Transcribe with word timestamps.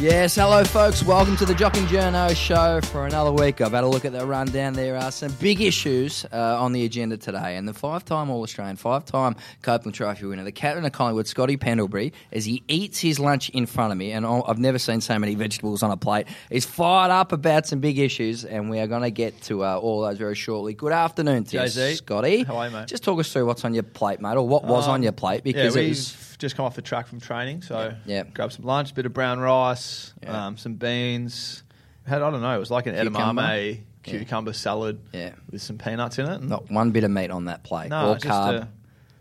Yes, 0.00 0.36
hello, 0.36 0.62
folks. 0.62 1.02
Welcome 1.02 1.36
to 1.38 1.44
the 1.44 1.56
Jock 1.56 1.76
and 1.76 1.88
Journo 1.88 2.34
show 2.36 2.80
for 2.80 3.06
another 3.06 3.32
week. 3.32 3.60
I've 3.60 3.72
had 3.72 3.82
a 3.82 3.88
look 3.88 4.04
at 4.04 4.12
the 4.12 4.24
rundown. 4.24 4.74
There 4.74 4.96
are 4.96 5.10
some 5.10 5.32
big 5.40 5.60
issues 5.60 6.24
uh, 6.32 6.62
on 6.62 6.70
the 6.72 6.84
agenda 6.84 7.16
today. 7.16 7.56
And 7.56 7.66
the 7.66 7.74
five 7.74 8.04
time 8.04 8.30
All 8.30 8.40
Australian, 8.44 8.76
five 8.76 9.04
time 9.04 9.34
Copeland 9.62 9.96
Trophy 9.96 10.26
winner, 10.26 10.44
the 10.44 10.52
captain 10.52 10.84
of 10.84 10.92
Collingwood, 10.92 11.26
Scotty 11.26 11.56
Pendlebury, 11.56 12.12
as 12.30 12.44
he 12.44 12.62
eats 12.68 13.00
his 13.00 13.18
lunch 13.18 13.48
in 13.50 13.66
front 13.66 13.90
of 13.90 13.98
me, 13.98 14.12
and 14.12 14.24
I've 14.24 14.60
never 14.60 14.78
seen 14.78 15.00
so 15.00 15.18
many 15.18 15.34
vegetables 15.34 15.82
on 15.82 15.90
a 15.90 15.96
plate, 15.96 16.28
is 16.48 16.64
fired 16.64 17.10
up 17.10 17.32
about 17.32 17.66
some 17.66 17.80
big 17.80 17.98
issues. 17.98 18.44
And 18.44 18.70
we 18.70 18.78
are 18.78 18.86
going 18.86 19.02
to 19.02 19.10
get 19.10 19.42
to 19.42 19.64
uh, 19.64 19.78
all 19.78 20.02
those 20.02 20.18
very 20.18 20.36
shortly. 20.36 20.74
Good 20.74 20.92
afternoon 20.92 21.42
to 21.44 21.56
you. 21.56 21.62
Scotty. 21.96 22.44
How 22.44 22.58
are 22.58 22.68
you, 22.68 22.72
mate? 22.72 22.86
Just 22.86 23.02
talk 23.02 23.18
us 23.18 23.32
through 23.32 23.46
what's 23.46 23.64
on 23.64 23.74
your 23.74 23.82
plate, 23.82 24.20
mate, 24.20 24.36
or 24.36 24.46
what 24.46 24.62
was 24.62 24.86
Um, 24.86 24.92
on 24.94 25.02
your 25.02 25.10
plate, 25.10 25.42
Yeah, 25.44 25.52
because 25.54 25.74
it 25.74 25.88
was. 25.88 26.27
Just 26.38 26.56
come 26.56 26.64
off 26.64 26.74
the 26.76 26.82
track 26.82 27.06
from 27.06 27.20
training, 27.20 27.62
so 27.62 27.78
Yeah. 27.78 27.94
Yeah. 28.06 28.22
grab 28.32 28.52
some 28.52 28.64
lunch, 28.64 28.92
a 28.92 28.94
bit 28.94 29.06
of 29.06 29.12
brown 29.12 29.40
rice, 29.40 30.12
Yeah. 30.22 30.46
um, 30.46 30.56
some 30.56 30.74
beans. 30.74 31.62
Had 32.06 32.22
I 32.22 32.30
don't 32.30 32.40
know, 32.40 32.54
it 32.54 32.58
was 32.60 32.70
like 32.70 32.86
an 32.86 32.94
Cucumber? 32.94 33.42
edamame 33.42 33.80
Yeah. 34.06 34.18
cucumber 34.18 34.52
salad 34.52 35.00
Yeah. 35.12 35.32
with 35.50 35.60
some 35.62 35.76
peanuts 35.78 36.18
in 36.18 36.26
it. 36.26 36.40
and- 36.40 36.48
Not 36.48 36.70
one 36.70 36.90
bit 36.92 37.04
of 37.04 37.10
meat 37.10 37.30
on 37.30 37.46
that 37.46 37.64
plate, 37.64 37.90
no, 37.90 38.10
or 38.10 38.14
just 38.14 38.26
carb, 38.26 38.62
a- 38.62 38.68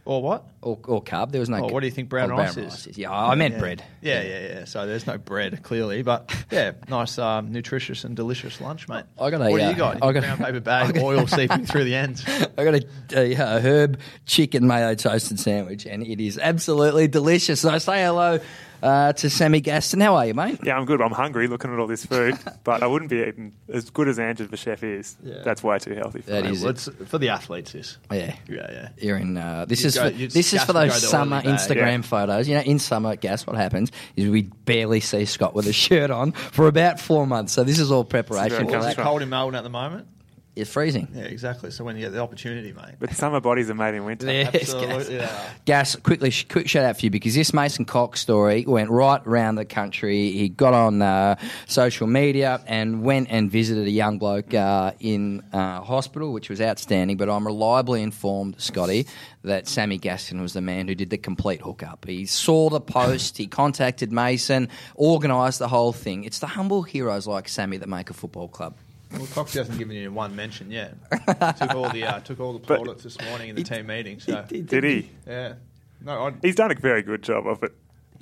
or 0.08 0.22
what? 0.22 0.46
or, 0.68 0.78
or 0.86 1.04
carb. 1.04 1.32
There 1.32 1.40
was 1.40 1.50
no. 1.50 1.58
Oh, 1.58 1.68
what 1.68 1.80
do 1.80 1.86
you 1.86 1.92
think 1.92 2.10
brown 2.10 2.32
oh, 2.32 2.38
rice 2.38 2.58
is? 2.58 2.98
Yeah, 2.98 3.12
I 3.12 3.36
meant 3.36 3.56
yeah. 3.56 3.60
bread. 3.60 3.84
Yeah, 4.02 4.22
yeah, 4.22 4.40
yeah. 4.40 4.66
So 4.66 4.86
there's 4.86 5.08
no 5.08 5.18
bread 5.18 5.64
clearly, 5.64 6.02
but 6.02 6.34
yeah, 6.52 6.74
nice, 6.90 7.18
um, 7.18 7.52
nutritious 7.52 8.04
and 8.04 8.16
delicious 8.16 8.60
lunch, 8.60 8.90
mate. 8.90 9.06
I 9.20 9.30
got 9.30 9.42
a, 9.42 9.50
What 9.50 9.60
do 9.60 9.66
uh, 9.66 9.70
you 9.70 9.76
got? 9.76 10.04
I 10.04 10.12
got- 10.12 10.24
brown 10.24 10.38
paper 10.38 10.60
bag, 10.62 10.98
oil 10.98 11.26
seeping 11.28 11.66
through 11.66 11.86
the 11.86 11.96
ends. 11.96 12.26
I 12.28 12.64
got 12.64 12.76
a, 12.76 12.86
a, 13.14 13.34
a 13.34 13.62
herb 13.62 14.00
chicken 14.26 14.68
mayo 14.68 14.94
toasted 14.96 15.40
sandwich, 15.40 15.86
and 15.86 16.04
it 16.04 16.20
is 16.20 16.38
absolutely 16.38 17.08
delicious. 17.08 17.62
So 17.62 17.70
I 17.70 17.78
say 17.78 18.04
hello 18.04 18.40
uh, 18.84 19.14
to 19.14 19.30
Sammy 19.30 19.62
Gaston. 19.62 20.00
How 20.02 20.16
are 20.16 20.26
you, 20.26 20.34
mate? 20.34 20.60
Yeah, 20.64 20.78
I'm 20.78 20.86
good. 20.86 21.02
I'm 21.02 21.12
hungry 21.12 21.48
looking 21.48 21.72
at 21.74 21.80
all 21.80 21.88
this 21.88 22.06
food, 22.06 22.36
but 22.64 22.84
I 22.84 22.88
wouldn't 22.88 23.10
be 23.10 23.22
eating 23.22 23.54
as 23.72 23.90
good 23.90 24.08
as 24.08 24.20
Andrew 24.20 24.48
the 24.48 24.58
chef 24.58 24.84
is. 24.84 25.18
Yeah. 25.24 25.42
That's 25.44 25.64
way 25.64 25.80
too 25.80 25.94
healthy 25.96 26.22
for 26.22 26.32
That 26.32 26.44
me. 26.46 26.52
is 26.52 26.62
Well, 26.62 26.72
it's 26.72 26.90
for 27.08 27.18
the 27.18 27.30
athletes. 27.30 27.72
This. 27.74 27.98
Yeah. 28.12 28.36
Yeah, 28.48 28.68
yeah. 28.72 28.90
You're 28.98 29.18
in. 29.18 29.38
Uh, 29.38 29.66
this 29.66 29.82
You 29.82 29.88
is 29.88 29.96
go- 29.96 30.10
for, 30.10 30.16
this 30.18 30.54
is 30.54 30.64
for 30.64 30.74
those 30.74 31.02
summer. 31.10 31.42
Instagram 31.42 31.98
Yeah. 31.98 32.02
photos. 32.02 32.48
You 32.48 32.56
know, 32.56 32.62
in 32.62 32.80
summer, 32.80 33.16
guess 33.16 33.46
What 33.48 33.56
happens 33.56 33.92
is 34.16 34.30
we 34.30 34.44
barely 34.44 35.00
see 35.00 35.26
Scott 35.26 35.54
with 35.54 35.68
a 35.68 35.74
shirt 35.74 36.12
on 36.12 36.32
for 36.32 36.68
about 36.68 37.00
four 37.00 37.26
months. 37.28 37.54
So 37.54 37.64
this 37.64 37.80
is 37.80 37.92
all 37.92 38.04
preparation 38.04 38.68
very 38.68 38.70
for 38.82 38.88
it's 38.88 38.96
that. 38.96 39.04
cold 39.04 39.22
in 39.22 39.30
Melbourne 39.30 39.56
at 39.56 39.64
the 39.64 39.70
moment. 39.70 40.08
It's 40.58 40.72
freezing. 40.72 41.08
Yeah, 41.14 41.24
exactly. 41.24 41.70
So 41.72 41.84
when 41.84 41.96
you 41.98 42.02
get 42.04 42.14
the 42.14 42.20
opportunity, 42.22 42.74
mate. 42.74 42.96
But 43.00 43.12
summer 43.14 43.40
bodies 43.40 43.70
are 43.70 43.76
made 43.76 43.94
in 43.96 44.06
winter. 44.06 44.26
Yes, 44.32 44.56
Absolutely, 44.56 44.88
Gas. 44.96 45.08
they 45.08 45.20
are. 45.20 45.40
Gas, 45.66 45.96
quickly, 45.98 46.30
sh- 46.32 46.46
quick 46.50 46.68
shout 46.68 46.84
out 46.84 46.98
for 46.98 47.06
you 47.06 47.12
because 47.12 47.36
this 47.36 47.54
Mason 47.54 47.86
Cox 47.86 48.20
story 48.22 48.66
went 48.68 48.90
right 48.90 49.22
around 49.28 49.56
the 49.56 49.66
country. 49.66 50.32
He 50.32 50.50
got 50.50 50.74
on 50.74 51.02
uh, 51.02 51.36
social 51.68 52.08
media 52.08 52.60
and 52.66 53.04
went 53.04 53.28
and 53.30 53.52
visited 53.52 53.86
a 53.86 53.92
young 53.92 54.18
bloke 54.18 54.54
uh, 54.54 54.94
in 55.00 55.44
uh, 55.54 55.82
hospital, 55.82 56.34
which 56.34 56.50
was 56.50 56.60
outstanding. 56.60 57.18
But 57.18 57.30
I'm 57.30 57.46
reliably 57.46 58.02
informed, 58.02 58.60
Scotty, 58.60 59.06
that 59.44 59.68
Sammy 59.68 59.98
Gaston 60.00 60.42
was 60.42 60.54
the 60.54 60.62
man 60.62 60.88
who 60.88 60.96
did 60.96 61.10
the 61.12 61.18
complete 61.18 61.62
hookup. 61.62 62.06
He 62.06 62.26
saw 62.26 62.70
the 62.70 62.82
post, 62.82 63.38
he 63.38 63.46
contacted 63.48 64.12
Mason, 64.12 64.70
organised 64.98 65.60
the 65.60 65.68
whole 65.68 65.94
thing. 65.94 66.24
It's 66.24 66.40
the 66.40 66.48
humble 66.48 66.82
heroes 66.84 67.28
like 67.28 67.48
Sammy 67.48 67.78
that 67.78 67.88
make 67.90 68.10
a 68.10 68.14
football 68.14 68.48
club. 68.48 68.76
Well, 69.12 69.28
Cox 69.28 69.54
hasn't 69.54 69.78
given 69.78 69.96
you 69.96 70.12
one 70.12 70.36
mention 70.36 70.70
yet. 70.72 70.96
took 71.58 71.74
all 71.76 71.90
the 71.90 72.04
uh, 72.04 72.20
took 72.20 72.40
all 72.40 72.54
the 72.54 72.60
But- 72.60 72.80
plaudits 72.82 73.04
this 73.04 73.20
morning 73.22 73.50
in 73.50 73.56
the 73.56 73.64
team 73.64 73.88
meeting. 73.88 74.20
So 74.20 74.44
Did 74.50 74.84
he? 74.84 75.10
yeah, 75.26 75.54
no, 76.04 76.28
I, 76.28 76.34
He's 76.42 76.56
done 76.56 76.72
a 76.72 76.76
very 76.76 77.02
good 77.04 77.24
job 77.24 77.48
of 77.48 77.64
it. 77.64 77.74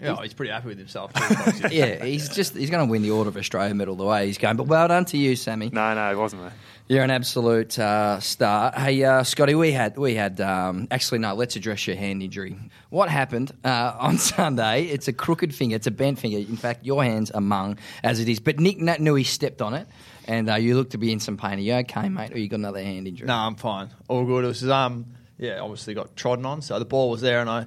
yeah, 0.01 0.15
he's 0.21 0.33
pretty 0.33 0.51
happy 0.51 0.67
with 0.67 0.77
himself. 0.77 1.11
too, 1.13 1.21
Cox 1.35 1.59
is. 1.65 1.71
Yeah, 1.73 2.03
he's 2.03 2.29
just 2.29 2.55
he's 2.55 2.69
going 2.69 2.85
to 2.85 2.91
win 2.91 3.01
the 3.01 3.11
Order 3.11 3.29
of 3.29 3.37
Australia 3.37 3.73
medal 3.73 3.95
the 3.95 4.05
way 4.05 4.27
he's 4.27 4.37
going. 4.37 4.57
But 4.57 4.67
well 4.67 4.87
done 4.87 5.05
to 5.05 5.17
you, 5.17 5.35
Sammy. 5.35 5.69
No, 5.73 5.93
no, 5.95 6.11
it 6.11 6.17
wasn't. 6.17 6.43
There. 6.43 6.53
You're 6.87 7.01
an 7.01 7.09
absolute 7.09 7.79
uh, 7.79 8.19
star. 8.19 8.71
Hey, 8.71 9.03
uh, 9.03 9.23
Scotty, 9.23 9.55
we 9.55 9.71
had 9.71 9.97
we 9.97 10.13
had 10.13 10.39
um, 10.39 10.87
actually 10.91 11.17
no. 11.17 11.33
Let's 11.33 11.55
address 11.55 11.87
your 11.87 11.95
hand 11.95 12.21
injury. 12.21 12.59
What 12.91 13.09
happened 13.09 13.51
uh, 13.63 13.95
on 13.97 14.17
Sunday? 14.19 14.83
It's 14.83 15.07
a 15.07 15.13
crooked 15.13 15.55
finger. 15.55 15.77
It's 15.77 15.87
a 15.87 15.91
bent 15.91 16.19
finger. 16.19 16.37
In 16.37 16.57
fact, 16.57 16.85
your 16.85 17.03
hand's 17.03 17.31
are 17.31 17.41
mung 17.41 17.79
as 18.03 18.19
it 18.19 18.29
is. 18.29 18.39
But 18.39 18.59
Nic 18.59 18.79
Nat 18.79 19.01
knew 19.01 19.15
he 19.15 19.23
stepped 19.23 19.63
on 19.63 19.73
it, 19.73 19.87
and 20.27 20.47
uh, 20.47 20.55
you 20.57 20.75
look 20.75 20.91
to 20.91 20.99
be 20.99 21.11
in 21.11 21.19
some 21.19 21.37
pain. 21.37 21.53
Are 21.53 21.61
you 21.61 21.73
okay, 21.73 22.07
mate, 22.07 22.31
or 22.31 22.37
you 22.37 22.47
got 22.47 22.59
another 22.59 22.83
hand 22.83 23.07
injury? 23.07 23.25
No, 23.25 23.33
I'm 23.33 23.55
fine. 23.55 23.89
All 24.07 24.23
good. 24.23 24.43
It 24.43 24.49
was 24.49 24.69
um, 24.69 25.07
yeah, 25.39 25.61
obviously 25.61 25.95
got 25.95 26.15
trodden 26.15 26.45
on. 26.45 26.61
So 26.61 26.77
the 26.77 26.85
ball 26.85 27.09
was 27.09 27.21
there, 27.21 27.41
and 27.41 27.49
I 27.49 27.65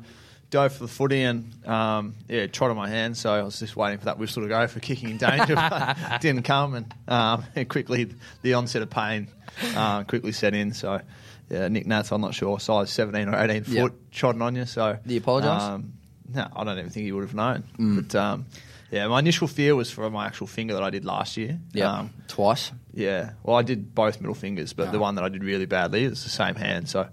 dove 0.50 0.72
for 0.72 0.84
the 0.84 0.88
footy 0.88 1.22
and 1.22 1.52
um, 1.66 2.14
yeah, 2.28 2.46
trod 2.46 2.70
on 2.70 2.76
my 2.76 2.88
hand. 2.88 3.16
So 3.16 3.32
I 3.32 3.42
was 3.42 3.58
just 3.58 3.76
waiting 3.76 3.98
for 3.98 4.06
that 4.06 4.18
whistle 4.18 4.42
to 4.42 4.48
go 4.48 4.66
for 4.66 4.80
kicking 4.80 5.10
in 5.10 5.16
danger. 5.18 5.54
but 5.54 5.96
didn't 6.20 6.44
come, 6.44 6.74
and, 6.74 6.94
um, 7.06 7.44
and 7.54 7.68
quickly 7.68 8.10
the 8.42 8.54
onset 8.54 8.82
of 8.82 8.90
pain 8.90 9.28
uh, 9.76 10.04
quickly 10.04 10.32
set 10.32 10.54
in. 10.54 10.72
So 10.72 11.00
yeah, 11.50 11.68
Nic 11.68 11.86
Nats, 11.86 12.12
I'm 12.12 12.20
not 12.20 12.34
sure, 12.34 12.58
size 12.60 12.90
17 12.90 13.28
or 13.28 13.38
18 13.42 13.64
foot, 13.64 13.74
Yep. 13.74 13.92
trodden 14.12 14.42
on 14.42 14.54
you. 14.56 14.66
So 14.66 14.98
Do 15.06 15.14
you 15.14 15.20
apologise? 15.20 15.62
Um, 15.62 15.92
no, 16.34 16.46
I 16.54 16.64
don't 16.64 16.78
even 16.78 16.90
think 16.90 17.04
he 17.06 17.12
would 17.12 17.24
have 17.24 17.34
known. 17.34 17.64
Mm. 17.78 17.96
But 18.08 18.14
um, 18.18 18.46
yeah, 18.90 19.06
my 19.08 19.18
initial 19.18 19.48
fear 19.48 19.74
was 19.76 19.90
for 19.90 20.08
my 20.10 20.26
actual 20.26 20.46
finger 20.46 20.74
that 20.74 20.82
I 20.82 20.90
did 20.90 21.04
last 21.06 21.36
year. 21.38 21.58
Yeah, 21.72 21.90
Um, 21.92 22.10
twice. 22.26 22.70
yeah. 22.92 23.32
Well, 23.42 23.56
I 23.56 23.62
did 23.62 23.94
both 23.94 24.20
middle 24.20 24.34
fingers, 24.34 24.72
but 24.74 24.92
the 24.92 24.98
Ah. 24.98 25.02
one 25.02 25.14
that 25.16 25.24
I 25.24 25.28
did 25.30 25.42
really 25.44 25.64
badly 25.66 26.04
is 26.04 26.22
the 26.24 26.30
same 26.30 26.54
hand. 26.54 26.88
So, 26.88 27.06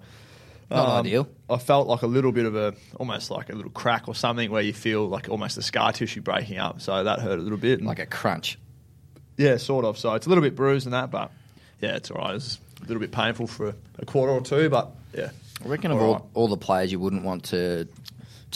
um, 0.71 0.77
Not 0.77 0.99
ideal. 1.05 1.27
I 1.49 1.57
felt 1.57 1.87
like 1.87 2.01
a 2.01 2.07
little 2.07 2.31
bit 2.31 2.45
of 2.45 2.55
a, 2.55 2.73
almost 2.99 3.29
like 3.29 3.49
a 3.49 3.55
little 3.55 3.71
crack 3.71 4.07
or 4.07 4.15
something 4.15 4.49
where 4.51 4.61
you 4.61 4.73
feel 4.73 5.07
like 5.07 5.29
almost 5.29 5.55
the 5.55 5.61
scar 5.61 5.91
tissue 5.91 6.21
breaking 6.21 6.57
up. 6.57 6.81
So 6.81 7.03
that 7.03 7.19
hurt 7.19 7.37
a 7.39 7.41
little 7.41 7.57
bit. 7.57 7.81
Like 7.81 7.99
a 7.99 8.05
crunch. 8.05 8.57
yeah, 9.37 9.57
sort 9.57 9.85
of. 9.85 9.97
So 9.97 10.13
it's 10.15 10.25
a 10.25 10.29
little 10.29 10.43
bit 10.43 10.55
bruised 10.55 10.87
and 10.87 10.93
that, 10.93 11.11
but 11.11 11.31
yeah, 11.81 11.95
it's 11.95 12.09
all 12.09 12.17
right. 12.17 12.35
It's 12.35 12.57
a 12.81 12.85
little 12.87 12.99
bit 13.01 13.11
painful 13.11 13.47
for 13.47 13.75
a, 13.99 14.05
quarter 14.05 14.33
or 14.33 14.41
two, 14.41 14.69
but 14.69 14.91
yeah. 15.15 15.29
I 15.63 15.67
reckon 15.67 15.91
of 15.91 15.97
All 15.99 16.05
all, 16.07 16.13
right. 16.13 16.23
all 16.33 16.47
the 16.47 16.57
players 16.57 16.91
you 16.91 16.99
wouldn't 16.99 17.23
want 17.23 17.45
to 17.45 17.87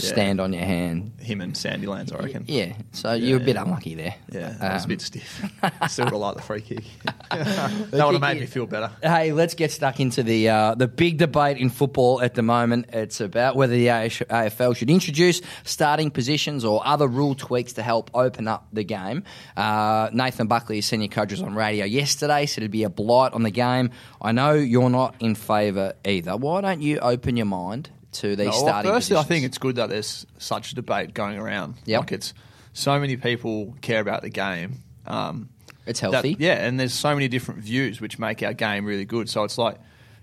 Yeah. 0.04 0.10
stand 0.10 0.40
on 0.42 0.54
your 0.54 0.64
hand. 0.64 1.12
Him 1.20 1.42
and 1.42 1.54
Sandilands, 1.54 2.14
I 2.14 2.24
reckon. 2.24 2.46
Yeah, 2.48 2.74
so 2.92 3.14
you're 3.14 3.38
a 3.38 3.44
bit 3.44 3.56
unlucky 3.56 3.96
there. 3.96 4.16
Yeah, 4.32 4.50
that 4.60 4.74
was 4.74 4.84
a 4.84 4.86
Um, 4.86 4.90
bit 4.90 5.02
stiff. 5.02 5.46
Still 5.88 6.06
would 6.06 6.12
have 6.14 6.22
liked 6.22 6.38
the 6.38 6.44
free 6.44 6.62
kick. 6.62 6.84
that 7.32 7.92
would 7.92 8.14
have 8.14 8.22
made 8.22 8.40
me 8.40 8.46
feel 8.46 8.66
better. 8.66 8.92
Hey, 9.02 9.32
let's 9.32 9.54
get 9.54 9.72
stuck 9.72 10.00
into 10.00 10.24
the 10.24 10.50
uh, 10.50 10.76
the 10.76 10.88
big 10.88 11.18
debate 11.18 11.58
in 11.58 11.70
football 11.70 12.22
at 12.22 12.34
the 12.36 12.42
moment. 12.42 12.88
It's 12.94 13.22
about 13.22 13.56
whether 13.56 13.74
the 13.74 13.88
AFL 13.88 14.76
should 14.76 14.90
introduce 14.90 15.42
starting 15.64 16.12
positions 16.12 16.66
or 16.66 16.82
other 16.86 17.08
rule 17.08 17.36
tweaks 17.36 17.74
to 17.74 17.84
help 17.84 18.10
open 18.14 18.48
up 18.48 18.68
the 18.74 18.84
game. 18.84 19.24
Uh, 19.56 20.10
Nathan 20.14 20.48
Buckley, 20.48 20.82
senior 20.82 21.08
coach, 21.08 21.32
was 21.32 21.42
on 21.42 21.56
radio 21.56 21.86
yesterday, 21.86 22.46
said 22.46 22.64
it'd 22.64 22.72
be 22.72 22.84
a 22.84 22.90
blight 22.90 23.34
on 23.34 23.44
the 23.44 23.52
game. 23.52 23.92
I 24.22 24.32
know 24.32 24.54
you're 24.54 24.90
not 24.90 25.16
in 25.20 25.36
favour 25.36 25.94
either. 26.06 26.36
Why 26.38 26.62
don't 26.62 26.82
you 26.82 27.00
open 27.00 27.38
your 27.38 27.46
mind 27.46 27.90
to 28.14 28.36
these 28.36 28.46
No, 28.48 28.52
well, 28.52 28.60
starting 28.62 28.92
firstly, 28.92 29.18
I 29.18 29.24
think 29.24 29.46
it's 29.46 29.58
good 29.58 29.76
that 29.76 29.90
there's 29.90 30.26
such 30.38 30.72
a 30.72 30.76
debate 30.76 31.14
going 31.14 31.38
around. 31.38 31.76
Yep. 31.86 32.00
Like 32.00 32.12
it's 32.14 32.34
so 32.74 33.00
many 33.00 33.18
people 33.18 33.76
care 33.82 34.00
about 34.00 34.22
the 34.22 34.30
game. 34.30 34.84
Um, 35.06 35.50
It's 35.86 36.00
that- 36.02 36.12
healthy. 36.14 36.36
yeah, 36.40 36.66
and 36.66 36.80
there's 36.80 36.94
so 36.94 37.14
many 37.14 37.28
different 37.28 37.62
views 37.62 38.00
which 38.02 38.20
make 38.20 38.42
our 38.44 38.54
game 38.54 38.86
really 38.86 39.06
good. 39.06 39.30
So 39.30 39.44
it's 39.44 39.58
like 39.58 39.78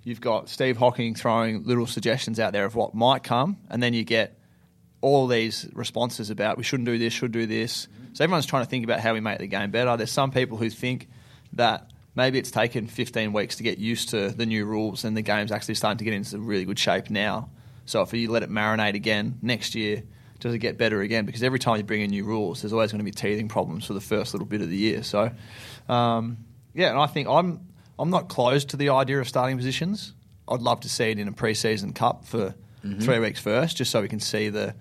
you've 0.04 0.20
got 0.20 0.48
Steve 0.48 0.76
Hocking 0.76 1.14
throwing 1.14 1.64
little 1.64 1.86
suggestions 1.86 2.38
out 2.40 2.52
there 2.52 2.64
of 2.64 2.74
what 2.74 2.94
might 2.94 3.22
come, 3.22 3.56
and 3.70 3.82
then 3.82 3.94
you 3.94 4.04
get 4.04 4.38
all 5.00 5.26
these 5.26 5.68
responses 5.72 6.30
about 6.30 6.56
we 6.56 6.64
shouldn't 6.64 6.86
do 6.88 6.98
this, 6.98 7.12
should 7.12 7.32
do 7.32 7.46
this. 7.46 7.86
So 8.14 8.24
everyone's 8.24 8.46
trying 8.46 8.64
to 8.64 8.68
think 8.70 8.82
about 8.84 9.00
how 9.00 9.12
we 9.12 9.20
make 9.20 9.38
the 9.38 9.46
game 9.46 9.70
better. 9.70 9.96
There's 9.96 10.10
some 10.10 10.30
people 10.30 10.56
who 10.56 10.70
think 10.70 11.08
that 11.52 11.90
maybe 12.14 12.38
it's 12.38 12.50
taken 12.50 12.86
15 12.86 13.32
weeks 13.32 13.56
to 13.56 13.62
get 13.62 13.78
used 13.78 14.08
to 14.10 14.30
the 14.30 14.46
new 14.46 14.64
rules, 14.64 15.04
and 15.04 15.16
the 15.16 15.22
game's 15.22 15.52
actually 15.52 15.74
starting 15.74 15.98
to 15.98 16.04
get 16.04 16.14
into 16.14 16.38
really 16.38 16.64
good 16.64 16.78
shape 16.78 17.10
now. 17.10 17.50
So 17.86 18.02
if 18.02 18.12
you 18.12 18.30
let 18.30 18.42
it 18.42 18.50
marinate 18.50 18.94
again 18.94 19.38
next 19.42 19.74
year, 19.74 20.02
does 20.40 20.52
it 20.52 20.58
get 20.58 20.76
better 20.76 21.00
again? 21.00 21.24
Because 21.24 21.42
every 21.42 21.58
time 21.58 21.78
you 21.78 21.82
bring 21.84 22.02
in 22.02 22.10
new 22.10 22.24
rules, 22.24 22.60
there's 22.60 22.72
always 22.72 22.92
going 22.92 22.98
to 22.98 23.04
be 23.04 23.10
teething 23.10 23.48
problems 23.48 23.86
for 23.86 23.94
the 23.94 24.00
first 24.00 24.34
little 24.34 24.46
bit 24.46 24.60
of 24.60 24.68
the 24.68 24.76
year. 24.76 25.02
So, 25.02 25.30
um, 25.88 26.36
yeah, 26.74 26.90
and 26.90 26.98
I 26.98 27.06
think 27.06 27.28
I'm 27.28 27.60
I'm 27.98 28.10
not 28.10 28.28
closed 28.28 28.68
to 28.70 28.76
the 28.76 28.90
idea 28.90 29.18
of 29.20 29.28
starting 29.28 29.56
positions. 29.56 30.12
I'd 30.48 30.60
love 30.60 30.80
to 30.80 30.88
see 30.88 31.10
it 31.10 31.18
in 31.18 31.26
a 31.28 31.32
preseason 31.32 31.94
cup 31.94 32.24
for 32.26 32.54
three 33.00 33.18
weeks 33.18 33.40
first, 33.40 33.76
just 33.78 33.90
so 33.90 34.00
we 34.02 34.08
can 34.08 34.20
see 34.20 34.48
the. 34.50 34.74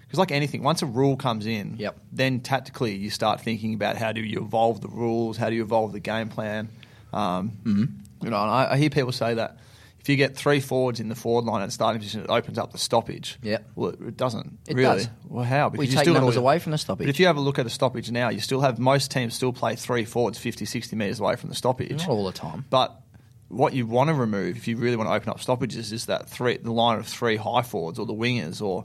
Because 0.00 0.18
like 0.18 0.32
anything, 0.32 0.62
once 0.62 0.82
a 0.82 0.86
rule 0.86 1.16
comes 1.16 1.46
in, 1.46 1.76
Yep. 1.78 1.96
then 2.12 2.40
tactically 2.40 2.94
you 2.96 3.08
start 3.08 3.40
thinking 3.40 3.72
about 3.74 3.96
how 3.96 4.12
do 4.12 4.20
you 4.20 4.40
evolve 4.42 4.80
the 4.80 4.88
rules, 4.88 5.36
how 5.38 5.48
do 5.48 5.54
you 5.56 5.62
evolve 5.62 5.92
the 5.92 6.00
game 6.00 6.28
plan. 6.28 6.68
Um, 7.12 7.52
You 8.22 8.30
know, 8.30 8.40
and 8.42 8.50
I, 8.50 8.72
I 8.72 8.76
hear 8.78 8.90
people 8.90 9.12
say 9.12 9.34
that 9.34 9.56
if 10.02 10.08
you 10.08 10.16
get 10.16 10.36
three 10.36 10.58
forwards 10.58 10.98
in 10.98 11.08
the 11.08 11.14
forward 11.14 11.44
line 11.44 11.62
at 11.62 11.70
starting 11.70 12.00
position, 12.00 12.22
it 12.22 12.28
opens 12.28 12.58
up 12.58 12.72
the 12.72 12.78
stoppage. 12.78 13.38
Yep. 13.40 13.70
Well, 13.76 13.90
it, 13.90 14.00
it 14.00 14.16
doesn't. 14.16 14.58
It 14.66 14.74
really. 14.74 14.96
does. 14.96 15.08
Well, 15.28 15.44
how? 15.44 15.68
We 15.68 15.86
you 15.86 15.92
take 15.92 16.00
still 16.00 16.14
numbers 16.14 16.34
away 16.34 16.58
from 16.58 16.72
the 16.72 16.78
stoppage. 16.78 17.06
But 17.06 17.10
if 17.10 17.20
you 17.20 17.26
have 17.26 17.36
a 17.36 17.40
look 17.40 17.60
at 17.60 17.66
a 17.66 17.70
stoppage 17.70 18.10
now, 18.10 18.28
you 18.28 18.40
still 18.40 18.62
have 18.62 18.80
most 18.80 19.12
teams 19.12 19.32
still 19.34 19.52
play 19.52 19.76
three 19.76 20.04
forwards 20.04 20.38
50, 20.38 20.64
60 20.64 20.96
metres 20.96 21.20
away 21.20 21.36
from 21.36 21.50
the 21.50 21.54
stoppage. 21.54 21.98
Not 21.98 22.08
all 22.08 22.26
the 22.26 22.32
time. 22.32 22.64
But 22.68 23.00
what 23.46 23.74
you 23.74 23.86
want 23.86 24.08
to 24.08 24.14
remove, 24.14 24.56
if 24.56 24.66
you 24.66 24.76
really 24.76 24.96
want 24.96 25.08
to 25.08 25.14
open 25.14 25.28
up 25.28 25.38
stoppages, 25.38 25.92
is 25.92 26.06
that 26.06 26.28
three, 26.28 26.56
the 26.56 26.72
line 26.72 26.98
of 26.98 27.06
three 27.06 27.36
high 27.36 27.62
forwards 27.62 28.00
or 28.00 28.06
the 28.06 28.12
wingers 28.12 28.60
or 28.60 28.84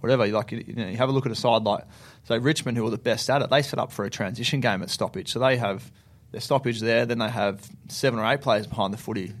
whatever. 0.00 0.26
Like 0.26 0.52
you, 0.52 0.64
you 0.66 0.74
know, 0.74 0.88
you 0.88 0.98
have 0.98 1.08
a 1.08 1.12
look 1.12 1.24
at 1.24 1.32
a 1.32 1.36
side 1.36 1.62
like 1.62 1.84
say 2.24 2.38
Richmond, 2.38 2.76
who 2.76 2.86
are 2.86 2.90
the 2.90 2.98
best 2.98 3.30
at 3.30 3.40
it. 3.40 3.48
They 3.48 3.62
set 3.62 3.78
up 3.78 3.90
for 3.90 4.04
a 4.04 4.10
transition 4.10 4.60
game 4.60 4.82
at 4.82 4.90
stoppage, 4.90 5.32
so 5.32 5.38
they 5.38 5.56
have 5.56 5.90
their 6.30 6.42
stoppage 6.42 6.80
there. 6.80 7.06
Then 7.06 7.20
they 7.20 7.30
have 7.30 7.66
seven 7.88 8.18
or 8.20 8.30
eight 8.30 8.42
players 8.42 8.66
behind 8.66 8.92
the 8.92 8.98
footy. 8.98 9.32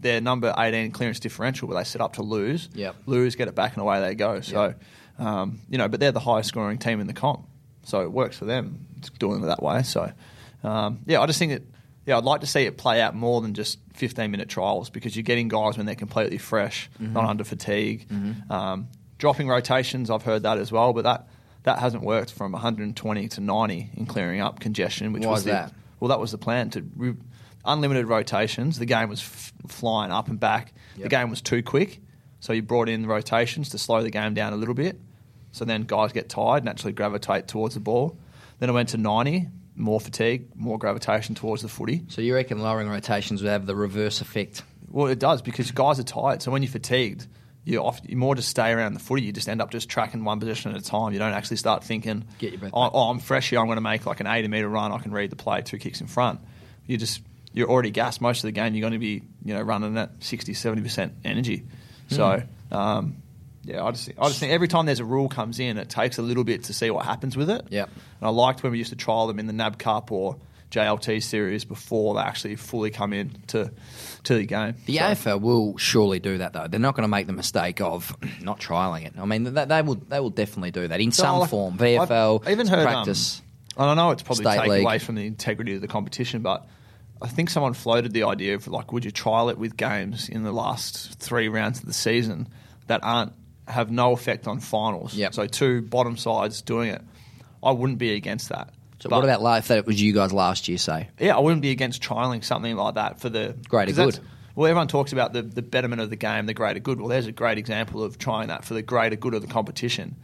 Their 0.00 0.20
number 0.20 0.54
eighteen 0.56 0.90
clearance 0.92 1.18
differential, 1.20 1.68
where 1.68 1.76
they 1.76 1.84
set 1.84 2.00
up 2.00 2.14
to 2.14 2.22
lose, 2.22 2.68
Yep. 2.74 2.94
lose, 3.06 3.34
get 3.36 3.48
it 3.48 3.54
back, 3.54 3.72
and 3.74 3.82
away 3.82 4.00
they 4.00 4.14
go. 4.14 4.40
So, 4.40 4.74
um, 5.18 5.60
you 5.68 5.76
know, 5.78 5.88
but 5.88 5.98
they're 6.00 6.12
the 6.12 6.20
highest 6.20 6.48
scoring 6.50 6.78
team 6.78 7.00
in 7.00 7.06
the 7.08 7.12
comp, 7.12 7.46
so 7.84 8.02
it 8.02 8.12
works 8.12 8.38
for 8.38 8.44
them 8.44 8.86
doing 9.18 9.42
it 9.42 9.46
that 9.46 9.62
way. 9.62 9.82
So, 9.82 10.12
um, 10.62 11.00
yeah, 11.06 11.20
I 11.20 11.26
just 11.26 11.38
think 11.38 11.52
that 11.52 11.62
yeah, 12.06 12.16
I'd 12.16 12.24
like 12.24 12.40
to 12.42 12.46
see 12.46 12.62
it 12.62 12.78
play 12.78 13.00
out 13.02 13.14
more 13.14 13.40
than 13.40 13.54
just 13.54 13.78
fifteen 13.94 14.30
minute 14.30 14.48
trials 14.48 14.88
because 14.88 15.16
you're 15.16 15.24
getting 15.24 15.48
guys 15.48 15.76
when 15.76 15.86
they're 15.86 15.94
completely 15.94 16.38
fresh, 16.38 16.88
Mm-hmm. 17.02 17.12
not 17.14 17.24
under 17.24 17.44
fatigue. 17.44 18.06
Um, 18.50 18.88
dropping 19.18 19.48
rotations, 19.48 20.10
I've 20.10 20.22
heard 20.22 20.44
that 20.44 20.58
as 20.58 20.70
well, 20.70 20.92
but 20.92 21.02
that 21.04 21.28
that 21.64 21.80
hasn't 21.80 22.04
worked 22.04 22.32
from 22.32 22.52
120 22.52 23.28
to 23.28 23.40
90 23.40 23.90
in 23.94 24.06
clearing 24.06 24.40
up 24.40 24.60
congestion. 24.60 25.12
Which 25.12 25.24
Why 25.24 25.32
was 25.32 25.44
the, 25.44 25.50
that? 25.50 25.72
Well, 26.00 26.08
that 26.08 26.20
was 26.20 26.30
the 26.30 26.38
plan 26.38 26.70
to 26.70 26.84
re- 26.96 27.16
unlimited 27.68 28.06
rotations. 28.06 28.78
The 28.78 28.86
game 28.86 29.08
was 29.08 29.20
f- 29.20 29.52
flying 29.68 30.10
up 30.10 30.28
and 30.28 30.40
back. 30.40 30.72
The 30.96 31.08
game 31.08 31.30
was 31.30 31.40
too 31.40 31.62
quick, 31.62 32.00
so 32.40 32.52
you 32.52 32.62
brought 32.62 32.88
in 32.88 33.02
the 33.02 33.08
rotations 33.08 33.68
to 33.70 33.78
slow 33.78 34.02
the 34.02 34.10
game 34.10 34.34
down 34.34 34.52
a 34.52 34.56
little 34.56 34.74
bit. 34.74 34.98
So 35.52 35.64
then 35.64 35.82
guys 35.82 36.12
get 36.12 36.28
tired, 36.28 36.58
and 36.58 36.66
naturally 36.66 36.92
gravitate 36.92 37.46
towards 37.48 37.74
the 37.74 37.80
ball. 37.80 38.18
Then 38.58 38.68
it 38.68 38.72
went 38.72 38.90
to 38.90 38.98
90, 38.98 39.48
more 39.76 40.00
fatigue, 40.00 40.48
more 40.56 40.78
gravitation 40.78 41.34
towards 41.34 41.62
the 41.62 41.68
footy. 41.68 42.02
So 42.08 42.20
you 42.20 42.34
reckon 42.34 42.58
lowering 42.58 42.88
rotations 42.88 43.42
would 43.42 43.50
have 43.50 43.66
the 43.66 43.76
reverse 43.76 44.20
effect? 44.20 44.62
Well, 44.90 45.06
it 45.06 45.18
does 45.18 45.42
because 45.42 45.70
guys 45.70 46.00
are 46.00 46.04
tired. 46.04 46.42
So 46.42 46.50
when 46.50 46.62
you're 46.62 46.72
fatigued, 46.72 47.26
you 47.64 47.78
off, 47.80 48.00
you 48.04 48.16
more 48.16 48.34
just 48.34 48.48
stay 48.48 48.72
around 48.72 48.94
the 48.94 49.00
footy. 49.00 49.22
You 49.22 49.32
just 49.32 49.48
end 49.48 49.60
up 49.60 49.70
just 49.70 49.88
tracking 49.88 50.24
one 50.24 50.40
position 50.40 50.74
at 50.74 50.80
a 50.80 50.84
time. 50.84 51.12
You 51.12 51.18
don't 51.18 51.32
actually 51.32 51.58
start 51.58 51.84
thinking, 51.84 52.24
Get 52.38 52.52
your 52.52 52.60
breath 52.60 52.72
oh, 52.74 52.90
oh, 52.92 53.10
I'm 53.10 53.18
fresh 53.20 53.50
here. 53.50 53.60
I'm 53.60 53.66
going 53.66 53.76
to 53.76 53.82
make 53.82 54.06
like 54.06 54.20
an 54.20 54.26
80 54.26 54.48
meter 54.48 54.68
run. 54.68 54.90
I 54.90 54.98
can 54.98 55.12
read 55.12 55.30
the 55.30 55.36
play, 55.36 55.60
two 55.62 55.78
kicks 55.78 56.00
in 56.00 56.06
front. 56.06 56.40
You 56.86 56.96
just 56.96 57.20
you're 57.52 57.68
already 57.70 57.90
gassed 57.90 58.20
most 58.20 58.38
of 58.38 58.48
the 58.48 58.52
game. 58.52 58.74
You're 58.74 58.82
going 58.82 58.92
to 58.92 58.98
be 58.98 59.22
you 59.44 59.54
know 59.54 59.62
running 59.62 59.96
at 59.98 60.10
60, 60.22 60.54
70 60.54 60.82
percent 60.82 61.12
energy. 61.24 61.64
So 62.08 62.42
Hmm. 62.70 62.74
um, 62.74 63.16
yeah, 63.64 63.84
I 63.84 63.90
just 63.90 64.06
think, 64.06 64.18
I 64.18 64.28
just 64.28 64.40
think 64.40 64.52
every 64.52 64.68
time 64.68 64.86
there's 64.86 65.00
a 65.00 65.04
rule 65.04 65.28
comes 65.28 65.58
in, 65.60 65.76
it 65.76 65.90
takes 65.90 66.16
a 66.18 66.22
little 66.22 66.44
bit 66.44 66.64
to 66.64 66.72
see 66.72 66.90
what 66.90 67.04
happens 67.04 67.36
with 67.36 67.50
it. 67.50 67.66
Yep. 67.68 67.90
And 68.20 68.26
I 68.26 68.30
liked 68.30 68.62
when 68.62 68.72
we 68.72 68.78
used 68.78 68.90
to 68.90 68.96
trial 68.96 69.26
them 69.26 69.38
in 69.38 69.46
the 69.46 69.52
NAB 69.52 69.78
Cup 69.78 70.10
or 70.10 70.36
JLT 70.70 71.22
series 71.22 71.64
before 71.64 72.14
they 72.14 72.20
actually 72.20 72.56
fully 72.56 72.90
come 72.90 73.12
in 73.12 73.30
to 73.48 73.70
to 74.24 74.34
the 74.34 74.44
game. 74.46 74.74
The 74.86 74.96
So- 74.98 75.02
AFL 75.02 75.40
will 75.40 75.76
surely 75.78 76.18
do 76.18 76.38
that 76.38 76.52
though. 76.52 76.66
They're 76.68 76.80
not 76.80 76.94
going 76.94 77.04
to 77.04 77.08
make 77.08 77.26
the 77.26 77.32
mistake 77.32 77.80
of 77.80 78.14
not 78.42 78.60
trialing 78.60 79.06
it. 79.06 79.14
I 79.18 79.24
mean, 79.26 79.44
they, 79.44 79.64
they 79.64 79.82
will 79.82 79.94
they 79.96 80.20
will 80.20 80.30
definitely 80.30 80.70
do 80.70 80.86
that 80.88 81.00
in 81.00 81.10
So, 81.12 81.22
some 81.24 81.38
like, 81.40 81.50
form. 81.50 81.76
VFL 81.78 82.42
I've 82.46 82.52
even 82.52 82.66
heard 82.66 82.86
um, 82.86 82.92
practice. 82.92 83.42
and 83.76 83.86
I 83.90 83.94
know 83.94 84.10
it's 84.12 84.22
probably 84.22 84.44
State 84.44 84.56
taken 84.56 84.70
league. 84.70 84.84
away 84.84 84.98
from 84.98 85.14
the 85.16 85.26
integrity 85.26 85.74
of 85.74 85.80
the 85.80 85.88
competition, 85.88 86.42
but 86.42 86.66
I 87.20 87.28
think 87.28 87.50
someone 87.50 87.74
floated 87.74 88.12
the 88.12 88.24
idea 88.24 88.54
of 88.54 88.68
like, 88.68 88.92
would 88.92 89.04
you 89.04 89.10
trial 89.10 89.48
it 89.48 89.58
with 89.58 89.76
games 89.76 90.28
in 90.28 90.44
the 90.44 90.52
last 90.52 91.18
three 91.18 91.48
rounds 91.48 91.80
of 91.80 91.86
the 91.86 91.92
season 91.92 92.48
that 92.86 93.00
aren't 93.02 93.32
have 93.66 93.90
no 93.90 94.12
effect 94.12 94.46
on 94.46 94.60
finals? 94.60 95.14
Yep. 95.14 95.34
So 95.34 95.46
two 95.46 95.82
bottom 95.82 96.16
sides 96.16 96.62
doing 96.62 96.90
it. 96.90 97.02
I 97.62 97.72
wouldn't 97.72 97.98
be 97.98 98.14
against 98.14 98.50
that. 98.50 98.70
so 99.00 99.08
But- 99.08 99.16
what 99.16 99.24
about 99.24 99.42
like, 99.42 99.60
if 99.62 99.68
that 99.68 99.78
it 99.78 99.86
was 99.86 100.00
you 100.00 100.12
guys 100.12 100.32
last 100.32 100.68
year? 100.68 100.78
Say 100.78 101.08
yeah, 101.18 101.36
I 101.36 101.40
wouldn't 101.40 101.62
be 101.62 101.70
against 101.70 102.02
trialing 102.02 102.44
something 102.44 102.76
like 102.76 102.94
that 102.94 103.20
for 103.20 103.28
the 103.28 103.56
Greater 103.68 103.92
good. 103.92 104.18
Well, 104.54 104.66
everyone 104.66 104.88
talks 104.88 105.12
about 105.12 105.32
the, 105.32 105.42
the 105.42 105.62
betterment 105.62 106.00
of 106.00 106.10
the 106.10 106.16
game, 106.16 106.46
the 106.46 106.54
greater 106.54 106.80
good. 106.80 106.98
Well, 106.98 107.08
there's 107.08 107.26
a 107.28 107.32
great 107.32 107.58
example 107.58 108.02
of 108.02 108.18
trying 108.18 108.48
that 108.48 108.64
for 108.64 108.74
the 108.74 108.82
greater 108.82 109.14
good 109.14 109.34
of 109.34 109.40
the 109.42 109.46
competition. 109.46 110.16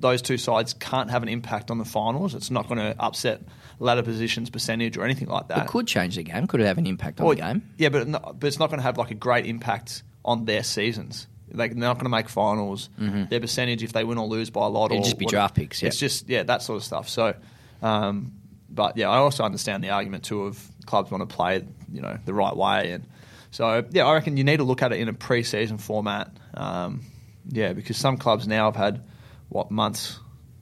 Those 0.00 0.22
two 0.22 0.38
sides 0.38 0.72
can't 0.74 1.10
have 1.10 1.22
an 1.22 1.28
impact 1.28 1.70
on 1.70 1.78
the 1.78 1.84
finals. 1.84 2.34
It's 2.34 2.50
not 2.50 2.68
going 2.68 2.78
to 2.78 2.94
upset 2.98 3.42
ladder 3.78 4.02
positions 4.02 4.50
percentage 4.50 4.96
or 4.96 5.04
anything 5.04 5.28
like 5.28 5.48
that. 5.48 5.58
it 5.58 5.68
could 5.68 5.86
change 5.86 6.16
the 6.16 6.22
game. 6.22 6.46
Could 6.46 6.60
it 6.60 6.66
have 6.66 6.78
an 6.78 6.86
impact 6.86 7.20
on 7.20 7.28
the 7.28 7.34
game? 7.36 7.62
Yeah, 7.76 7.90
but, 7.90 8.08
not, 8.08 8.40
but 8.40 8.46
it's 8.46 8.58
not 8.58 8.68
going 8.70 8.78
to 8.78 8.82
have 8.84 8.98
like 8.98 9.10
a 9.10 9.14
great 9.14 9.46
impact 9.46 10.02
on 10.24 10.44
their 10.46 10.62
seasons. 10.62 11.26
Like 11.52 11.72
they're 11.72 11.80
not 11.80 11.94
going 11.94 12.04
to 12.04 12.10
make 12.10 12.28
finals. 12.28 12.88
Their 12.98 13.40
percentage, 13.40 13.82
if 13.82 13.92
they 13.92 14.04
win 14.04 14.18
or 14.18 14.26
lose 14.26 14.50
by 14.50 14.64
a 14.66 14.68
lot, 14.68 14.90
Mm-hmm. 14.90 15.00
Or 15.00 15.04
just 15.04 15.18
be 15.18 15.24
what- 15.26 15.30
draft 15.32 15.54
picks, 15.54 15.82
yeah. 15.82 15.88
It's 15.88 15.98
just 15.98 16.28
yeah, 16.28 16.42
that 16.44 16.62
sort 16.62 16.76
of 16.78 16.84
stuff. 16.84 17.08
So, 17.08 17.34
um, 17.82 18.32
but 18.70 18.96
yeah, 18.96 19.08
I 19.10 19.16
also 19.18 19.42
understand 19.44 19.82
the 19.82 19.90
argument 19.90 20.24
too 20.24 20.44
of 20.44 20.64
clubs 20.86 21.10
want 21.10 21.28
to 21.28 21.34
play 21.34 21.64
you 21.92 22.00
know 22.00 22.18
the 22.24 22.32
right 22.34 22.56
way, 22.56 22.92
and 22.92 23.04
so 23.50 23.84
yeah, 23.90 24.06
I 24.06 24.14
reckon 24.14 24.36
you 24.36 24.44
need 24.44 24.58
to 24.58 24.64
look 24.64 24.80
at 24.82 24.92
it 24.92 25.00
in 25.00 25.08
a 25.08 25.12
pre-season 25.12 25.78
format. 25.78 26.30
Um, 26.54 27.02
yeah, 27.48 27.72
because 27.72 27.96
some 27.96 28.16
clubs 28.16 28.46
now 28.46 28.66
have 28.66 28.76
had 28.76 29.02
what 29.50 29.70
months 29.70 30.18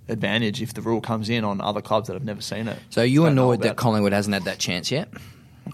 advantage 0.08 0.60
if 0.60 0.74
the 0.74 0.82
rule 0.82 1.00
comes 1.00 1.28
in 1.28 1.44
on 1.44 1.60
other 1.60 1.80
clubs 1.80 2.08
that 2.08 2.14
have 2.14 2.24
never 2.24 2.40
seen 2.40 2.66
it. 2.66 2.78
So 2.90 3.02
you 3.02 3.22
Don't 3.22 3.32
annoyed 3.32 3.62
that 3.62 3.76
Collingwood 3.76 4.12
hasn't 4.12 4.34
had 4.34 4.44
that 4.44 4.58
chance 4.58 4.90
yet? 4.90 5.08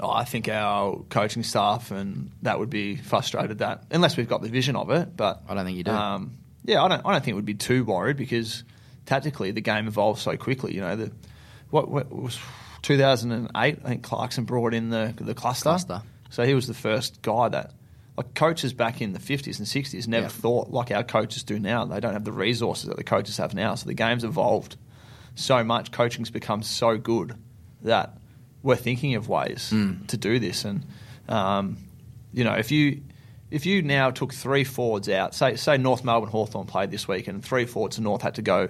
Oh, 0.01 0.11
I 0.11 0.25
think 0.25 0.49
our 0.49 0.97
coaching 1.09 1.45
staff 1.45 1.91
and 1.91 2.33
that 2.43 2.59
would 2.59 2.71
be 2.71 2.97
frustrated 2.97 3.59
that 3.59 3.85
unless 3.91 4.17
we've 4.17 4.29
got 4.29 4.43
the 4.43 4.49
vision 4.49 4.77
of 4.77 4.91
it. 4.91 5.17
But 5.17 5.43
I 5.49 5.55
don't 5.55 5.65
think 5.65 5.79
you 5.79 5.85
do. 5.85 5.93
Um, 5.93 6.37
yeah, 6.65 6.83
I 6.83 6.89
don't. 6.89 7.03
I 7.05 7.13
don't 7.13 7.25
think 7.25 7.37
we'd 7.37 7.45
be 7.45 7.55
too 7.55 7.85
worried 7.85 8.17
because 8.17 8.65
tactically 9.07 9.53
the 9.53 9.61
game 9.61 9.87
evolves 9.87 10.23
so 10.23 10.37
quickly. 10.37 10.75
You 10.75 10.81
know, 10.81 10.97
the 10.97 11.13
what, 11.71 11.89
what 11.89 12.11
was 12.11 12.39
2008? 12.83 13.51
I 13.55 13.73
think 13.73 14.03
Clarkson 14.03 14.45
brought 14.45 14.75
in 14.75 14.91
the 14.91 15.15
the 15.17 15.35
cluster. 15.35 15.65
Cluster. 15.65 16.03
So 16.31 16.45
he 16.45 16.55
was 16.55 16.67
the 16.67 16.75
first 16.75 17.23
guy 17.23 17.49
that. 17.51 17.73
Like 18.17 18.35
coaches 18.35 18.73
back 18.73 19.01
in 19.01 19.13
the 19.13 19.19
50s 19.19 19.59
and 19.59 19.67
60s 19.67 20.07
never 20.07 20.25
Yeah. 20.27 20.29
thought 20.29 20.71
like 20.71 20.91
our 20.93 21.03
coaches 21.03 21.43
do 21.43 21.59
now. 21.59 21.85
They 21.85 21.99
don't 22.01 22.13
have 22.13 22.25
the 22.25 22.33
resources 22.33 22.87
that 22.89 22.97
the 22.97 23.03
coaches 23.05 23.39
have 23.39 23.55
now. 23.55 23.75
So 23.75 23.87
the 23.87 23.95
game's 23.95 24.23
evolved 24.25 24.77
so 25.35 25.65
much. 25.65 25.91
Coaching's 25.91 26.31
become 26.31 26.63
so 26.63 26.97
good 26.97 27.35
that 27.83 28.17
we're 28.63 28.77
thinking 28.77 29.15
of 29.17 29.29
ways 29.29 29.71
Hmm. 29.71 30.05
to 30.07 30.17
do 30.17 30.39
this. 30.39 30.65
And 30.65 30.85
um, 31.29 31.79
you 32.33 32.45
know, 32.45 32.55
if 32.55 32.71
you 32.71 33.03
if 33.51 33.67
you 33.67 33.83
now 33.83 34.11
took 34.11 34.33
three 34.33 34.65
forwards 34.65 35.09
out, 35.09 35.35
say 35.35 35.57
say 35.57 35.77
North 35.77 36.05
Melbourne 36.05 36.31
Hawthorn 36.31 36.67
played 36.67 36.91
this 36.91 37.09
week, 37.09 37.27
and 37.29 37.45
three 37.45 37.67
forwards 37.67 37.97
to 37.97 38.03
North 38.03 38.23
had 38.23 38.37
to 38.37 38.43
go 38.43 38.69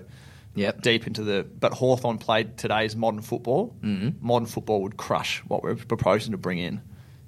Yep. 0.56 0.82
deep 0.82 1.06
into 1.08 1.22
the. 1.24 1.44
But 1.58 1.72
Hawthorn 1.72 2.18
played 2.18 2.56
today's 2.56 2.94
modern 2.94 3.20
football. 3.22 3.74
Mm-hmm. 3.82 4.24
Modern 4.26 4.46
football 4.46 4.82
would 4.82 4.96
crush 4.96 5.40
what 5.48 5.62
we're 5.64 5.74
proposing 5.74 6.30
to 6.32 6.38
bring 6.38 6.58
in 6.58 6.80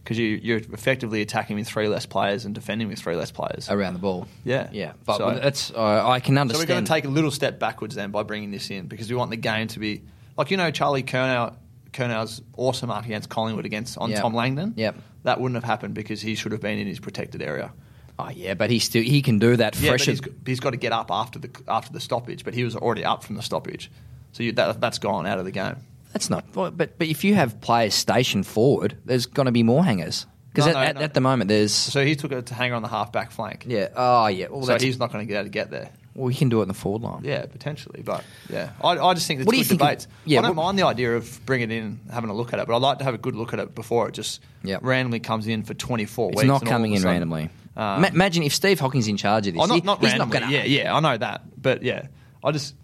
because 0.06 0.19
you, 0.19 0.38
you're 0.41 0.58
effectively 0.58 1.20
attacking 1.20 1.56
with 1.56 1.67
three 1.67 1.88
less 1.88 2.06
players 2.06 2.44
and 2.44 2.55
defending 2.55 2.87
with 2.87 3.00
three 3.00 3.17
less 3.17 3.32
players. 3.32 3.69
around 3.69 3.94
the 3.94 3.99
ball. 3.99 4.29
Yeah. 4.44 4.69
yeah. 4.73 4.93
But 5.05 5.19
So- 5.19 5.35
that's 5.35 5.73
uh, 5.73 6.08
I 6.08 6.20
can 6.20 6.38
understand. 6.38 6.50
So 6.69 6.73
we're 6.73 6.75
going 6.76 6.85
to 6.85 6.88
take 6.93 7.05
a 7.06 7.08
little 7.08 7.32
step 7.32 7.58
backwards 7.58 7.97
then 7.97 8.12
by 8.12 8.23
bringing 8.23 8.53
this 8.53 8.70
in 8.70 8.87
because 8.87 9.11
we 9.11 9.17
want 9.17 9.31
the 9.32 9.37
game 9.37 9.67
to 9.69 9.81
be 9.81 10.03
like 10.36 10.53
you 10.53 10.56
know 10.56 10.70
Charlie 10.70 11.03
Curnow, 11.03 11.55
Curnow's 11.93 12.41
awesome 12.56 12.89
mark 12.89 13.05
against 13.05 13.29
Collingwood 13.29 13.67
against 13.67 13.98
on 13.98 14.10
Yep. 14.10 14.20
Tom 14.22 14.34
Langdon. 14.34 14.75
Yep. 14.77 14.94
That 15.25 15.41
wouldn't 15.41 15.56
have 15.56 15.65
happened 15.65 15.94
because 15.94 16.20
he 16.22 16.36
should 16.36 16.53
have 16.53 16.60
been 16.60 16.79
in 16.79 16.86
his 16.86 17.01
protected 17.01 17.43
area. 17.43 17.72
oh 18.20 18.31
yeah, 18.31 18.55
but 18.55 18.70
he 18.70 18.79
still 18.79 19.03
he 19.03 19.22
can 19.22 19.41
do 19.41 19.56
that 19.56 19.75
Yeah, 19.75 19.91
but 19.93 20.01
fresh. 20.03 20.06
he's, 20.06 20.20
he's 20.46 20.60
got 20.60 20.70
to 20.70 20.77
get 20.77 20.93
up 20.93 21.10
after 21.10 21.41
the 21.41 21.51
after 21.67 21.93
the 21.93 22.01
stoppage, 22.01 22.44
but 22.44 22.55
he 22.55 22.63
was 22.63 22.77
already 22.77 23.05
up 23.05 23.25
from 23.25 23.34
the 23.34 23.43
stoppage, 23.43 23.91
so 24.32 24.43
you, 24.44 24.53
that, 24.53 24.81
that's 24.81 24.98
gone 25.01 25.27
out 25.27 25.39
of 25.41 25.44
the 25.44 25.51
game. 25.51 25.77
That's 26.17 26.31
not. 26.31 26.44
But 26.53 26.77
but 26.77 26.96
if 27.01 27.25
you 27.25 27.35
have 27.35 27.61
players 27.61 27.94
stationed 27.94 28.46
forward, 28.46 28.96
there's 29.05 29.27
going 29.27 29.46
to 29.46 29.53
be 29.53 29.63
more 29.63 29.85
hangers 29.85 30.27
because 30.53 30.67
No, 30.67 30.70
at, 30.73 30.75
no, 30.75 30.81
at, 30.81 30.94
no. 30.96 31.01
at 31.03 31.15
the 31.15 31.20
moment 31.20 31.49
there's. 31.49 31.73
So 31.73 32.05
he 32.05 32.17
took 32.17 32.32
it 32.32 32.46
to 32.46 32.55
hanger 32.55 32.75
on 32.75 32.82
the 32.82 32.89
half 32.89 33.13
back 33.13 33.31
flank. 33.31 33.65
yeah. 33.69 33.89
Oh 33.94 34.27
yeah. 34.29 34.46
Well, 34.51 34.63
so 34.63 34.69
that's, 34.69 34.82
he's 34.82 34.99
not 34.99 35.13
going 35.13 35.27
to 35.27 35.29
get 35.31 35.39
able 35.39 35.44
to 35.44 35.51
get 35.51 35.70
there. 35.70 35.91
well, 36.15 36.29
he 36.29 36.39
can 36.39 36.49
do 36.49 36.61
it 36.61 36.63
in 36.63 36.69
the 36.69 36.75
forward 36.75 37.03
line. 37.03 37.20
Yeah, 37.25 37.44
potentially, 37.44 38.01
but 38.03 38.25
yeah, 38.49 38.70
I, 38.82 38.93
I 38.99 39.13
just 39.15 39.27
think 39.27 39.41
it's 39.41 39.46
What 39.46 39.53
do 39.53 39.58
good 39.58 39.67
think 39.67 39.82
of- 39.82 39.87
debates. 39.89 40.08
yeah, 40.25 40.39
I 40.39 40.43
don't 40.43 40.56
what- 40.56 40.65
mind 40.65 40.79
the 40.79 40.87
idea 40.87 41.15
of 41.17 41.41
bringing 41.44 41.70
it 41.70 41.77
in, 41.77 42.01
having 42.11 42.31
a 42.31 42.35
look 42.35 42.53
at 42.55 42.58
it, 42.61 42.67
but 42.67 42.75
I'd 42.75 42.81
like 42.82 42.99
to 42.99 43.05
have 43.05 43.13
a 43.15 43.19
good 43.19 43.37
look 43.37 43.53
at 43.53 43.58
it 43.58 43.75
before 43.75 44.08
it 44.08 44.13
just 44.15 44.41
Yep. 44.65 44.81
randomly 44.82 45.20
comes 45.20 45.46
in 45.46 45.63
for 45.65 45.75
24 45.75 46.32
It's 46.32 46.43
not 46.44 46.63
and 46.63 46.69
all 46.69 46.73
coming 46.73 46.93
of 46.93 46.94
a 46.94 46.96
in 46.96 47.03
sudden- 47.03 47.13
randomly. 47.13 47.51
Um, 47.77 48.01
Ma- 48.01 48.08
imagine 48.08 48.43
if 48.43 48.55
Steve 48.55 48.81
Hocking's 48.81 49.06
in 49.08 49.19
charge 49.19 49.46
of 49.49 49.53
this. 49.53 49.63
Oh, 49.63 49.67
not, 49.67 49.75
He- 49.75 49.81
not 49.82 50.01
he's 50.01 50.11
randomly. 50.13 50.32
not 50.41 50.41
going 50.49 50.51
to. 50.63 50.69
Yeah, 50.70 50.82
yeah, 50.85 50.94
I 50.96 51.01
know 51.01 51.19
that, 51.19 51.43
but 51.61 51.82
yeah, 51.82 52.06
I 52.43 52.51
just 52.53 52.75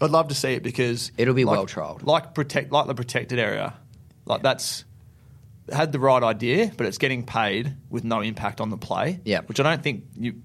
I'd 0.00 0.10
love 0.10 0.28
to 0.28 0.34
see 0.34 0.54
it 0.54 0.62
because 0.62 1.12
It'll 1.16 1.34
be 1.34 1.44
like- 1.44 1.56
well 1.56 1.66
trialled. 1.66 2.04
like 2.04 2.34
protect 2.34 2.72
like 2.72 2.86
the 2.86 2.94
protected 2.94 3.38
area, 3.38 3.74
like 4.24 4.42
that's 4.42 4.84
had 5.72 5.90
the 5.92 5.98
right 5.98 6.22
idea, 6.22 6.70
but 6.76 6.86
it's 6.86 6.98
getting 6.98 7.24
paid 7.24 7.74
with 7.90 8.04
no 8.04 8.20
impact 8.20 8.60
on 8.60 8.70
the 8.70 8.76
play. 8.76 9.20
Yeah. 9.24 9.40
which 9.46 9.58
I 9.58 9.62
don't 9.64 9.82
think 9.82 10.04
you 10.16 10.40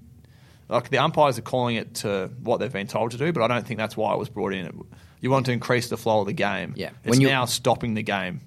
like. 0.68 0.88
The 0.90 0.98
umpires 0.98 1.38
are 1.38 1.42
calling 1.42 1.76
it 1.76 1.94
to 1.96 2.30
what 2.42 2.58
they've 2.58 2.72
been 2.72 2.88
told 2.88 3.12
to 3.12 3.18
do, 3.18 3.32
but 3.32 3.42
I 3.42 3.48
don't 3.48 3.66
think 3.66 3.78
that's 3.78 3.96
why 3.96 4.12
it 4.14 4.18
was 4.18 4.28
brought 4.28 4.52
in. 4.52 4.82
You 5.20 5.30
want 5.30 5.46
to 5.46 5.52
increase 5.52 5.88
the 5.88 5.96
flow 5.96 6.20
of 6.22 6.26
the 6.26 6.32
game. 6.32 6.74
Yeah. 6.76 6.90
it's 7.04 7.10
When 7.10 7.20
you're, 7.20 7.30
now 7.30 7.44
stopping 7.44 7.94
the 7.94 8.02
game. 8.02 8.40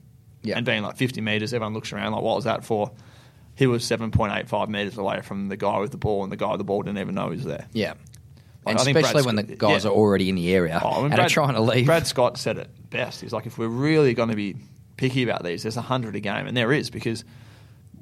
Yeah. 0.43 0.57
and 0.57 0.65
being 0.65 0.83
like 0.83 0.97
50 0.97 1.21
meters, 1.21 1.53
everyone 1.53 1.73
looks 1.73 1.91
around 1.93 2.11
like, 2.11 2.21
what 2.21 2.35
was 2.35 2.43
that 2.43 2.63
for? 2.65 2.91
He 3.55 3.65
was 3.67 3.83
7.85 3.85 4.67
meters 4.69 4.97
away 4.97 5.21
from 5.21 5.47
the 5.47 5.55
guy 5.57 5.79
with 5.79 5.89
the 5.91 5.97
ball, 5.97 6.23
and 6.23 6.31
the 6.31 6.35
guy 6.35 6.51
with 6.51 6.57
the 6.59 6.63
ball 6.65 6.81
didn't 6.83 6.99
even 6.99 7.15
know 7.15 7.29
he 7.29 7.37
was 7.37 7.45
there. 7.45 7.67
Yeah. 7.73 7.93
And 8.65 8.79
especially 8.79 9.23
when 9.23 9.35
the 9.35 9.43
guys 9.43 9.83
yeah. 9.83 9.91
are 9.91 9.93
already 9.93 10.29
in 10.29 10.35
the 10.35 10.53
area 10.53 10.79
Oh, 10.83 10.89
I 10.89 10.95
mean, 10.95 11.05
and 11.05 11.15
Brad, 11.15 11.27
are 11.27 11.29
trying 11.29 11.53
to 11.53 11.61
leave. 11.61 11.85
Brad 11.85 12.07
Scott 12.07 12.37
said 12.37 12.57
it 12.57 12.69
best. 12.89 13.21
He's 13.21 13.33
like, 13.33 13.45
if 13.45 13.57
we're 13.57 13.67
really 13.67 14.13
going 14.13 14.29
to 14.29 14.35
be 14.35 14.55
picky 14.97 15.23
about 15.23 15.43
these, 15.43 15.63
there's 15.63 15.75
100 15.75 16.15
a 16.15 16.19
game. 16.19 16.47
And 16.47 16.57
there 16.57 16.71
is 16.71 16.89
because, 16.89 17.23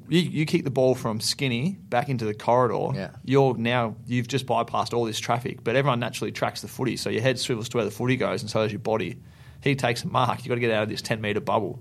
you, 0.07 0.19
you 0.19 0.45
kick 0.45 0.63
the 0.63 0.71
ball 0.71 0.95
from 0.95 1.19
skinny 1.19 1.77
back 1.89 2.09
into 2.09 2.25
the 2.25 2.33
corridor. 2.33 2.97
Yeah. 2.97 3.09
You're 3.23 3.57
now 3.57 3.95
you've 4.05 4.27
just 4.27 4.45
bypassed 4.45 4.93
all 4.93 5.05
this 5.05 5.19
traffic, 5.19 5.63
but 5.63 5.75
everyone 5.75 5.99
naturally 5.99 6.31
tracks 6.31 6.61
the 6.61 6.67
footy, 6.67 6.97
so 6.97 7.09
your 7.09 7.21
head 7.21 7.39
swivels 7.39 7.69
to 7.69 7.77
where 7.77 7.85
the 7.85 7.91
footy 7.91 8.15
goes, 8.15 8.41
and 8.41 8.49
so 8.49 8.61
does 8.63 8.71
your 8.71 8.79
body. 8.79 9.17
He 9.61 9.75
takes 9.75 10.03
a 10.03 10.07
mark. 10.07 10.39
You've 10.39 10.49
got 10.49 10.55
to 10.55 10.61
get 10.61 10.71
out 10.71 10.83
of 10.83 10.89
this 10.89 11.01
ten 11.01 11.21
meter 11.21 11.39
bubble. 11.39 11.79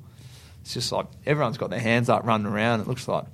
It's 0.62 0.74
just 0.74 0.90
like 0.92 1.06
everyone's 1.26 1.58
got 1.58 1.70
their 1.70 1.80
hands 1.80 2.08
up, 2.08 2.24
running 2.24 2.46
around. 2.46 2.80
It 2.80 2.88
looks 2.88 3.06
like 3.08 3.24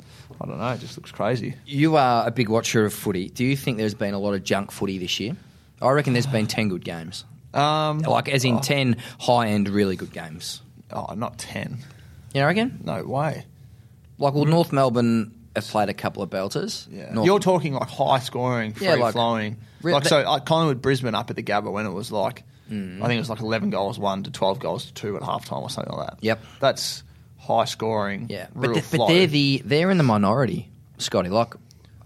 I 0.40 0.46
don't 0.46 0.58
know. 0.58 0.68
It 0.70 0.80
just 0.80 0.96
looks 0.96 1.10
crazy. 1.12 1.54
You 1.66 1.96
are 1.96 2.26
a 2.26 2.30
big 2.30 2.48
watcher 2.48 2.84
of 2.84 2.92
footy. 2.92 3.28
Do 3.28 3.44
you 3.44 3.56
think 3.56 3.76
there's 3.78 3.94
been 3.94 4.14
a 4.14 4.18
lot 4.18 4.34
of 4.34 4.44
junk 4.44 4.70
footy 4.70 4.98
this 4.98 5.18
year? 5.20 5.36
I 5.80 5.90
reckon 5.90 6.12
there's 6.12 6.26
been 6.26 6.46
10 6.46 6.68
good 6.68 6.84
games. 6.84 7.24
Um, 7.54 8.00
Like, 8.00 8.28
as 8.28 8.44
in 8.44 8.60
10 8.60 8.96
high 9.20 9.48
end, 9.48 9.68
really 9.68 9.96
good 9.96 10.12
games. 10.12 10.60
oh, 10.92 11.14
not 11.14 11.38
ten. 11.38 11.78
You 12.34 12.40
know, 12.40 12.46
reckon? 12.46 12.80
No 12.84 13.02
way. 13.04 13.44
Like, 14.18 14.34
well, 14.34 14.44
North 14.44 14.72
Melbourne 14.72 15.32
have 15.56 15.64
played 15.66 15.88
a 15.88 15.94
couple 15.94 16.22
of 16.22 16.30
belters. 16.30 16.86
Yeah. 16.90 17.12
North- 17.12 17.26
You're 17.26 17.38
talking 17.40 17.74
like 17.74 17.88
high 17.88 18.18
scoring, 18.20 18.72
free 18.74 18.86
Yeah, 18.86 18.94
like- 18.94 19.12
flowing. 19.14 19.56
Re- 19.82 19.92
like 19.92 20.02
that- 20.04 20.08
so, 20.08 20.22
like 20.22 20.44
Collingwood 20.44 20.82
Brisbane 20.82 21.14
up 21.14 21.30
at 21.30 21.36
the 21.36 21.42
Gabba 21.42 21.70
when 21.72 21.86
it 21.86 21.92
was 21.92 22.10
like, 22.12 22.42
I 22.68 22.70
think 22.70 23.02
it 23.12 23.18
was 23.18 23.30
like 23.30 23.40
11 23.40 23.70
goals 23.70 23.98
one 23.98 24.24
to 24.24 24.30
12 24.30 24.58
goals 24.58 24.86
to 24.86 24.92
two 24.94 25.16
at 25.16 25.22
halftime 25.22 25.62
or 25.62 25.70
something 25.70 25.94
like 25.96 26.08
that. 26.10 26.18
Yep. 26.20 26.40
That's 26.60 27.02
high 27.38 27.64
scoring. 27.64 28.26
yeah. 28.28 28.48
But, 28.54 28.72
th- 28.74 28.84
flow. 28.84 29.06
but 29.06 29.12
they're, 29.14 29.26
the, 29.26 29.62
they're 29.64 29.90
in 29.90 29.98
the 29.98 30.04
minority, 30.04 30.70
Scotty. 30.98 31.28
Like, 31.30 31.54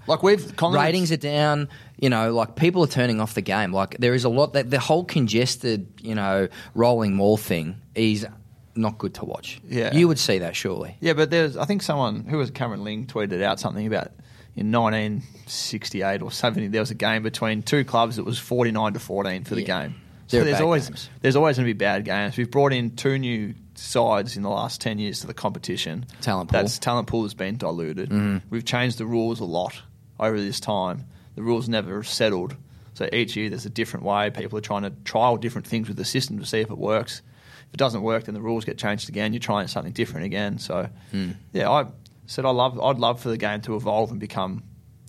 like 0.06 0.22
we've 0.22 0.52
ratings 0.60 1.10
are 1.12 1.16
down. 1.16 1.68
You 1.98 2.10
know, 2.10 2.32
like 2.32 2.56
people 2.56 2.82
are 2.82 2.88
turning 2.88 3.20
off 3.20 3.34
the 3.34 3.42
game. 3.42 3.72
Like 3.72 3.96
there 3.98 4.14
is 4.14 4.24
a 4.24 4.28
lot 4.28 4.54
that 4.54 4.68
the 4.70 4.80
whole 4.80 5.04
congested, 5.04 5.86
you 6.00 6.14
know, 6.16 6.48
rolling 6.74 7.14
mall 7.14 7.36
thing 7.36 7.80
is 7.94 8.26
not 8.74 8.98
good 8.98 9.14
to 9.14 9.24
watch. 9.24 9.60
Yeah. 9.68 9.94
you 9.94 10.08
would 10.08 10.18
see 10.18 10.38
that 10.38 10.56
surely. 10.56 10.96
Yeah, 11.00 11.12
but 11.12 11.30
there's 11.30 11.56
I 11.56 11.64
think 11.66 11.82
someone 11.82 12.24
who 12.24 12.38
was 12.38 12.50
Cameron 12.50 12.82
Ling 12.82 13.06
tweeted 13.06 13.40
out 13.42 13.60
something 13.60 13.86
about 13.86 14.08
in 14.56 14.72
1968 14.72 16.22
or 16.22 16.30
70 16.30 16.68
there 16.68 16.80
was 16.82 16.90
a 16.90 16.94
game 16.94 17.22
between 17.22 17.62
two 17.62 17.84
clubs 17.84 18.16
that 18.16 18.24
was 18.24 18.38
49 18.38 18.94
to 18.94 18.98
14 18.98 19.44
for 19.44 19.54
the 19.54 19.62
Yeah. 19.62 19.82
game. 19.86 19.94
So 20.26 20.42
there's 20.44 20.60
always 20.60 20.88
games. 20.88 21.10
there's 21.20 21.36
always 21.36 21.56
going 21.56 21.66
to 21.66 21.74
be 21.74 21.78
bad 21.78 22.04
games. 22.06 22.36
We've 22.36 22.50
brought 22.50 22.72
in 22.72 22.96
two 22.96 23.18
new 23.18 23.54
sides 23.82 24.36
in 24.36 24.42
the 24.42 24.48
last 24.50 24.80
10 24.80 24.98
years 24.98 25.20
to 25.20 25.26
the 25.26 25.34
competition. 25.34 26.06
Talent 26.20 26.50
pool. 26.50 26.60
That's 26.60 26.78
talent 26.78 27.08
pool 27.08 27.22
has 27.24 27.34
been 27.34 27.56
diluted. 27.56 28.42
We've 28.50 28.64
changed 28.64 28.98
the 28.98 29.06
rules 29.06 29.40
a 29.40 29.44
lot 29.44 29.80
over 30.20 30.38
this 30.40 30.60
time. 30.60 31.06
The 31.34 31.42
rules 31.42 31.68
never 31.68 32.02
settled. 32.02 32.56
So 32.94 33.08
each 33.12 33.36
year 33.36 33.48
there's 33.50 33.66
a 33.66 33.70
different 33.70 34.04
way. 34.06 34.30
People 34.30 34.58
are 34.58 34.62
trying 34.62 34.82
to 34.82 34.90
trial 35.04 35.36
different 35.36 35.66
things 35.66 35.88
with 35.88 35.96
the 35.96 36.04
system 36.04 36.38
to 36.38 36.46
see 36.46 36.60
if 36.60 36.70
it 36.70 36.78
works. 36.78 37.22
If 37.68 37.74
it 37.74 37.78
doesn't 37.78 38.02
work, 38.02 38.24
then 38.24 38.34
the 38.34 38.40
rules 38.42 38.64
get 38.64 38.76
changed 38.78 39.08
again. 39.08 39.32
You're 39.32 39.40
trying 39.40 39.66
something 39.66 39.92
different 39.92 40.26
again. 40.26 40.58
So, 40.58 40.88
Hmm. 41.10 41.30
yeah, 41.52 41.70
I 41.70 41.86
said 42.26 42.44
I 42.44 42.50
love. 42.50 42.78
I'd 42.80 42.98
love 42.98 43.20
for 43.20 43.30
the 43.30 43.38
game 43.38 43.62
to 43.62 43.76
evolve 43.76 44.10
and 44.10 44.20
become 44.20 44.62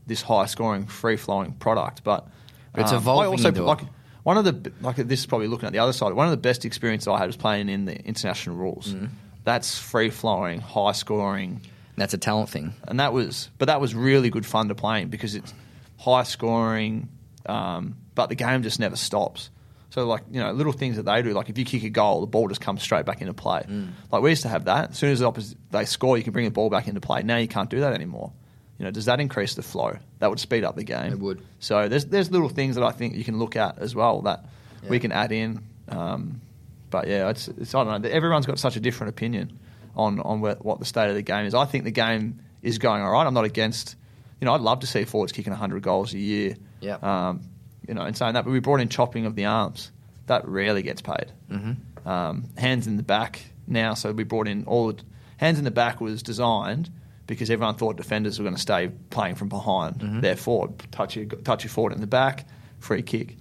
this 0.08 0.22
high-scoring, 0.22 0.88
free-flowing 0.88 1.54
product. 1.54 2.04
But, 2.04 2.28
But 2.74 2.82
it's 2.84 2.92
um, 2.92 2.98
evolving 2.98 3.26
I 3.26 3.32
also 3.32 3.52
like 3.64 3.82
one 4.24 4.38
of 4.38 4.46
the 4.46 4.72
like 4.82 4.96
this 4.98 5.20
is 5.22 5.26
probably 5.26 5.48
looking 5.48 5.68
at 5.68 5.74
the 5.74 5.80
other 5.80 5.94
side. 5.94 6.14
One 6.14 6.28
of 6.28 6.32
the 6.32 6.38
best 6.38 6.66
experiences 6.66 7.08
I 7.08 7.18
had 7.18 7.28
was 7.28 7.38
playing 7.38 7.70
in 7.70 7.86
the 7.86 7.96
international 8.06 8.56
rules. 8.56 8.92
Hmm. 8.92 9.06
That's 9.44 9.78
free-flowing, 9.78 10.62
high-scoring 10.62 11.62
That's 11.98 12.14
a 12.14 12.18
talent 12.18 12.50
thing. 12.50 12.74
and 12.88 13.00
that 13.00 13.12
was 13.14 13.50
but 13.58 13.66
that 13.66 13.82
was 13.82 13.94
really 13.94 14.30
good 14.30 14.46
fun 14.46 14.70
to 14.70 14.76
play 14.76 15.02
in 15.02 15.10
because 15.10 15.36
it's 15.36 15.54
high 15.98 16.24
scoring, 16.24 17.10
um, 17.46 17.96
but 18.16 18.28
the 18.30 18.36
game 18.36 18.64
just 18.64 18.80
never 18.80 18.96
stops. 18.96 19.50
So 19.90 20.08
like 20.08 20.24
you 20.32 20.40
know 20.40 20.52
little 20.54 20.72
things 20.74 20.96
that 20.96 21.04
they 21.04 21.22
do, 21.22 21.34
like 21.34 21.50
if 21.50 21.58
you 21.58 21.66
kick 21.66 21.84
a 21.84 21.90
goal, 21.90 22.22
the 22.22 22.28
ball 22.28 22.48
just 22.48 22.62
comes 22.62 22.82
straight 22.82 23.06
back 23.06 23.22
into 23.22 23.34
play. 23.34 23.64
Like 24.12 24.24
we 24.24 24.30
used 24.32 24.42
to 24.44 24.50
have 24.50 24.66
that. 24.66 24.92
As 24.92 24.98
soon 24.98 25.12
as 25.12 25.20
the 25.20 25.28
opposite 25.28 25.58
they 25.72 25.86
score, 25.86 26.18
you 26.18 26.24
can 26.24 26.34
bring 26.34 26.46
the 26.46 26.52
ball 26.52 26.70
back 26.70 26.88
into 26.88 27.02
play. 27.02 27.22
Now 27.24 27.38
you 27.38 27.48
can't 27.48 27.70
do 27.70 27.82
that 27.82 27.94
anymore. 27.94 28.32
You 28.78 28.86
know, 28.86 28.92
does 28.92 29.06
that 29.06 29.20
increase 29.20 29.56
the 29.56 29.62
flow? 29.62 29.98
That 30.20 30.30
would 30.30 30.40
speed 30.40 30.64
up 30.64 30.76
the 30.76 30.84
game. 30.84 31.14
It 31.14 31.20
would. 31.20 31.42
So 31.60 31.88
there's 31.88 32.06
there's 32.06 32.32
little 32.32 32.50
things 32.50 32.76
that 32.76 32.84
I 32.84 32.92
think 32.92 33.16
you 33.16 33.24
can 33.24 33.38
look 33.38 33.56
at 33.56 33.78
as 33.78 33.94
well 33.94 34.22
that 34.22 34.46
we 34.90 35.00
can 35.00 35.12
add 35.12 35.32
in. 35.32 35.64
Um, 35.88 36.42
but 36.90 37.08
yeah, 37.08 37.30
it's, 37.30 37.48
it's 37.48 37.74
I 37.74 37.84
don't 37.84 38.02
know. 38.02 38.10
Everyone's 38.10 38.46
got 38.46 38.60
such 38.60 38.76
a 38.76 38.80
different 38.80 39.10
opinion 39.10 39.60
on 39.96 40.20
on 40.20 40.42
where, 40.42 40.56
what 40.56 40.80
the 40.80 40.86
state 40.86 41.10
of 41.10 41.16
the 41.16 41.22
game 41.22 41.46
is. 41.46 41.54
I 41.54 41.66
think 41.66 41.84
the 41.84 41.92
game 41.92 42.40
is 42.62 42.78
going 42.78 43.02
all 43.02 43.12
right. 43.12 43.26
I'm 43.26 43.34
not 43.34 43.46
against. 43.46 43.96
You 44.42 44.46
know, 44.46 44.54
I'd 44.54 44.62
love 44.62 44.82
to 44.82 44.88
see 44.88 45.06
forwards 45.06 45.32
kicking 45.32 45.52
100 45.52 45.82
goals 45.82 46.14
a 46.14 46.20
year. 46.20 46.56
Yeah. 46.82 46.98
Um, 47.02 47.44
you 47.88 47.94
know, 47.94 48.02
and 48.02 48.18
saying 48.18 48.34
that, 48.34 48.44
but 48.44 48.52
we 48.52 48.60
brought 48.60 48.82
in 48.82 48.90
chopping 48.90 49.26
of 49.26 49.36
the 49.36 49.46
arms. 49.46 49.92
That 50.26 50.48
rarely 50.48 50.82
gets 50.82 51.02
paid. 51.02 51.32
Mm-hmm. 51.50 52.08
Um, 52.08 52.50
hands 52.58 52.88
in 52.88 52.98
the 52.98 53.04
back 53.04 53.42
now, 53.68 53.94
so 53.94 54.12
we 54.12 54.24
brought 54.24 54.48
in 54.48 54.66
all. 54.66 54.92
The, 54.92 55.04
hands 55.38 55.60
in 55.60 55.64
the 55.64 55.72
back 55.72 56.02
was 56.02 56.24
designed 56.24 56.90
because 57.28 57.50
everyone 57.50 57.76
thought 57.76 57.96
defenders 57.98 58.38
were 58.40 58.44
going 58.44 58.56
to 58.56 58.62
stay 58.62 58.92
playing 59.10 59.36
from 59.36 59.50
behind 59.50 59.96
Mm-hmm. 60.00 60.20
their 60.22 60.36
forward, 60.36 60.72
touch 60.92 61.16
your 61.16 61.26
touch 61.26 61.64
your 61.64 61.70
forward 61.72 61.94
in 61.94 62.02
the 62.02 62.08
back, 62.08 62.46
free 62.80 63.02
kick. 63.02 63.38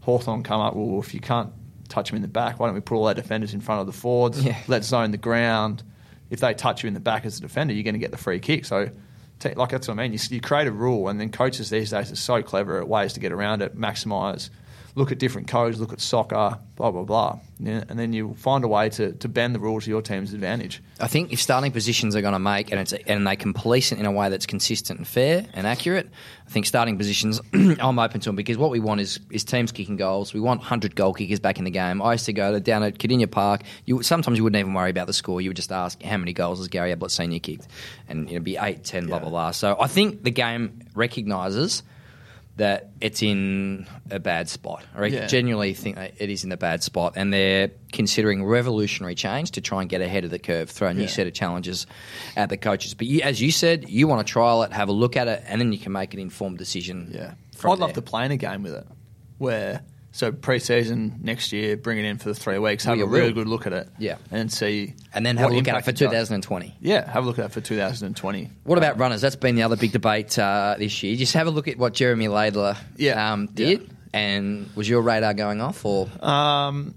Hawthorn 0.00 0.42
come 0.42 0.60
up. 0.60 0.74
Well, 0.76 1.00
if 1.00 1.14
you 1.14 1.20
can't 1.20 1.50
touch 1.88 2.08
them 2.10 2.16
in 2.16 2.22
the 2.22 2.28
back, 2.28 2.60
why 2.60 2.66
don't 2.66 2.74
we 2.74 2.80
put 2.80 2.96
all 2.96 3.06
our 3.08 3.14
defenders 3.14 3.54
in 3.54 3.60
front 3.60 3.80
of 3.80 3.86
the 3.86 3.92
forwards? 3.92 4.42
Yeah. 4.44 4.58
Let's 4.68 4.86
zone 4.88 5.10
the 5.12 5.16
ground. 5.18 5.82
If 6.30 6.40
they 6.40 6.54
touch 6.54 6.82
you 6.82 6.88
in 6.88 6.94
the 6.94 7.00
back 7.00 7.24
as 7.24 7.38
a 7.38 7.40
defender, 7.40 7.72
you're 7.74 7.84
going 7.84 7.94
to 7.94 8.00
get 8.00 8.10
the 8.10 8.16
free 8.18 8.38
kick. 8.40 8.64
So, 8.64 8.88
like 9.56 9.70
that's 9.70 9.88
what 9.88 9.98
I 9.98 10.02
mean. 10.02 10.12
You, 10.12 10.18
you 10.30 10.40
create 10.40 10.66
a 10.66 10.72
rule, 10.72 11.08
and 11.08 11.20
then 11.20 11.30
coaches 11.30 11.70
these 11.70 11.90
days 11.90 12.10
are 12.12 12.16
so 12.16 12.42
clever 12.42 12.78
at 12.80 12.88
ways 12.88 13.12
to 13.14 13.20
get 13.20 13.32
around 13.32 13.62
it, 13.62 13.76
maximise. 13.76 14.50
Look 14.96 15.10
at 15.10 15.18
different 15.18 15.48
codes, 15.48 15.80
look 15.80 15.92
at 15.92 16.00
soccer, 16.00 16.56
blah 16.76 16.90
blah 16.92 17.02
blah, 17.02 17.40
yeah, 17.58 17.82
and 17.88 17.98
then 17.98 18.12
you 18.12 18.34
find 18.34 18.62
a 18.62 18.68
way 18.68 18.88
to, 18.90 19.10
to 19.14 19.28
bend 19.28 19.52
the 19.52 19.58
rules 19.58 19.84
to 19.84 19.90
your 19.90 20.02
team's 20.02 20.32
advantage. 20.32 20.80
I 21.00 21.08
think 21.08 21.32
if 21.32 21.42
starting 21.42 21.72
positions 21.72 22.14
are 22.14 22.20
going 22.20 22.32
to 22.34 22.38
make 22.38 22.70
and 22.70 22.80
it's 22.80 22.92
and 22.92 23.26
they 23.26 23.34
can 23.34 23.52
police 23.54 23.90
it 23.90 23.98
in 23.98 24.06
a 24.06 24.12
way 24.12 24.28
that's 24.28 24.46
consistent 24.46 25.00
and 25.00 25.08
fair 25.08 25.46
and 25.52 25.66
accurate, 25.66 26.08
I 26.46 26.50
think 26.50 26.66
starting 26.66 26.96
positions 26.96 27.40
I'm 27.52 27.98
open 27.98 28.20
to 28.20 28.28
them 28.28 28.36
because 28.36 28.56
what 28.56 28.70
we 28.70 28.78
want 28.78 29.00
is 29.00 29.18
is 29.30 29.42
teams 29.42 29.72
kicking 29.72 29.96
goals. 29.96 30.32
We 30.32 30.38
want 30.38 30.62
hundred 30.62 30.94
goal 30.94 31.12
kickers 31.12 31.40
back 31.40 31.58
in 31.58 31.64
the 31.64 31.72
game. 31.72 32.00
I 32.00 32.12
used 32.12 32.26
to 32.26 32.32
go 32.32 32.52
to, 32.52 32.60
down 32.60 32.84
at 32.84 32.98
Kardinia 32.98 33.28
Park. 33.28 33.62
You 33.86 34.00
sometimes 34.04 34.38
you 34.38 34.44
wouldn't 34.44 34.60
even 34.60 34.74
worry 34.74 34.90
about 34.90 35.08
the 35.08 35.12
score. 35.12 35.40
You 35.40 35.50
would 35.50 35.56
just 35.56 35.72
ask 35.72 36.00
how 36.04 36.18
many 36.18 36.32
goals 36.32 36.60
has 36.60 36.68
Gary 36.68 36.92
Ablett 36.92 37.10
Senior 37.10 37.40
kicked, 37.40 37.66
and 38.08 38.28
it'd 38.30 38.44
be 38.44 38.58
eight, 38.58 38.84
ten, 38.84 39.06
blah 39.06 39.16
Yeah. 39.16 39.20
blah 39.22 39.30
blah. 39.30 39.50
So 39.50 39.76
I 39.80 39.88
think 39.88 40.22
the 40.22 40.30
game 40.30 40.78
recognises 40.94 41.82
that 42.56 42.90
it's 43.00 43.20
in 43.20 43.86
a 44.10 44.20
bad 44.20 44.48
spot. 44.48 44.84
I 44.94 45.06
Yeah. 45.06 45.26
genuinely 45.26 45.74
think 45.74 45.96
that 45.96 46.14
it 46.18 46.30
is 46.30 46.44
in 46.44 46.52
a 46.52 46.56
bad 46.56 46.84
spot, 46.84 47.14
and 47.16 47.32
they're 47.32 47.70
considering 47.92 48.44
revolutionary 48.44 49.16
change 49.16 49.50
to 49.52 49.60
try 49.60 49.80
and 49.80 49.90
get 49.90 50.00
ahead 50.00 50.24
of 50.24 50.30
the 50.30 50.38
curve, 50.38 50.70
throw 50.70 50.88
a 50.88 50.94
new 50.94 51.02
Yeah. 51.02 51.08
set 51.08 51.26
of 51.26 51.32
challenges 51.34 51.86
at 52.36 52.50
the 52.50 52.56
coaches. 52.56 52.94
But 52.94 53.08
you, 53.08 53.22
as 53.22 53.40
you 53.42 53.50
said, 53.50 53.88
you 53.88 54.06
want 54.06 54.24
to 54.24 54.30
trial 54.32 54.62
it, 54.62 54.72
have 54.72 54.88
a 54.88 54.92
look 54.92 55.16
at 55.16 55.26
it, 55.26 55.42
and 55.48 55.60
then 55.60 55.72
you 55.72 55.78
can 55.78 55.90
make 55.90 56.14
an 56.14 56.20
informed 56.20 56.58
decision. 56.58 57.10
Yeah, 57.12 57.34
I'd 57.64 57.78
love 57.78 57.78
there. 57.80 57.94
to 57.94 58.02
play 58.02 58.24
in 58.24 58.30
a 58.30 58.36
game 58.36 58.62
with 58.62 58.74
it, 58.74 58.86
where 59.38 59.82
so 60.16 60.30
pre-season 60.30 61.18
next 61.22 61.52
year, 61.52 61.76
bring 61.76 61.98
it 61.98 62.04
in 62.04 62.18
for 62.18 62.28
the 62.28 62.34
three 62.36 62.56
weeks, 62.58 62.84
have 62.84 62.96
Well, 62.98 63.06
a 63.06 63.10
really 63.10 63.26
will. 63.28 63.34
good 63.42 63.48
look 63.48 63.66
at 63.66 63.72
it, 63.72 63.88
Yeah. 63.98 64.14
and 64.30 64.50
see, 64.50 64.94
and 65.12 65.26
then 65.26 65.36
have 65.38 65.50
a 65.50 65.54
look 65.54 65.66
at 65.66 65.66
it 65.66 65.68
impact 65.70 65.86
for 65.86 65.90
does. 65.92 65.98
2020. 66.28 66.74
Yeah, 66.80 67.10
have 67.10 67.24
a 67.24 67.26
look 67.26 67.40
at 67.40 67.46
it 67.46 67.52
for 67.52 67.60
2020. 67.60 68.48
What 68.62 68.78
about 68.78 68.96
runners? 68.98 69.20
That's 69.20 69.34
been 69.36 69.56
the 69.56 69.64
other 69.64 69.76
big 69.76 69.90
debate 69.92 70.38
uh, 70.38 70.76
this 70.78 71.02
year. 71.02 71.16
Just 71.16 71.34
have 71.34 71.48
a 71.48 71.50
look 71.50 71.66
at 71.66 71.78
what 71.78 71.94
Jeremy 71.94 72.28
Laidler 72.28 72.76
Yeah. 72.96 73.32
um, 73.32 73.48
did, 73.52 73.80
Yeah. 73.80 73.86
and 74.12 74.70
was 74.76 74.88
your 74.88 75.02
radar 75.02 75.34
going 75.34 75.60
off, 75.60 75.84
or 75.84 76.08
Um, 76.24 76.94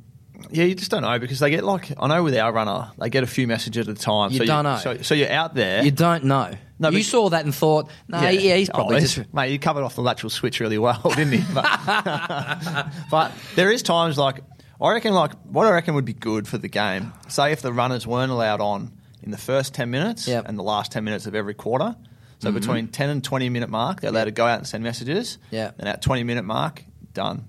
yeah, 0.52 0.66
you 0.66 0.76
just 0.76 0.92
don't 0.92 1.02
know 1.02 1.18
because 1.20 1.40
they 1.40 1.50
get 1.50 1.64
like 1.64 1.92
I 1.98 2.08
know 2.08 2.24
with 2.24 2.36
our 2.36 2.52
runner, 2.54 2.92
they 2.98 3.10
get 3.10 3.24
a 3.24 3.28
few 3.28 3.48
messages 3.48 3.88
at 3.88 3.98
a 3.98 4.00
time. 4.00 4.32
You 4.32 4.40
so 4.40 4.46
don't 4.46 4.64
know. 4.64 4.78
So, 4.78 5.02
so 5.02 5.16
you're 5.16 5.32
out 5.32 5.54
there. 5.56 5.84
you 5.84 5.92
don't 5.92 6.26
know? 6.26 6.54
No, 6.80 6.90
you 6.90 7.02
saw 7.02 7.30
that 7.30 7.44
and 7.44 7.56
thought, 7.56 7.90
no, 8.08 8.20
yeah, 8.30 8.56
he's 8.56 8.70
probably 8.70 8.98
Oh, 8.98 9.00
just 9.00 9.20
mate. 9.34 9.52
You 9.52 9.58
covered 9.58 9.84
off 9.84 9.96
the 9.96 10.02
lateral 10.04 10.30
switch 10.30 10.60
really 10.60 10.78
well, 10.78 11.02
didn't 11.16 11.32
he? 11.34 11.44
But, 11.54 11.66
but 13.12 13.32
there 13.56 13.72
is 13.72 13.82
times 13.84 14.18
like 14.18 14.42
I 14.80 14.92
reckon 14.94 15.14
like 15.14 15.34
what 15.46 15.66
I 15.66 15.72
reckon 15.72 15.96
would 15.96 16.06
be 16.06 16.14
good 16.14 16.48
for 16.48 16.58
the 16.58 16.68
game. 16.68 17.14
Say 17.30 17.52
if 17.52 17.62
the 17.62 17.74
runners 17.74 18.06
weren't 18.06 18.32
allowed 18.32 18.62
on 18.62 18.92
in 19.24 19.32
the 19.32 19.38
first 19.38 19.74
ten 19.74 19.90
minutes 19.90 20.28
Yep. 20.28 20.46
and 20.48 20.58
the 20.58 20.64
last 20.64 20.92
ten 20.92 21.04
minutes 21.04 21.26
of 21.26 21.36
every 21.36 21.54
quarter. 21.56 21.96
So 22.40 22.50
Mm-hmm. 22.50 22.60
between 22.60 22.88
ten 22.90 23.10
and 23.10 23.24
twenty 23.24 23.50
minute 23.50 23.70
mark, 23.70 24.02
they're 24.02 24.12
allowed 24.12 24.26
to 24.26 24.32
go 24.32 24.46
out 24.46 24.60
and 24.60 24.68
send 24.68 24.84
messages. 24.84 25.40
Yeah. 25.50 25.72
And 25.80 25.90
at 25.90 26.02
twenty 26.04 26.24
minute 26.24 26.46
mark, 26.46 26.84
done. 27.14 27.46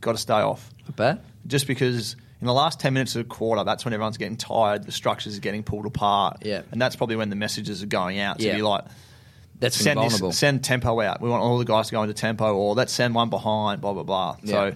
Got 0.00 0.12
to 0.12 0.18
stay 0.18 0.34
off 0.34 0.70
not 0.84 0.94
bad. 0.94 1.20
just 1.44 1.66
because 1.66 2.14
in 2.40 2.46
the 2.46 2.52
last 2.52 2.78
10 2.80 2.92
minutes 2.94 3.16
of 3.16 3.24
the 3.26 3.28
quarter, 3.34 3.64
that's 3.64 3.84
when 3.84 3.92
everyone's 3.94 4.16
getting 4.18 4.36
tired, 4.36 4.84
the 4.84 4.92
structures 4.92 5.36
are 5.36 5.40
getting 5.40 5.62
pulled 5.62 5.86
apart. 5.86 6.38
Yeah. 6.44 6.62
And 6.70 6.80
that's 6.80 6.96
probably 6.96 7.16
when 7.16 7.30
the 7.30 7.36
messages 7.36 7.82
are 7.82 7.86
going 7.86 8.18
out. 8.20 8.40
So 8.40 8.46
Yeah. 8.46 8.56
be 8.56 8.62
like, 8.62 8.84
That's 9.60 9.76
send, 9.76 9.98
this, 10.00 10.38
send 10.38 10.62
tempo 10.62 11.00
out. 11.00 11.20
We 11.20 11.28
want 11.28 11.42
all 11.42 11.58
the 11.58 11.64
guys 11.64 11.88
to 11.88 11.92
go 11.92 12.02
into 12.02 12.14
tempo, 12.14 12.54
or 12.54 12.74
let's 12.76 12.92
send 12.92 13.14
one 13.14 13.28
behind, 13.28 13.80
blah, 13.80 13.92
blah, 13.92 14.04
blah. 14.04 14.36
Yeah. 14.44 14.52
So 14.70 14.74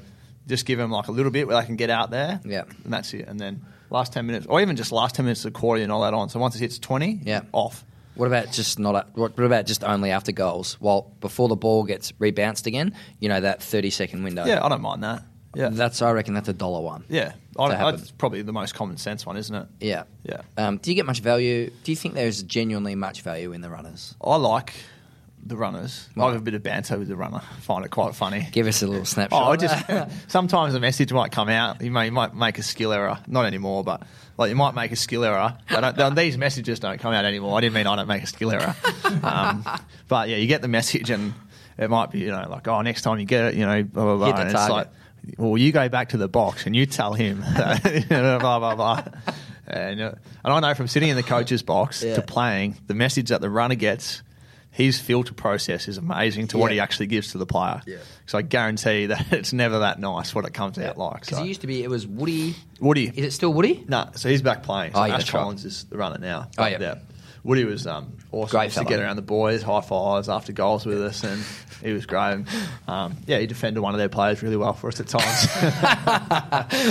just 0.48 0.66
give 0.66 0.76
them 0.78 0.90
like 0.90 1.06
a 1.06 1.12
little 1.12 1.30
bit 1.30 1.46
where 1.46 1.60
they 1.60 1.64
can 1.66 1.76
get 1.76 1.88
out 1.88 2.10
there. 2.10 2.40
Yeah. 2.44 2.64
And 2.82 2.92
that's 2.92 3.14
it. 3.14 3.28
And 3.28 3.38
then 3.38 3.62
last 3.90 4.12
10 4.12 4.26
minutes, 4.26 4.46
or 4.48 4.60
even 4.60 4.74
just 4.74 4.90
last 4.90 5.14
10 5.14 5.24
minutes 5.24 5.44
of 5.44 5.52
the 5.52 5.58
quarter, 5.60 5.82
and 5.84 5.92
all 5.92 6.02
that 6.02 6.14
on. 6.14 6.30
So 6.30 6.40
once 6.40 6.56
it 6.56 6.58
hits 6.58 6.80
20, 6.80 7.20
Yeah. 7.24 7.42
off. 7.52 7.84
What 8.14 8.26
about 8.26 8.50
just 8.52 8.78
not? 8.78 8.94
A, 8.94 9.06
what 9.14 9.38
about 9.38 9.64
just 9.66 9.82
only 9.84 10.10
after 10.10 10.32
goals? 10.32 10.76
Well, 10.80 11.12
before 11.20 11.48
the 11.48 11.56
ball 11.56 11.84
gets 11.84 12.12
rebounced 12.12 12.66
again, 12.66 12.92
you 13.20 13.30
know 13.30 13.40
that 13.40 13.62
thirty 13.62 13.88
second 13.88 14.22
window. 14.22 14.44
Yeah, 14.44 14.62
I 14.62 14.68
don't 14.68 14.82
mind 14.82 15.02
that. 15.02 15.22
Yeah. 15.54 15.68
That's 15.70 16.00
I 16.02 16.10
reckon 16.12 16.34
that's 16.34 16.48
a 16.48 16.52
dollar 16.52 16.80
one. 16.80 17.04
Yeah, 17.08 17.32
I, 17.58 17.90
that's 17.92 18.10
probably 18.12 18.42
the 18.42 18.52
most 18.52 18.74
common 18.74 18.96
sense 18.96 19.26
one, 19.26 19.36
isn't 19.36 19.54
it? 19.54 19.66
Yeah. 19.80 20.04
Yeah. 20.24 20.42
Um, 20.56 20.78
do 20.78 20.90
you 20.90 20.94
get 20.94 21.06
much 21.06 21.20
value? 21.20 21.70
Do 21.84 21.92
you 21.92 21.96
think 21.96 22.14
there's 22.14 22.42
genuinely 22.42 22.94
much 22.94 23.22
value 23.22 23.52
in 23.52 23.60
the 23.60 23.68
runners? 23.70 24.14
I 24.22 24.36
like 24.36 24.72
the 25.44 25.56
runners. 25.56 26.08
I 26.16 26.26
have 26.26 26.36
a 26.36 26.40
bit 26.40 26.54
of 26.54 26.62
banter 26.62 26.98
with 26.98 27.08
the 27.08 27.16
runner. 27.16 27.42
I 27.42 27.60
Find 27.60 27.84
it 27.84 27.90
quite 27.90 28.14
funny. 28.14 28.48
Give 28.52 28.66
us 28.66 28.82
a 28.82 28.86
little 28.86 29.04
snapshot. 29.04 29.42
Oh, 29.42 29.50
I 29.50 29.56
just 29.56 30.10
sometimes 30.30 30.74
a 30.74 30.80
message 30.80 31.12
might 31.12 31.32
come 31.32 31.48
out. 31.48 31.82
You, 31.82 31.90
may, 31.90 32.06
you 32.06 32.12
might 32.12 32.34
make 32.34 32.58
a 32.58 32.62
skill 32.62 32.92
error, 32.92 33.18
not 33.26 33.44
anymore, 33.44 33.82
but 33.84 34.02
like 34.38 34.50
you 34.50 34.56
might 34.56 34.74
make 34.74 34.92
a 34.92 34.96
skill 34.96 35.24
error. 35.24 35.56
These 36.14 36.38
messages 36.38 36.80
don't 36.80 36.98
come 36.98 37.12
out 37.12 37.24
anymore. 37.24 37.58
I 37.58 37.60
didn't 37.60 37.74
mean 37.74 37.86
I 37.86 37.96
don't 37.96 38.08
make 38.08 38.22
a 38.22 38.26
skill 38.26 38.52
error, 38.52 38.74
um, 39.22 39.64
but 40.08 40.28
yeah, 40.28 40.36
you 40.36 40.46
get 40.46 40.62
the 40.62 40.68
message, 40.68 41.10
and 41.10 41.34
it 41.76 41.90
might 41.90 42.10
be 42.10 42.20
you 42.20 42.30
know 42.30 42.46
like 42.48 42.66
oh 42.68 42.80
next 42.82 43.02
time 43.02 43.18
you 43.18 43.26
get 43.26 43.46
it, 43.46 43.54
you 43.54 43.66
know 43.66 43.82
blah 43.82 44.04
blah 44.04 44.16
blah. 44.16 44.26
Hit 44.36 44.46
the 44.46 44.52
target. 44.52 44.76
like 44.76 44.88
well 45.38 45.56
you 45.56 45.72
go 45.72 45.88
back 45.88 46.10
to 46.10 46.16
the 46.16 46.28
box 46.28 46.66
and 46.66 46.74
you 46.74 46.86
tell 46.86 47.14
him 47.14 47.42
blah 48.08 48.58
blah 48.58 48.74
blah. 48.74 49.02
And, 49.66 50.00
uh, 50.00 50.12
and 50.44 50.52
I 50.52 50.60
know 50.60 50.74
from 50.74 50.88
sitting 50.88 51.08
in 51.08 51.16
the 51.16 51.22
coach's 51.22 51.62
box 51.62 52.02
Yeah. 52.02 52.16
to 52.16 52.22
playing, 52.22 52.76
the 52.88 52.94
message 52.94 53.28
that 53.28 53.40
the 53.40 53.48
runner 53.48 53.76
gets, 53.76 54.22
his 54.70 54.98
filter 55.00 55.32
process 55.32 55.86
is 55.88 55.98
amazing 55.98 56.48
to 56.48 56.58
what 56.58 56.72
he 56.72 56.80
actually 56.80 57.06
gives 57.06 57.32
to 57.32 57.38
the 57.38 57.46
player. 57.46 57.80
Yeah. 57.86 57.98
So 58.26 58.38
I 58.38 58.42
guarantee 58.42 59.06
that 59.12 59.32
it's 59.32 59.52
never 59.52 59.78
that 59.78 60.00
nice 60.00 60.34
what 60.34 60.44
it 60.44 60.52
comes 60.52 60.78
out 60.78 60.98
like. 60.98 61.20
Because 61.20 61.38
So. 61.38 61.44
it 61.44 61.46
used 61.46 61.60
to 61.60 61.66
be, 61.68 61.82
it 61.84 61.88
was 61.88 62.06
Woody. 62.06 62.54
Woody, 62.80 63.06
Is 63.06 63.24
it 63.24 63.30
still 63.30 63.52
Woody? 63.54 63.84
no, 63.86 64.10
so 64.14 64.28
he's 64.28 64.42
back 64.42 64.62
playing. 64.64 64.92
So 64.94 65.00
Oh, 65.00 65.04
yeah, 65.04 65.14
Ash 65.14 65.20
that's 65.20 65.32
right. 65.34 65.40
Collins 65.42 65.64
is 65.64 65.84
the 65.84 65.96
runner 65.96 66.18
now. 66.18 66.48
Oh, 66.58 66.66
yeah. 66.66 66.96
Woody 67.44 67.64
was 67.64 67.86
um, 67.88 68.16
awesome. 68.30 68.50
Great 68.56 68.64
Used 68.66 68.78
to 68.78 68.84
get 68.84 69.00
around 69.00 69.16
the 69.16 69.22
boys, 69.22 69.62
high 69.62 69.80
fives 69.80 70.28
after 70.28 70.52
goals 70.52 70.86
with 70.86 71.02
us, 71.02 71.24
and 71.24 71.42
he 71.82 71.92
was 71.92 72.06
great. 72.06 72.34
And, 72.34 72.48
um, 72.86 73.16
yeah, 73.26 73.38
he 73.38 73.46
defended 73.46 73.82
one 73.82 73.94
of 73.94 73.98
their 73.98 74.08
players 74.08 74.42
really 74.44 74.56
well 74.56 74.74
for 74.74 74.86
us 74.88 75.00
at 75.00 75.08
times. 75.08 75.46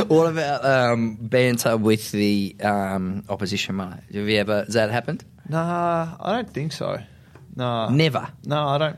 what 0.09 0.25
about 0.29 0.65
um, 0.65 1.15
banter 1.21 1.77
with 1.77 2.11
the 2.11 2.55
um, 2.61 3.23
opposition 3.29 3.77
runner? 3.77 4.01
Have 4.13 4.27
you 4.27 4.37
ever, 4.39 4.65
has 4.65 4.73
that 4.73 4.91
happened? 4.91 5.23
nah, 5.47 6.15
I 6.19 6.33
don't 6.33 6.49
think 6.49 6.71
so. 6.73 6.99
No, 7.55 7.89
Never. 7.89 8.29
No, 8.45 8.67
I 8.67 8.77
don't. 8.77 8.97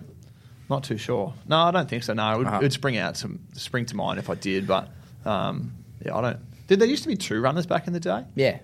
Not 0.70 0.84
too 0.84 0.98
sure. 0.98 1.34
No, 1.48 1.58
I 1.58 1.72
don't 1.72 1.90
think 1.90 2.04
so. 2.04 2.14
No, 2.14 2.34
it 2.34 2.38
would, 2.40 2.48
Uh-huh. 2.48 2.58
it 2.58 2.62
would 2.64 2.74
spring 2.74 2.98
out 2.98 3.18
some 3.18 3.40
spring 3.54 3.86
to 3.88 3.96
mind 3.96 4.18
if 4.20 4.30
I 4.30 4.36
did, 4.36 4.66
but 4.68 4.90
um, 5.26 5.74
yeah, 6.04 6.16
I 6.16 6.22
don't. 6.22 6.40
Did 6.68 6.80
there 6.80 6.88
used 6.88 7.04
to 7.04 7.10
be 7.10 7.16
two 7.16 7.42
runners 7.42 7.66
back 7.66 7.86
in 7.88 7.94
the 7.94 8.00
day? 8.00 8.24
Yeah, 8.36 8.60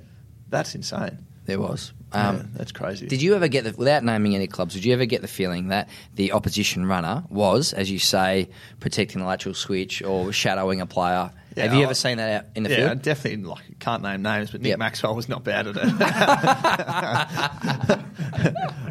That's 0.50 0.74
insane. 0.76 1.20
there 1.46 1.60
was. 1.60 1.94
Yeah, 2.14 2.30
Um, 2.30 2.50
that's 2.56 2.72
crazy. 2.72 3.08
Did 3.08 3.22
you 3.22 3.36
ever 3.36 3.48
get 3.48 3.66
the, 3.66 3.74
without 3.78 4.04
naming 4.04 4.36
any 4.36 4.48
clubs, 4.48 4.74
did 4.74 4.84
you 4.84 4.94
ever 4.94 5.06
get 5.06 5.22
the 5.22 5.28
feeling 5.28 5.68
that 5.68 5.90
the 6.16 6.32
opposition 6.32 6.86
runner 6.86 7.24
was, 7.30 7.74
as 7.74 7.92
you 7.92 8.00
say, 8.00 8.50
protecting 8.80 9.22
the 9.22 9.28
lateral 9.28 9.54
switch 9.56 10.02
or 10.02 10.32
shadowing 10.32 10.82
a 10.82 10.86
player? 10.88 11.32
Yeah, 11.56 11.64
Have 11.64 11.74
you 11.74 11.82
I- 11.82 11.84
ever 11.84 11.94
seen 11.94 12.18
that 12.18 12.42
out 12.42 12.46
in 12.56 12.64
the 12.64 12.70
yeah, 12.70 12.76
field? 12.78 12.88
Yeah, 12.90 12.94
definitely. 12.96 13.44
Like 13.44 13.80
can't 13.80 14.02
name 14.04 14.22
names, 14.24 14.52
but 14.52 14.62
Nick 14.62 14.70
Yep. 14.72 14.80
Maxwell 14.80 15.16
was 15.16 15.30
not 15.30 15.44
bad 15.44 15.68
at 15.68 15.76
it. 15.78 15.84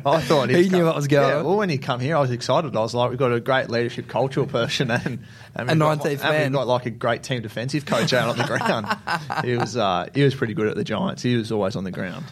I 0.07 0.21
thought 0.23 0.49
He 0.51 0.63
knew 0.63 0.71
come- 0.71 0.85
what 0.85 0.97
was 0.97 1.07
going 1.09 1.29
Yeah, 1.29 1.39
on. 1.39 1.45
well, 1.45 1.57
when 1.57 1.69
he 1.69 1.79
come 1.79 2.01
here, 2.01 2.17
I 2.17 2.21
was 2.21 2.31
excited. 2.31 2.75
I 2.77 2.81
was 2.81 2.95
like, 2.95 3.11
we've 3.11 3.19
got 3.19 3.33
a 3.33 3.41
great 3.41 3.71
leadership 3.71 4.09
cultural 4.09 4.47
person 4.47 4.91
and, 4.91 5.25
and 5.55 5.71
A 5.71 5.77
got, 5.77 6.01
19th 6.01 6.25
and 6.25 6.45
we've 6.45 6.53
got 6.53 6.67
like 6.67 6.87
a 6.87 6.91
great 6.91 7.23
team 7.23 7.43
defensive 7.43 7.87
coach 7.87 8.13
out 8.13 8.29
on 8.29 8.39
the 8.39 8.45
ground. 8.45 8.87
he 9.45 9.57
was 9.57 9.77
uh, 9.77 10.09
he 10.15 10.23
was 10.23 10.35
pretty 10.35 10.55
good 10.55 10.69
at 10.69 10.77
the 10.77 10.85
Giants. 10.85 11.23
He 11.23 11.37
was 11.37 11.53
always 11.53 11.77
on 11.77 11.85
the 11.85 11.91
ground. 11.91 12.25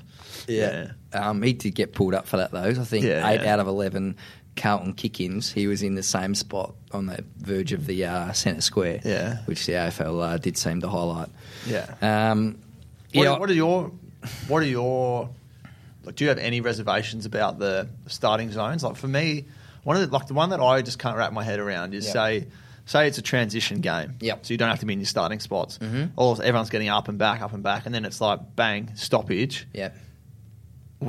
Yeah. 0.49 0.93
Um, 1.13 1.43
he 1.43 1.53
did 1.53 1.75
get 1.75 1.93
pulled 1.95 2.15
up 2.15 2.27
for 2.27 2.37
that, 2.39 2.51
though. 2.53 2.63
I 2.65 2.73
think 2.75 3.05
Yeah, 3.05 3.29
eight 3.29 3.43
yeah. 3.43 3.53
out 3.55 3.61
of 3.61 3.67
11 3.69 4.17
Carlton 4.57 4.95
kick 4.95 5.21
ins, 5.21 5.53
he 5.53 5.67
was 5.67 5.83
in 5.83 5.95
the 5.95 6.03
same 6.03 6.35
spot 6.35 6.75
on 6.93 7.07
the 7.07 7.25
verge 7.39 7.73
of 7.73 7.87
the 7.87 8.05
uh, 8.07 8.33
centre 8.33 8.61
square, 8.63 9.01
Yeah. 9.05 9.39
which 9.47 9.67
the 9.67 9.73
AFL 9.75 10.23
uh, 10.23 10.39
did 10.39 10.57
seem 10.57 10.81
to 10.81 10.89
highlight. 10.89 11.29
Yeah. 11.67 11.87
Um, 12.03 12.59
What, 13.13 13.25
yeah, 13.25 13.39
what 13.39 13.51
are 13.51 13.55
your 13.55 13.93
what 14.49 14.63
are 14.63 14.67
your 14.67 15.29
like, 16.05 16.15
do 16.17 16.25
you 16.25 16.29
have 16.29 16.39
any 16.39 16.61
reservations 16.61 17.27
about 17.27 17.59
the 17.59 17.89
starting 18.07 18.51
zones? 18.53 18.83
Like 18.85 18.97
for 18.97 19.09
me, 19.09 19.45
one 19.85 19.97
of 19.97 20.09
the 20.09 20.15
like 20.17 20.27
the 20.27 20.35
one 20.35 20.51
that 20.51 20.61
I 20.61 20.83
just 20.83 20.99
can't 20.99 21.17
wrap 21.17 21.33
my 21.33 21.45
head 21.45 21.59
around 21.61 21.95
is 21.95 22.05
Yep. 22.07 22.13
say 22.13 22.47
say 22.87 23.09
it's 23.09 23.19
a 23.19 23.23
transition 23.23 23.81
game. 23.81 24.15
Yep. 24.21 24.47
So 24.47 24.55
you 24.55 24.59
don't 24.59 24.69
have 24.71 24.81
to 24.81 24.87
be 24.87 24.93
in 24.93 25.01
your 25.01 25.07
starting 25.07 25.41
spots. 25.41 25.79
All 26.17 26.33
everyone's 26.41 26.71
getting 26.71 26.89
up 26.89 27.09
and 27.09 27.19
back, 27.19 27.43
up 27.43 27.53
and 27.53 27.63
back, 27.63 27.87
and 27.87 27.95
then 27.95 28.05
it's 28.05 28.21
like 28.21 28.41
bang 28.57 28.91
stoppage. 28.95 29.67
yeah. 29.75 29.91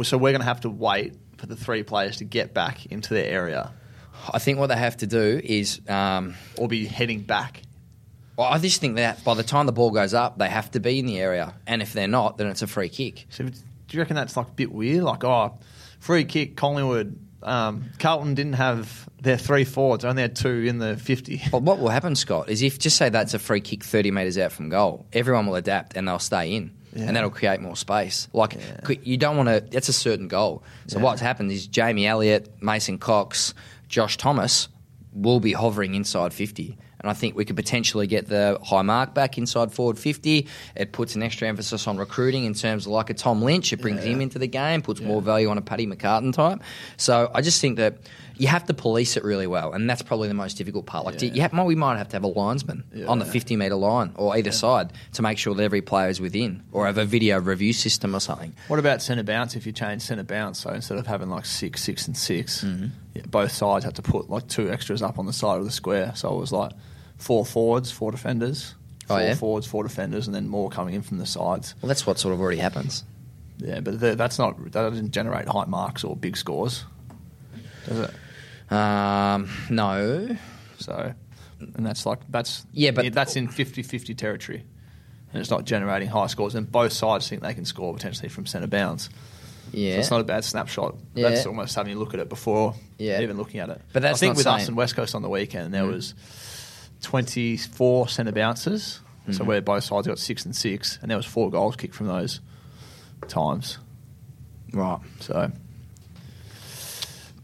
So 0.04 0.18
we're 0.18 0.32
going 0.32 0.42
to 0.42 0.48
have 0.48 0.62
to 0.62 0.70
wait 0.70 1.16
for 1.38 1.46
the 1.46 1.56
three 1.56 1.84
players 1.84 2.18
to 2.18 2.26
get 2.26 2.54
back 2.54 2.88
into 2.88 3.14
their 3.14 3.26
area 3.26 3.72
I 4.34 4.40
think 4.40 4.60
what 4.60 4.68
they 4.68 4.78
have 4.78 4.98
to 4.98 5.08
do 5.08 5.40
is. 5.44 5.82
Um, 5.88 6.36
or 6.58 6.68
be 6.68 6.86
heading 6.86 7.22
back. 7.22 7.62
well, 8.36 8.48
I 8.48 8.58
just 8.60 8.82
think 8.82 8.96
that 8.96 9.24
by 9.24 9.34
the 9.34 9.44
time 9.44 9.66
the 9.66 9.72
ball 9.72 9.92
goes 9.92 10.14
up, 10.14 10.38
they 10.38 10.50
have 10.50 10.72
to 10.72 10.80
be 10.80 11.00
in 11.00 11.06
the 11.06 11.20
area. 11.20 11.54
And 11.66 11.82
if 11.82 11.94
they're 11.94 12.08
not, 12.08 12.38
then 12.38 12.48
it's 12.48 12.62
a 12.62 12.68
free 12.68 12.90
kick. 12.90 13.26
So 13.30 13.46
do 13.46 13.52
you 13.92 14.00
reckon 14.00 14.16
that's 14.16 14.36
like 14.36 14.48
a 14.48 14.52
bit 14.52 14.72
weird? 14.72 15.04
Like, 15.04 15.24
oh, 15.24 15.58
free 16.00 16.26
kick, 16.26 16.56
Collingwood. 16.56 17.20
Um, 17.44 17.92
Carlton 18.00 18.34
didn't 18.34 18.54
have 18.54 19.08
their 19.22 19.38
three 19.38 19.64
forwards; 19.64 20.04
only 20.04 20.24
had 20.24 20.36
two 20.36 20.66
in 20.68 20.80
the 20.80 20.98
fifty. 20.98 21.42
But 21.52 21.62
what 21.62 21.78
will 21.80 21.90
happen, 21.90 22.16
Scott, 22.16 22.50
is 22.50 22.64
if 22.64 22.80
just 22.80 22.98
say 22.98 23.10
that's 23.10 23.36
a 23.36 23.40
free 23.40 23.62
kick 23.62 23.84
30 23.84 24.10
metres 24.12 24.38
out 24.40 24.52
from 24.52 24.70
goal, 24.70 25.06
everyone 25.14 25.46
will 25.46 25.56
adapt 25.56 25.96
and 25.96 26.08
they'll 26.08 26.20
stay 26.20 26.56
in. 26.56 26.72
Yeah. 26.98 27.06
And 27.06 27.16
that'll 27.16 27.30
create 27.30 27.62
more 27.62 27.76
space. 27.76 28.28
Like 28.34 28.56
Yeah. 28.56 28.96
you 29.04 29.18
don't 29.18 29.38
want 29.38 29.50
to. 29.50 29.64
That's 29.70 29.90
a 29.90 29.94
certain 29.94 30.28
goal. 30.28 30.64
So 30.88 30.98
Yeah. 30.98 31.04
what's 31.06 31.22
happened 31.22 31.52
is 31.52 31.68
Jamie 31.68 32.08
Elliott, 32.08 32.52
Mason 32.62 32.98
Cox, 32.98 33.54
Josh 33.88 34.18
Thomas 34.18 34.68
will 35.14 35.40
be 35.40 35.54
hovering 35.54 35.96
inside 35.96 36.34
50. 36.34 36.78
And 37.00 37.12
I 37.12 37.14
think 37.14 37.36
we 37.36 37.46
could 37.46 37.56
potentially 37.56 38.08
get 38.08 38.28
the 38.28 38.58
high 38.64 38.82
mark 38.82 39.14
back 39.14 39.38
inside 39.38 39.72
forward 39.72 40.00
50. 40.00 40.48
It 40.76 40.92
puts 40.92 41.16
an 41.16 41.22
extra 41.22 41.48
emphasis 41.48 41.88
on 41.88 41.98
recruiting 41.98 42.46
in 42.46 42.56
terms 42.56 42.88
of 42.88 42.92
like 42.92 43.12
a 43.12 43.14
Tom 43.14 43.44
Lynch. 43.44 43.72
It 43.72 43.78
brings 43.82 44.04
him 44.04 44.20
into 44.20 44.40
the 44.40 44.48
game, 44.48 44.82
puts 44.82 45.00
more 45.00 45.22
value 45.22 45.48
on 45.50 45.60
a 45.60 45.62
Paddy 45.62 45.86
McCartin 45.86 46.34
type. 46.34 46.60
So 46.98 47.30
I 47.36 47.42
just 47.42 47.62
think 47.62 47.78
that 47.78 47.98
you 48.38 48.48
have 48.48 48.66
to 48.68 48.74
police 48.74 49.18
it 49.18 49.24
really 49.24 49.48
well, 49.48 49.74
and 49.74 49.90
that's 49.90 50.02
probably 50.02 50.28
the 50.28 50.34
most 50.34 50.58
difficult 50.58 50.86
part. 50.86 51.06
Like, 51.06 51.22
Yeah. 51.22 51.32
you 51.34 51.42
have, 51.42 51.54
we 51.54 51.76
might 51.76 51.98
have 51.98 52.10
to 52.10 52.16
have 52.16 52.24
a 52.24 52.28
linesman 52.28 52.84
Yeah. 52.94 53.08
on 53.08 53.20
the 53.20 53.26
50 53.26 53.56
metre 53.56 53.76
line 53.76 54.12
or 54.16 54.36
either 54.38 54.52
side 54.52 54.94
to 55.14 55.22
make 55.22 55.38
sure 55.38 55.56
that 55.56 55.64
every 55.64 55.82
player 55.82 56.10
is 56.10 56.22
within, 56.22 56.64
or 56.72 56.86
have 56.86 56.98
a 56.98 57.06
video 57.06 57.40
review 57.40 57.74
system 57.74 58.16
or 58.16 58.20
something. 58.20 58.54
What 58.68 58.80
about 58.80 59.02
centre 59.02 59.24
bounce? 59.24 59.56
If 59.56 59.66
you 59.66 59.72
change 59.72 60.02
centre 60.04 60.24
bounce, 60.24 60.60
so 60.60 60.70
instead 60.72 60.98
of 60.98 61.08
having 61.08 61.30
like 61.30 61.46
six, 61.46 61.84
six, 61.84 62.08
and 62.08 62.16
6 62.18 62.64
Mm-hmm. 62.64 62.86
yeah, 63.16 63.22
both 63.30 63.52
sides 63.52 63.84
have 63.86 63.94
to 63.96 64.02
put 64.02 64.30
like 64.30 64.48
two 64.48 64.72
extras 64.72 65.02
up 65.02 65.18
on 65.20 65.26
the 65.26 65.34
side 65.34 65.58
of 65.60 65.66
the 65.66 65.72
square. 65.72 66.12
So 66.16 66.34
it 66.36 66.40
was 66.40 66.52
like 66.52 66.72
four 67.18 67.46
forwards, 67.46 67.92
four 67.92 68.12
defenders, 68.12 68.76
Oh, 69.10 69.16
four 69.16 69.22
yeah? 69.22 69.34
forwards, 69.36 69.66
four 69.68 69.84
defenders, 69.84 70.28
and 70.28 70.36
then 70.36 70.48
more 70.50 70.70
coming 70.70 70.94
in 70.94 71.02
from 71.02 71.18
the 71.18 71.26
sides. 71.26 71.74
Well, 71.82 71.88
that's 71.88 72.06
what 72.06 72.20
sort 72.20 72.34
of 72.34 72.40
already 72.42 72.58
happens. 72.60 73.04
Yeah, 73.58 73.80
but 73.80 74.00
th- 74.00 74.18
that's 74.18 74.38
not 74.38 74.62
that 74.64 74.72
doesn't 74.74 75.12
generate 75.12 75.48
high 75.48 75.66
marks 75.66 76.04
or 76.04 76.16
big 76.16 76.38
scores, 76.38 76.84
does 77.88 78.00
it? 78.00 78.12
Um, 78.70 79.50
no. 79.70 80.36
So, 80.80 81.14
and 81.60 81.86
that's 81.86 82.06
like 82.06 82.20
that's 82.30 82.66
Yeah, 82.74 82.92
but- 82.92 83.14
that's 83.14 83.36
in 83.36 83.48
50-50 83.48 84.16
territory, 84.18 84.64
and 85.32 85.42
it's 85.42 85.50
not 85.50 85.66
generating 85.66 86.10
high 86.10 86.28
scores. 86.28 86.56
And 86.56 86.70
both 86.72 86.94
sides 86.94 87.28
think 87.30 87.42
they 87.42 87.54
can 87.54 87.66
score 87.66 87.94
potentially 87.94 88.30
from 88.30 88.46
centre 88.46 88.68
bounce. 88.68 89.10
Yeah. 89.72 89.96
So 89.96 90.00
it's 90.00 90.12
not 90.12 90.22
a 90.22 90.24
bad 90.24 90.44
snapshot. 90.46 90.96
Yeah. 91.16 91.30
That's 91.30 91.46
almost 91.46 91.76
having 91.76 91.94
a 91.96 92.00
look 92.00 92.14
at 92.14 92.20
it 92.22 92.30
before 92.30 92.74
Yeah. 92.98 93.22
even 93.22 93.36
looking 93.38 93.60
at 93.60 93.70
it. 93.70 93.82
But 93.92 94.02
that's 94.02 94.18
I 94.18 94.20
think 94.20 94.38
with 94.38 94.48
us 94.48 94.68
and 94.68 94.78
West 94.78 94.96
Coast 94.96 95.14
on 95.16 95.22
the 95.22 95.30
weekend, 95.30 95.74
there 95.74 95.84
Mm. 95.84 95.92
was 95.94 96.14
24 97.02 98.08
centre 98.10 98.32
bounces. 98.32 99.02
So 99.32 99.44
Mhm. 99.44 99.48
where 99.48 99.62
both 99.62 99.84
sides 99.84 100.08
got 100.08 100.20
six 100.20 100.46
and 100.46 100.56
six, 100.56 100.98
and 101.02 101.12
there 101.12 101.18
was 101.18 101.26
four 101.26 101.52
goals 101.52 101.76
kicked 101.76 101.96
from 101.96 102.08
those 102.08 102.40
times. 103.28 103.78
right. 104.74 105.00
So 105.20 105.52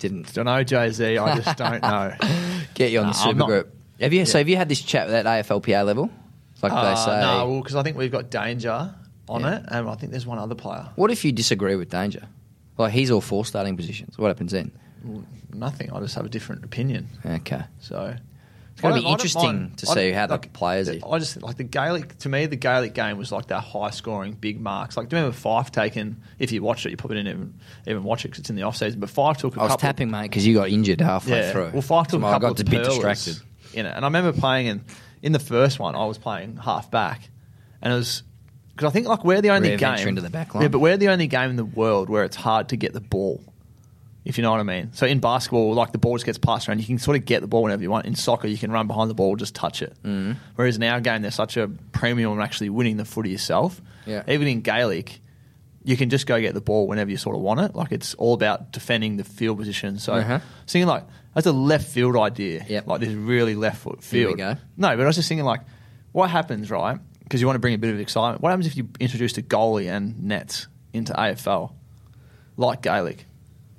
Didn't 0.04 0.34
don't 0.34 0.44
know, 0.46 0.62
Jay 0.66 0.90
Z. 0.92 1.18
I 1.18 1.40
just 1.40 1.58
don't 1.58 1.82
know. 1.94 2.14
get 2.74 2.92
you 2.92 3.00
on 3.00 3.06
the 3.06 3.14
I'm 3.14 3.28
super 3.28 3.36
not- 3.40 3.48
group. 3.48 3.74
Have 4.02 4.12
you? 4.12 4.26
So 4.26 4.38
have 4.38 4.50
you 4.50 4.58
had 4.58 4.68
this 4.68 4.82
chat 4.82 5.08
with 5.08 5.14
that 5.14 5.26
AFLPA 5.46 5.86
level? 5.86 6.10
Like 6.62 6.74
Uh, 6.74 6.90
they 6.90 6.96
say. 7.02 7.22
no, 7.22 7.50
well, 7.50 7.62
because 7.62 7.76
I 7.78 7.84
think 7.84 7.96
we've 7.96 8.12
got 8.12 8.30
danger 8.30 8.94
on 9.30 9.42
Yeah. 9.42 9.58
it, 9.60 9.64
and 9.70 9.88
I 9.88 9.96
think 9.96 10.12
there's 10.12 10.26
one 10.26 10.40
other 10.40 10.56
player. 10.56 10.90
What 10.96 11.10
if 11.10 11.24
you 11.24 11.32
disagree 11.32 11.76
with 11.78 11.90
Danger? 11.90 12.28
Like 12.78 12.92
he's 12.92 13.12
all 13.12 13.22
four 13.22 13.46
starting 13.46 13.78
positions. 13.78 14.18
What 14.18 14.28
happens 14.28 14.52
then? 14.52 14.72
Nothing. 15.54 15.92
I 15.94 16.00
just 16.02 16.16
have 16.16 16.26
a 16.26 16.30
different 16.30 16.66
opinion. 16.66 17.08
Okay. 17.26 17.62
So 17.80 18.16
It's 18.74 18.82
going 18.82 18.96
to 18.96 19.02
be 19.02 19.08
interesting 19.08 19.74
to 19.78 19.86
see 19.86 20.12
how 20.12 20.26
the 20.28 20.34
like, 20.34 20.52
players. 20.52 20.88
the- 20.88 21.02
are. 21.04 21.16
I 21.16 21.20
just 21.20 21.42
like 21.42 21.58
the 21.58 21.64
Gaelic. 21.64 22.18
To 22.20 22.30
me, 22.30 22.48
the 22.48 22.56
Gaelic 22.56 22.94
game 22.94 23.18
was 23.18 23.32
like 23.32 23.48
that 23.48 23.62
high 23.62 23.92
scoring, 23.92 24.34
big 24.34 24.60
marks. 24.60 24.98
Like, 24.98 25.10
do 25.10 25.16
you 25.16 25.22
remember 25.22 25.38
Fyfe 25.38 25.70
taking? 25.72 26.18
If 26.40 26.52
you 26.52 26.64
watched 26.64 26.86
it, 26.86 26.90
you 26.92 26.98
probably 26.98 27.18
didn't 27.18 27.30
even, 27.36 27.54
even 27.88 28.04
watch 28.04 28.26
it 28.26 28.30
because 28.30 28.40
it's 28.40 28.50
in 28.50 28.56
the 28.56 28.64
off 28.64 28.76
season. 28.76 29.00
But 29.00 29.10
Fyfe 29.10 29.38
took. 29.38 29.56
a 29.58 29.60
I 29.60 29.64
was 29.64 29.72
couple, 29.74 29.82
tapping, 29.82 30.10
mate, 30.12 30.24
because 30.24 30.46
you 30.48 30.56
got 30.56 30.70
injured 30.70 31.02
halfway 31.02 31.38
Yeah. 31.38 31.52
through. 31.52 31.70
Well, 31.74 31.82
Fyfe 31.84 32.08
took 32.08 32.22
So 32.22 32.26
a 32.26 32.30
I 32.30 32.34
couple 32.34 32.50
got 32.50 32.60
of 32.60 32.68
a 32.68 32.70
bit 32.72 32.84
distracted. 32.84 33.40
in 33.76 33.86
it, 33.86 33.94
and 33.96 34.04
I 34.04 34.08
remember 34.08 34.34
playing 34.34 34.68
in 34.68 34.86
in 35.22 35.32
the 35.34 35.40
first 35.40 35.80
one. 35.80 35.96
I 35.96 36.06
was 36.06 36.18
playing 36.18 36.58
half 36.58 36.90
back, 36.90 37.30
and 37.82 37.94
it 37.94 37.96
was 37.96 38.24
because 38.76 38.88
I 38.90 38.92
think 38.92 39.08
like 39.08 39.24
we're 39.24 39.42
the 39.42 39.52
only 39.52 39.70
Rare 39.70 39.78
game 39.78 40.08
into 40.08 40.22
the 40.22 40.32
back 40.32 40.56
line. 40.56 40.64
Yeah, 40.64 40.68
but 40.70 40.80
we're 40.80 40.98
the 40.98 41.10
only 41.10 41.28
game 41.28 41.52
in 41.52 41.56
the 41.58 41.64
world 41.66 42.10
where 42.10 42.24
it's 42.24 42.36
hard 42.36 42.70
to 42.70 42.76
get 42.76 42.94
the 42.94 43.02
ball. 43.02 43.44
If 44.26 44.38
you 44.38 44.42
know 44.42 44.52
what 44.52 44.60
I 44.62 44.64
mean. 44.64 44.94
So 44.94 45.06
in 45.06 45.20
basketball, 45.20 45.74
like 45.74 45.92
the 45.92 45.98
ball 45.98 46.16
just 46.16 46.26
gets 46.26 46.38
passed 46.38 46.70
around, 46.70 46.80
you 46.80 46.86
can 46.86 46.98
sort 46.98 47.18
of 47.18 47.26
get 47.26 47.42
the 47.42 47.48
ball 47.48 47.64
whenever 47.64 47.82
you 47.84 47.90
want. 47.92 48.06
In 48.06 48.16
soccer, 48.16 48.48
you 48.48 48.58
can 48.58 48.72
run 48.72 48.88
behind 48.88 49.10
the 49.10 49.14
ball, 49.14 49.36
just 49.36 49.54
touch 49.54 49.82
it. 49.82 49.94
Mm. 50.04 50.38
Whereas 50.56 50.78
in 50.78 50.84
our 50.84 51.02
game, 51.02 51.24
there's 51.24 51.36
such 51.36 51.58
a 51.58 51.68
premium 51.92 52.32
on 52.32 52.42
actually 52.42 52.70
winning 52.70 52.96
the 52.98 53.04
footy 53.06 53.32
yourself. 53.32 53.82
Yeah. 54.06 54.24
Even 54.30 54.48
in 54.48 54.62
Gaelic, 54.62 55.20
you 55.84 55.98
can 55.98 56.10
just 56.10 56.26
go 56.26 56.40
get 56.40 56.54
the 56.54 56.62
ball 56.62 56.88
whenever 56.88 57.12
you 57.12 57.18
sort 57.18 57.36
of 57.36 57.42
want 57.42 57.60
it. 57.60 57.76
Like 57.76 57.92
it's 57.92 58.14
all 58.14 58.34
about 58.34 58.72
defending 58.72 59.18
the 59.18 59.26
field 59.26 59.58
position. 59.58 60.00
So 60.00 60.14
Uh-huh. 60.14 60.40
thinking 60.68 60.88
like 60.88 61.04
that's 61.34 61.48
a 61.48 61.52
left 61.52 61.90
field 61.90 62.16
idea. 62.16 62.64
Yep. 62.68 62.88
Like 62.88 63.02
this 63.02 63.10
really 63.14 63.56
left 63.56 63.80
foot 63.82 64.02
field. 64.02 64.38
go. 64.38 64.56
No, 64.78 64.96
but 64.96 65.02
I 65.02 65.06
was 65.06 65.18
just 65.18 65.28
thinking 65.28 65.44
like, 65.46 65.62
what 66.14 66.30
happens, 66.30 66.72
right? 66.72 66.98
Because 67.24 67.42
you 67.42 67.48
want 67.48 67.56
to 67.56 67.60
bring 67.60 67.74
a 67.74 67.78
bit 67.78 67.94
of 67.94 68.00
excitement. 68.00 68.42
What 68.42 68.52
happens 68.52 68.68
if 68.68 68.78
you 68.78 68.88
introduced 69.02 69.38
a 69.38 69.42
goalie 69.42 69.90
and 69.92 70.24
nets 70.24 70.68
into 70.94 71.12
AFL, 71.12 71.74
like 72.56 72.82
Gaelic? 72.82 73.26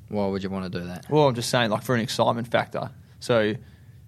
Why 0.09 0.27
would 0.27 0.43
you 0.43 0.51
want 0.51 0.71
to 0.73 0.79
do 0.81 0.87
that? 0.87 1.07
Well, 1.11 1.27
I'm 1.29 1.35
just 1.35 1.51
saying, 1.51 1.71
like 1.71 1.83
for 1.83 1.95
an 1.95 2.01
excitement 2.01 2.49
factor. 2.49 2.91
So, 3.21 3.55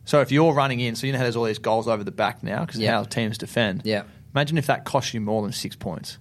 so 0.04 0.20
if 0.20 0.30
you're 0.30 0.52
running 0.52 0.80
in, 0.80 0.94
so 0.94 1.06
you 1.06 1.12
know 1.12 1.18
how 1.18 1.24
there's 1.24 1.37
all 1.37 1.44
these 1.44 1.59
goals 1.59 1.88
over 1.88 2.04
the 2.04 2.11
back 2.12 2.42
now 2.42 2.64
because 2.64 2.80
Yeah. 2.80 2.92
how 2.92 3.04
teams 3.04 3.38
defend. 3.38 3.82
Yeah. 3.85 4.02
Imagine 4.35 4.59
if 4.59 4.66
that 4.66 4.85
costs 4.85 5.14
you 5.14 5.20
more 5.20 5.42
than 5.42 5.52
six 5.52 5.74
points. 5.76 6.18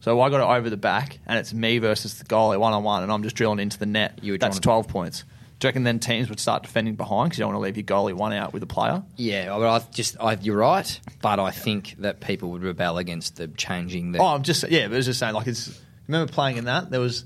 So 0.00 0.20
I 0.20 0.28
got 0.28 0.40
it 0.40 0.58
over 0.58 0.68
the 0.68 0.76
back, 0.76 1.18
and 1.26 1.38
it's 1.38 1.54
me 1.54 1.78
versus 1.78 2.18
the 2.18 2.24
goalie 2.26 2.58
one 2.58 2.72
on 2.74 2.82
one, 2.82 3.02
and 3.02 3.10
I'm 3.12 3.22
just 3.22 3.36
drilling 3.36 3.58
into 3.60 3.78
the 3.78 3.86
net. 3.86 4.18
You 4.22 4.32
would 4.32 4.40
That's 4.40 4.56
want- 4.56 4.64
12 4.64 4.88
points. 4.88 5.24
Do 5.60 5.66
you 5.66 5.68
reckon 5.68 5.84
then 5.84 6.00
teams 6.00 6.28
would 6.28 6.40
start 6.40 6.64
defending 6.64 6.96
behind 6.96 7.30
because 7.30 7.38
you 7.38 7.44
don't 7.44 7.54
want 7.54 7.62
to 7.62 7.66
leave 7.66 7.76
your 7.78 7.84
goalie 7.86 8.12
one 8.12 8.32
out 8.34 8.52
with 8.52 8.62
a 8.64 8.66
player? 8.66 9.02
Yeah, 9.16 9.56
but 9.56 9.66
I 9.66 9.86
just 9.92 10.16
I, 10.20 10.34
you're 10.42 10.58
right, 10.58 11.00
but 11.22 11.38
I 11.38 11.52
think 11.52 11.94
that 12.00 12.20
people 12.20 12.50
would 12.50 12.62
rebel 12.62 12.98
against 12.98 13.36
the 13.36 13.46
changing 13.48 14.12
the. 14.12 14.18
Oh, 14.18 14.26
I'm 14.26 14.42
just 14.42 14.68
yeah, 14.68 14.88
but 14.88 14.94
I 14.94 14.96
was 14.96 15.06
just 15.06 15.20
saying 15.20 15.32
like 15.32 15.46
it's. 15.46 15.80
Remember 16.08 16.30
playing 16.30 16.58
in 16.58 16.64
that? 16.66 16.90
There 16.90 17.00
was 17.00 17.24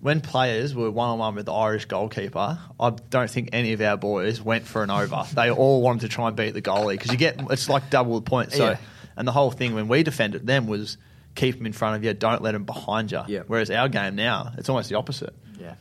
when 0.00 0.20
players 0.20 0.74
were 0.74 0.90
one 0.90 1.08
on 1.10 1.18
one 1.18 1.34
with 1.34 1.46
the 1.46 1.52
Irish 1.52 1.86
goalkeeper. 1.86 2.58
I 2.78 2.90
don't 2.90 3.30
think 3.30 3.50
any 3.52 3.72
of 3.72 3.80
our 3.80 3.96
boys 3.96 4.40
went 4.40 4.66
for 4.66 4.82
an 4.82 4.90
over. 4.90 5.24
they 5.34 5.50
all 5.50 5.82
wanted 5.82 6.02
to 6.02 6.08
try 6.08 6.28
and 6.28 6.36
beat 6.36 6.54
the 6.54 6.62
goalie 6.62 6.92
because 6.92 7.10
you 7.10 7.16
get 7.18 7.40
it's 7.50 7.68
like 7.68 7.90
double 7.90 8.14
the 8.20 8.22
points. 8.30 8.56
So, 8.56 8.70
Yeah. 8.70 8.76
and 9.16 9.26
the 9.26 9.32
whole 9.32 9.50
thing 9.50 9.74
when 9.74 9.88
we 9.88 10.02
defended 10.02 10.46
them 10.46 10.66
was 10.66 10.96
keep 11.34 11.56
them 11.56 11.66
in 11.66 11.72
front 11.72 11.96
of 11.96 12.04
you, 12.04 12.14
don't 12.14 12.42
let 12.42 12.52
them 12.52 12.64
behind 12.64 13.10
you. 13.12 13.22
Yeah. 13.26 13.40
Whereas 13.46 13.70
our 13.70 13.88
game 13.88 14.14
now, 14.16 14.52
it's 14.56 14.68
almost 14.68 14.88
the 14.88 14.96
opposite. 14.96 15.34
yeah, 15.58 15.74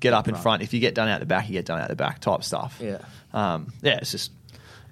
Get 0.00 0.12
up 0.12 0.28
in 0.28 0.34
Right. 0.34 0.42
front. 0.42 0.62
If 0.62 0.72
you 0.74 0.80
get 0.80 0.94
done 0.94 1.08
out 1.08 1.20
the 1.20 1.26
back, 1.26 1.48
you 1.48 1.52
get 1.52 1.64
done 1.66 1.80
out 1.80 1.88
the 1.88 1.96
back 1.96 2.20
type 2.20 2.44
stuff. 2.44 2.80
Yeah. 2.82 2.98
Um, 3.32 3.72
yeah, 3.82 3.98
it's 3.98 4.10
just 4.12 4.30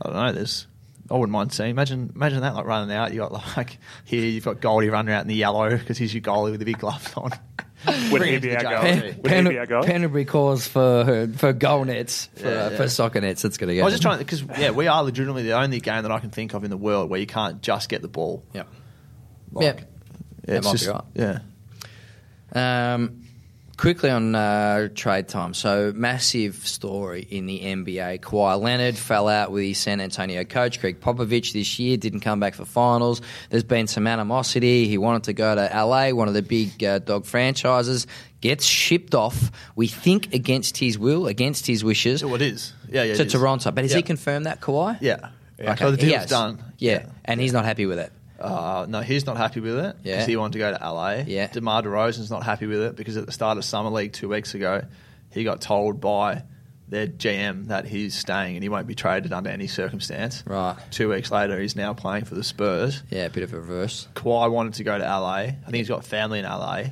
I 0.02 0.06
don't 0.08 0.16
know. 0.16 0.32
There's 0.32 0.66
I 1.10 1.14
wouldn't 1.14 1.30
mind 1.32 1.52
seeing. 1.52 1.70
Imagine 1.70 2.10
imagine 2.14 2.40
that 2.40 2.54
like 2.54 2.64
running 2.66 2.94
out. 2.94 3.12
You 3.12 3.20
got 3.20 3.32
like 3.56 3.78
here 4.04 4.24
you've 4.24 4.44
got 4.44 4.60
Goldie 4.60 4.88
running 4.88 5.14
out 5.14 5.22
in 5.22 5.28
the 5.28 5.34
yellow 5.34 5.76
because 5.76 5.96
he's 5.98 6.12
your 6.14 6.22
goalie 6.22 6.50
with 6.50 6.60
the 6.60 6.66
big 6.66 6.78
gloves 6.78 7.12
on. 7.16 7.30
Would 7.86 8.18
Bring 8.18 8.30
he 8.30 8.34
it 8.36 8.40
to 8.40 8.40
be 8.40 8.48
the 8.50 8.56
our 8.56 8.62
goal? 8.62 9.12
Would 9.22 9.32
he 9.32 9.48
be 9.48 9.58
our 9.58 9.66
goal? 9.66 10.24
Calls 10.24 10.66
for 10.66 11.28
for 11.36 11.52
goal 11.52 11.84
nets 11.84 12.28
for, 12.36 12.48
Yeah, 12.48 12.70
yeah. 12.70 12.76
for 12.76 12.88
soccer 12.88 13.20
nets. 13.20 13.44
It's 13.44 13.58
going 13.58 13.68
to 13.68 13.74
go. 13.76 13.82
I 13.82 13.84
was 13.84 13.94
just 13.94 14.02
trying 14.02 14.18
because 14.18 14.42
yeah, 14.58 14.70
we 14.70 14.86
are 14.86 15.02
legitimately 15.02 15.42
the 15.42 15.52
only 15.52 15.80
game 15.80 16.02
that 16.02 16.12
I 16.12 16.18
can 16.20 16.30
think 16.30 16.54
of 16.54 16.64
in 16.64 16.70
the 16.70 16.76
world 16.76 17.10
where 17.10 17.20
you 17.20 17.26
can't 17.26 17.60
just 17.62 17.88
get 17.88 18.02
the 18.02 18.08
ball. 18.08 18.42
Yep. 18.54 18.68
Like, 19.52 19.64
Yep. 19.64 19.80
yeah, 20.48 20.54
it's 20.56 20.64
might 20.66 20.72
be 20.72 20.78
just- 20.78 20.90
right. 20.90 21.04
Yeah. 22.54 22.94
Um, 22.94 23.23
quickly 23.74 24.10
on 24.10 24.34
uh, 24.34 24.88
trade 24.94 25.28
time. 25.28 25.54
So, 25.54 25.92
massive 25.94 26.66
story 26.66 27.26
in 27.28 27.46
the 27.46 27.60
NBA. 27.60 28.20
Kawhi 28.20 28.60
Leonard 28.60 28.96
fell 28.96 29.28
out 29.28 29.50
with 29.50 29.64
his 29.64 29.78
San 29.78 30.00
Antonio 30.00 30.44
coach, 30.44 30.80
Gregg 30.80 31.00
Popovich, 31.00 31.52
this 31.52 31.78
year, 31.78 31.96
didn't 31.96 32.20
come 32.20 32.40
back 32.40 32.54
for 32.54 32.64
finals. 32.64 33.20
There's 33.50 33.64
been 33.64 33.86
some 33.86 34.06
animosity. 34.06 34.86
He 34.86 34.98
wanted 34.98 35.24
to 35.24 35.32
go 35.32 35.54
to 35.54 35.84
LA, 35.84 36.10
one 36.10 36.28
of 36.28 36.34
the 36.34 36.42
big 36.42 36.82
uh, 36.82 36.98
dog 36.98 37.26
franchises. 37.26 38.06
Gets 38.40 38.64
shipped 38.66 39.14
off, 39.14 39.50
we 39.74 39.86
think 39.86 40.34
against 40.34 40.76
his 40.76 40.98
will, 40.98 41.26
against 41.26 41.66
his 41.66 41.82
wishes, 41.82 42.20
So 42.20 42.28
what 42.28 42.42
is? 42.42 42.74
Yeah, 42.90 43.04
yeah. 43.04 43.14
to. 43.14 43.24
Toronto. 43.24 43.70
But 43.70 43.84
has 43.84 43.92
yeah. 43.92 43.96
he 43.98 44.02
confirmed 44.02 44.44
that, 44.46 44.60
Kawhi? 44.60 44.98
Yeah. 45.00 45.30
yeah. 45.58 45.72
Okay, 45.72 45.84
So 45.84 45.90
the 45.92 45.96
deal's 45.96 46.26
done. 46.26 46.62
Yeah. 46.78 47.06
and 47.24 47.40
he's 47.40 47.54
not 47.54 47.64
happy 47.64 47.86
with 47.86 47.98
it. 47.98 48.12
Uh, 48.44 48.86
no, 48.88 49.00
he's 49.00 49.26
not 49.26 49.36
happy 49.36 49.60
with 49.60 49.78
it 49.78 49.96
because 50.02 50.20
Yeah. 50.20 50.26
he 50.26 50.36
wanted 50.36 50.52
to 50.54 50.58
go 50.58 50.70
to 50.72 50.78
LA. 50.92 51.24
Yeah. 51.26 51.46
DeMar 51.48 51.82
DeRozan's 51.82 52.30
not 52.30 52.42
happy 52.42 52.66
with 52.66 52.80
it 52.82 52.96
because 52.96 53.16
at 53.16 53.26
the 53.26 53.32
start 53.32 53.58
of 53.58 53.64
Summer 53.64 53.90
League 53.90 54.12
two 54.12 54.28
weeks 54.28 54.54
ago, 54.54 54.82
he 55.30 55.44
got 55.44 55.60
told 55.60 56.00
by 56.00 56.42
their 56.86 57.06
GM 57.06 57.68
that 57.68 57.86
he's 57.86 58.14
staying 58.14 58.56
and 58.56 58.62
he 58.62 58.68
won't 58.68 58.86
be 58.86 58.94
traded 58.94 59.32
under 59.32 59.48
any 59.50 59.66
circumstance. 59.66 60.44
Right. 60.46 60.76
Two 60.90 61.08
weeks 61.08 61.30
later, 61.30 61.58
he's 61.58 61.74
now 61.74 61.94
playing 61.94 62.24
for 62.26 62.34
the 62.34 62.44
Spurs. 62.44 63.02
Yeah, 63.10 63.24
a 63.24 63.30
bit 63.30 63.42
of 63.42 63.52
a 63.54 63.56
reverse. 63.56 64.06
Kawhi 64.14 64.50
wanted 64.50 64.74
to 64.74 64.84
go 64.84 64.96
to 64.98 65.02
LA. 65.04 65.34
I 65.34 65.50
think 65.64 65.76
he's 65.76 65.88
got 65.88 66.04
family 66.04 66.38
in 66.40 66.44
LA, 66.44 66.84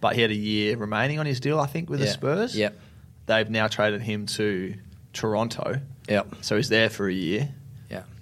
but 0.00 0.14
he 0.14 0.22
had 0.22 0.30
a 0.30 0.34
year 0.36 0.76
remaining 0.76 1.18
on 1.18 1.26
his 1.26 1.40
deal, 1.40 1.58
I 1.58 1.66
think, 1.66 1.88
with 1.88 2.00
the 2.00 2.06
Spurs. 2.06 2.54
Yep. 2.56 2.78
They've 3.26 3.48
now 3.50 3.66
traded 3.68 4.02
him 4.02 4.26
to 4.26 4.74
Toronto. 5.14 5.80
Yep. 6.08 6.36
So 6.42 6.56
he's 6.56 6.68
there 6.68 6.90
for 6.90 7.08
a 7.08 7.12
year. 7.12 7.48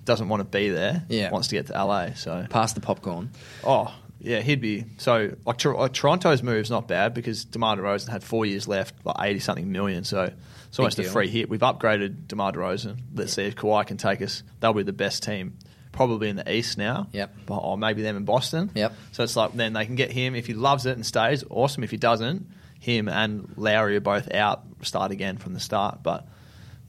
Yeah. 0.08 0.12
Doesn't 0.14 0.28
want 0.28 0.40
to 0.40 0.44
be 0.58 0.70
there. 0.70 1.04
Yeah. 1.08 1.30
Wants 1.30 1.48
to 1.48 1.54
get 1.56 1.66
to 1.66 1.72
LA. 1.74 2.14
So 2.14 2.46
Pass 2.48 2.72
the 2.72 2.80
popcorn. 2.80 3.30
Oh, 3.64 3.94
yeah, 4.20 4.40
he'd 4.40 4.60
be 4.60 4.84
so 4.96 5.36
like, 5.46 5.58
Tor- 5.58 5.76
like 5.76 5.92
Toronto's 5.92 6.42
move's 6.42 6.70
not 6.70 6.88
bad 6.88 7.14
because 7.14 7.44
DeMar 7.44 7.76
DeRozan 7.76 8.08
had 8.08 8.24
four 8.24 8.44
years 8.46 8.66
left, 8.66 8.94
like 9.04 9.16
eighty 9.20 9.38
something 9.38 9.70
million. 9.70 10.02
So 10.04 10.32
it's 10.68 10.78
almost 10.78 10.98
a 10.98 11.04
free 11.04 11.28
hit. 11.28 11.48
We've 11.48 11.60
upgraded 11.60 12.26
DeMar 12.26 12.52
DeRozan. 12.52 12.98
Let's 13.14 13.34
see 13.34 13.44
if 13.44 13.54
Kawhi 13.54 13.86
can 13.86 13.96
take 13.96 14.20
us. 14.22 14.42
They'll 14.60 14.72
be 14.72 14.82
the 14.82 14.92
best 14.92 15.22
team, 15.22 15.56
probably 15.92 16.30
in 16.30 16.36
the 16.36 16.52
East 16.52 16.78
now. 16.78 17.06
Yep. 17.12 17.34
But- 17.46 17.58
Or 17.58 17.78
maybe 17.78 18.02
them 18.02 18.16
in 18.16 18.24
Boston. 18.24 18.70
Yep. 18.74 18.92
So 19.12 19.22
it's 19.22 19.36
like 19.36 19.52
then 19.52 19.72
they 19.72 19.86
can 19.86 19.94
get 19.94 20.10
him 20.10 20.34
if 20.34 20.46
he 20.48 20.54
loves 20.54 20.84
it 20.86 20.96
and 20.96 21.06
stays. 21.06 21.44
Awesome. 21.48 21.84
If 21.84 21.92
he 21.92 21.96
doesn't, 21.96 22.48
him 22.80 23.08
and 23.08 23.52
Lowry 23.56 23.96
are 23.96 24.00
both 24.00 24.34
out. 24.34 24.62
Start 24.82 25.12
again 25.12 25.36
from 25.38 25.54
the 25.54 25.60
start. 25.60 26.02
But 26.02 26.26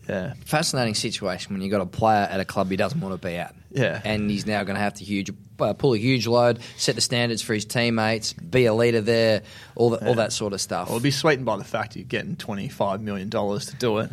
yeah, 0.07 0.33
fascinating 0.45 0.95
situation 0.95 1.53
when 1.53 1.61
you've 1.61 1.71
got 1.71 1.81
a 1.81 1.85
player 1.85 2.27
at 2.29 2.39
a 2.39 2.45
club 2.45 2.69
he 2.69 2.77
doesn't 2.77 2.99
want 2.99 3.19
to 3.19 3.27
be 3.27 3.35
at. 3.35 3.55
Yeah. 3.71 4.01
And 4.03 4.29
he's 4.29 4.45
now 4.45 4.63
going 4.63 4.75
to 4.75 4.81
have 4.81 4.95
to 4.95 5.03
huge, 5.03 5.31
uh, 5.59 5.73
pull 5.73 5.93
a 5.93 5.97
huge 5.97 6.25
load, 6.25 6.59
set 6.77 6.95
the 6.95 7.01
standards 7.01 7.41
for 7.41 7.53
his 7.53 7.65
teammates, 7.65 8.33
be 8.33 8.65
a 8.65 8.73
leader 8.73 9.01
there, 9.01 9.43
all, 9.75 9.91
the, 9.91 10.07
all 10.07 10.15
that 10.15 10.33
sort 10.33 10.53
of 10.53 10.61
stuff. 10.61 10.87
Well, 10.87 10.97
it'll 10.97 11.03
be 11.03 11.11
sweetened 11.11 11.45
by 11.45 11.57
the 11.57 11.63
fact 11.63 11.95
you're 11.95 12.05
getting 12.05 12.35
$25 12.35 13.01
million 13.01 13.29
to 13.29 13.75
do 13.77 13.99
it. 13.99 14.11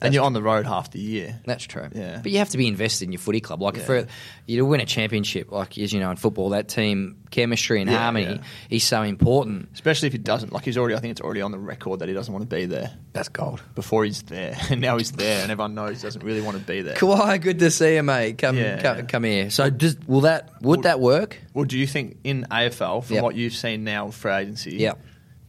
And 0.00 0.12
you're 0.14 0.24
on 0.24 0.32
the 0.34 0.42
road 0.42 0.66
half 0.66 0.90
the 0.90 0.98
year. 1.00 1.40
That's 1.46 1.64
true. 1.64 1.88
Yeah. 1.94 2.20
But 2.22 2.30
you 2.32 2.38
have 2.38 2.50
to 2.50 2.58
be 2.58 2.66
invested 2.66 3.06
in 3.06 3.12
your 3.12 3.18
footy 3.18 3.40
club. 3.40 3.62
Like, 3.62 3.76
Yeah. 3.76 3.84
for 3.84 4.06
you 4.46 4.58
to 4.58 4.64
win 4.64 4.80
a 4.80 4.84
championship, 4.86 5.50
like 5.50 5.78
as 5.78 5.92
you 5.92 6.00
know 6.00 6.10
in 6.10 6.16
football, 6.16 6.50
that 6.50 6.68
team 6.68 7.16
chemistry 7.30 7.80
and 7.80 7.90
Yeah, 7.90 7.98
harmony 7.98 8.24
yeah. 8.26 8.42
is 8.70 8.84
so 8.84 9.02
important. 9.02 9.68
Especially 9.74 10.06
if 10.08 10.12
he 10.12 10.18
doesn't. 10.18 10.52
Like, 10.52 10.64
he's 10.64 10.76
already, 10.78 10.94
I 10.94 10.98
think 11.00 11.12
it's 11.12 11.20
already 11.20 11.40
on 11.42 11.50
the 11.50 11.58
record 11.58 12.00
that 12.00 12.08
he 12.08 12.14
doesn't 12.14 12.32
want 12.32 12.48
to 12.48 12.54
be 12.56 12.66
there 12.66 12.92
That's 13.12 13.28
gold. 13.28 13.62
before 13.74 14.04
he's 14.04 14.22
there. 14.22 14.56
And 14.70 14.80
now 14.80 14.98
he's 14.98 15.12
there, 15.12 15.42
and 15.42 15.50
everyone 15.50 15.74
knows 15.74 16.02
he 16.02 16.06
doesn't 16.06 16.22
really 16.24 16.40
want 16.42 16.58
to 16.58 16.62
be 16.64 16.82
there. 16.82 16.94
Kawhi, 16.96 17.40
good 17.40 17.58
to 17.60 17.70
see 17.70 17.94
you, 17.96 18.02
mate. 18.02 18.38
Come, 18.38 18.56
come, 18.80 19.06
come 19.06 19.24
here. 19.24 19.50
So, 19.50 19.70
does, 19.70 19.96
will 20.06 20.22
that 20.22 20.50
would 20.62 20.82
that 20.82 21.00
work? 21.00 21.38
Well, 21.54 21.64
do 21.64 21.78
you 21.78 21.86
think 21.86 22.18
in 22.24 22.46
AFL, 22.50 23.02
from 23.04 23.14
Yep. 23.14 23.22
what 23.24 23.34
you've 23.34 23.54
seen 23.54 23.84
now 23.84 24.10
for 24.10 24.30
agency, 24.30 24.76
Yep. 24.76 24.98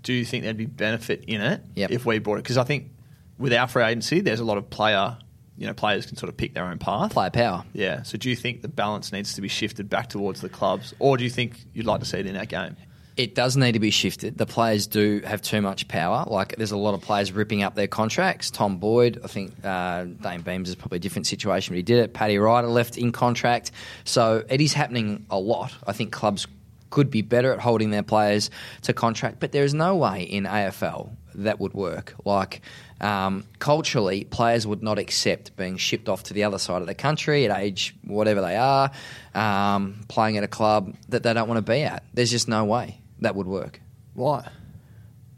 do 0.04 0.14
you 0.14 0.24
think 0.24 0.44
there'd 0.46 0.56
be 0.58 0.66
benefit 0.66 1.26
in 1.28 1.42
it 1.42 1.62
Yep. 1.76 1.92
if 1.92 2.06
we 2.06 2.20
bought 2.20 2.36
it? 2.36 2.44
Because 2.44 2.58
I 2.58 2.64
think 2.64 2.92
with 3.38 3.54
our 3.54 3.68
free 3.68 3.84
agency, 3.84 4.22
there's 4.22 4.40
a 4.40 4.46
lot 4.46 4.58
of 4.58 4.70
player, 4.70 5.18
you 5.58 5.68
know, 5.68 5.74
players 5.74 6.06
can 6.06 6.18
sort 6.18 6.30
of 6.30 6.38
pick 6.38 6.54
their 6.54 6.66
own 6.66 6.80
path. 6.80 7.14
Player 7.14 7.30
power. 7.30 7.66
Yeah. 7.74 8.04
So 8.04 8.18
do 8.18 8.30
you 8.30 8.36
think 8.36 8.62
the 8.62 8.68
balance 8.68 9.12
needs 9.12 9.34
to 9.36 9.42
be 9.42 9.48
shifted 9.48 9.90
back 9.90 10.10
towards 10.10 10.42
the 10.42 10.50
clubs, 10.50 10.94
or 11.00 11.18
do 11.18 11.24
you 11.24 11.30
think 11.30 11.58
you'd 11.74 11.86
like 11.86 12.00
to 12.00 12.06
see 12.06 12.18
it 12.18 12.26
in 12.26 12.34
that 12.34 12.50
game? 12.50 12.76
It 13.16 13.34
does 13.34 13.58
need 13.58 13.72
to 13.72 13.80
be 13.80 13.90
shifted. 13.90 14.38
The 14.38 14.46
players 14.46 14.86
do 14.86 15.22
have 15.26 15.42
too 15.42 15.60
much 15.60 15.88
power. 15.88 16.24
Like 16.28 16.56
there's 16.58 16.72
a 16.72 16.78
lot 16.78 16.94
of 16.94 17.02
players 17.02 17.32
ripping 17.32 17.64
up 17.64 17.74
their 17.74 17.88
contracts. 17.88 18.52
Tom 18.52 18.78
Boyd, 18.78 19.20
I 19.24 19.28
think 19.28 19.54
uh, 19.64 20.04
Dayne 20.04 20.42
Beams 20.42 20.70
is 20.70 20.76
probably 20.76 20.98
a 20.98 21.00
different 21.00 21.26
situation, 21.26 21.74
but 21.74 21.78
he 21.78 21.84
did 21.84 21.98
it. 21.98 22.14
Paddy 22.14 22.38
Ryder 22.38 22.68
left 22.68 22.96
in 22.96 23.12
contract, 23.12 23.72
so 24.04 24.44
it 24.48 24.62
is 24.62 24.74
happening 24.74 25.26
a 25.32 25.40
lot. 25.40 25.74
I 25.88 25.94
think 25.94 26.12
clubs 26.12 26.46
could 26.92 27.10
be 27.10 27.24
better 27.24 27.52
at 27.52 27.60
holding 27.60 27.90
their 27.90 28.04
players 28.04 28.52
to 28.84 28.94
contract, 28.94 29.40
but 29.40 29.52
there 29.52 29.64
is 29.64 29.74
no 29.74 29.96
way 29.96 30.22
in 30.22 30.44
AFL 30.44 31.10
that 31.38 31.60
would 31.60 31.74
work. 31.74 32.14
Like 32.26 32.62
um, 33.02 33.46
culturally, 33.60 34.24
players 34.26 34.66
would 34.68 34.84
not 34.84 35.00
accept 35.00 35.56
being 35.56 35.78
shipped 35.78 36.10
off 36.10 36.24
to 36.24 36.34
the 36.34 36.44
other 36.44 36.58
side 36.58 36.82
of 36.82 36.88
the 36.88 36.96
country 36.96 37.46
at 37.50 37.58
age 37.58 37.96
whatever 38.04 38.42
they 38.42 38.56
are, 38.56 38.92
um, 39.34 40.02
playing 40.08 40.38
at 40.38 40.44
a 40.44 40.48
club 40.48 40.96
that 41.10 41.24
they 41.24 41.34
don't 41.34 41.48
want 41.48 41.58
to 41.66 41.72
be 41.72 41.84
at. 41.84 42.04
There's 42.14 42.32
just 42.32 42.48
no 42.48 42.66
way 42.66 43.00
that 43.20 43.36
would 43.36 43.48
work. 43.48 43.80
Why? 44.14 44.48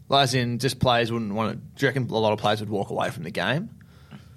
Like, 0.07 0.23
as 0.23 0.33
in, 0.33 0.57
just 0.59 0.79
players 0.79 1.11
wouldn't 1.11 1.33
want 1.33 1.51
to. 1.51 1.57
Do 1.57 1.85
you 1.85 1.89
reckon 1.89 2.09
a 2.09 2.17
lot 2.17 2.33
of 2.33 2.39
players 2.39 2.59
would 2.61 2.69
walk 2.69 2.89
away 2.89 3.09
from 3.11 3.23
the 3.23 3.31
game? 3.31 3.69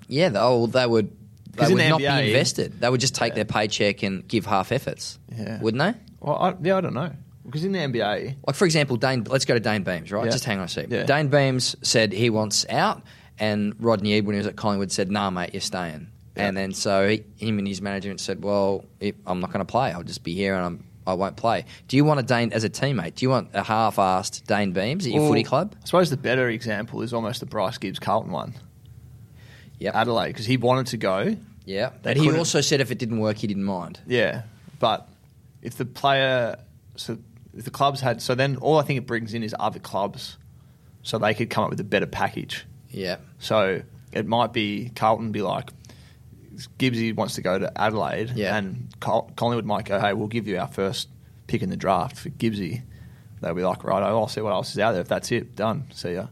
Yeah, 0.09 0.29
though 0.29 0.67
they 0.67 0.87
would. 0.87 1.17
They 1.53 1.67
would 1.69 1.79
the 1.79 1.89
not 1.91 2.01
NBA 2.01 2.21
be 2.23 2.29
invested. 2.33 2.81
They 2.81 2.89
would 2.89 3.01
just 3.01 3.15
take 3.15 3.31
Yeah. 3.33 3.37
their 3.37 3.45
paycheck 3.45 4.03
and 4.03 4.27
give 4.27 4.47
half 4.47 4.73
efforts, 4.73 5.19
Yeah. 5.35 5.61
wouldn't 5.61 5.83
they? 5.83 5.99
Well, 6.21 6.37
I, 6.37 6.55
yeah, 6.63 6.79
I 6.79 6.81
don't 6.81 6.95
know. 6.95 7.13
Because 7.45 7.65
in 7.65 7.73
the 7.73 7.79
NBA, 7.79 8.37
Like 8.47 8.57
for 8.57 8.65
example, 8.65 8.97
Dayne. 8.97 9.25
Let's 9.25 9.45
go 9.45 9.55
to 9.55 9.61
Dayne 9.61 9.83
Beams, 9.83 10.13
right? 10.13 10.25
Yeah. 10.25 10.31
Just 10.31 10.45
hang 10.45 10.59
on 10.59 10.65
a 10.65 10.69
sec. 10.69 10.87
Yeah. 10.91 11.05
Dayne 11.05 11.29
Beams 11.29 11.77
said 11.83 12.13
he 12.13 12.31
wants 12.31 12.65
out, 12.69 13.03
and 13.39 13.75
Rodney 13.83 14.13
Eade, 14.15 14.27
when 14.27 14.35
he 14.35 14.39
was 14.39 14.47
at 14.47 14.57
Collingwood, 14.57 14.93
said, 14.93 15.11
"Nah, 15.11 15.31
mate, 15.31 15.51
you're 15.53 15.61
staying." 15.61 16.09
Yeah. 16.37 16.47
And 16.47 16.57
then 16.57 16.73
so 16.73 17.09
he, 17.09 17.25
him 17.37 17.59
and 17.59 17.67
his 17.67 17.83
manager 17.83 18.17
said, 18.19 18.43
"Well, 18.43 18.85
if, 19.01 19.15
I'm 19.27 19.41
not 19.41 19.53
going 19.53 19.65
to 19.65 19.71
play. 19.71 19.91
I'll 19.93 20.03
just 20.05 20.23
be 20.23 20.35
here, 20.35 20.55
and 20.55 20.65
I'm 20.65 20.85
I 21.07 21.15
won't 21.15 21.37
play. 21.37 21.65
Do 21.89 21.97
you 21.97 22.05
want 22.05 22.21
a 22.21 22.23
Dayne 22.23 22.53
as 22.53 22.65
a 22.65 22.71
teammate? 22.71 23.17
Do 23.17 23.25
you 23.25 23.31
want 23.31 23.51
a 23.55 23.63
half-assed 23.63 24.47
Dayne 24.47 24.73
Beams 24.73 25.07
at 25.07 25.13
your 25.13 25.23
Well, 25.23 25.31
footy 25.31 25.43
club? 25.43 25.75
I 25.83 25.87
suppose 25.87 26.11
the 26.11 26.17
better 26.17 26.49
example 26.49 27.03
is 27.03 27.13
almost 27.13 27.41
the 27.41 27.47
Bryce 27.47 27.79
Gibbs 27.79 27.99
Carlton 27.99 28.31
one, 28.31 28.55
Yeah, 29.79 29.91
Adelaide, 30.01 30.29
because 30.29 30.47
he 30.47 30.57
wanted 30.57 30.87
to 30.89 30.97
go. 30.97 31.37
Yeah, 31.65 31.91
but 32.03 32.17
he 32.17 32.31
also 32.37 32.61
said 32.61 32.81
if 32.81 32.91
it 32.91 32.99
didn't 32.99 33.19
work, 33.19 33.37
he 33.39 33.47
didn't 33.47 33.65
mind. 33.65 34.01
Yeah, 34.07 34.43
but 34.79 35.09
if 35.61 35.77
the 35.77 35.85
player, 35.85 36.57
so 36.97 37.19
if 37.57 37.65
the 37.65 37.71
clubs 37.71 38.01
had, 38.01 38.23
so 38.23 38.35
then 38.35 38.57
all 38.57 38.79
I 38.79 38.83
think 38.83 38.99
it 38.99 39.07
brings 39.07 39.35
in 39.35 39.43
is 39.43 39.55
other 39.59 39.79
clubs, 39.79 40.37
so 41.03 41.19
they 41.19 41.35
could 41.35 41.51
come 41.51 41.65
up 41.65 41.71
with 41.71 41.81
a 41.81 41.85
better 41.85 42.07
package. 42.07 42.65
Yeah, 42.91 43.17
So 43.39 43.83
it 44.13 44.27
might 44.27 44.53
be 44.53 44.91
Carlton 44.95 45.33
be 45.33 45.41
like, 45.43 45.71
Gibbsy 46.79 47.15
wants 47.15 47.35
to 47.37 47.41
go 47.43 47.59
to 47.59 47.81
Adelaide, 47.81 48.33
Yeah. 48.35 48.57
and 48.57 48.89
Col- 49.01 49.31
Collingwood 49.37 49.65
might 49.65 49.85
go, 49.87 49.99
hey, 49.99 50.13
we'll 50.13 50.29
give 50.29 50.47
you 50.47 50.59
our 50.59 50.67
first 50.69 51.09
pick 51.47 51.63
in 51.63 51.71
the 51.71 51.77
draft 51.77 52.17
for 52.19 52.29
Gibbsy. 52.31 52.83
They'll 53.41 53.55
be 53.55 53.63
like, 53.63 53.83
right, 53.85 54.03
I'll 54.03 54.29
see 54.29 54.41
what 54.41 54.53
else 54.53 54.71
is 54.73 54.79
out 54.79 54.93
there. 54.93 55.01
If 55.01 55.09
that's 55.09 55.33
it, 55.33 55.57
done. 55.57 55.87
See 55.93 56.15
ya. 56.15 56.27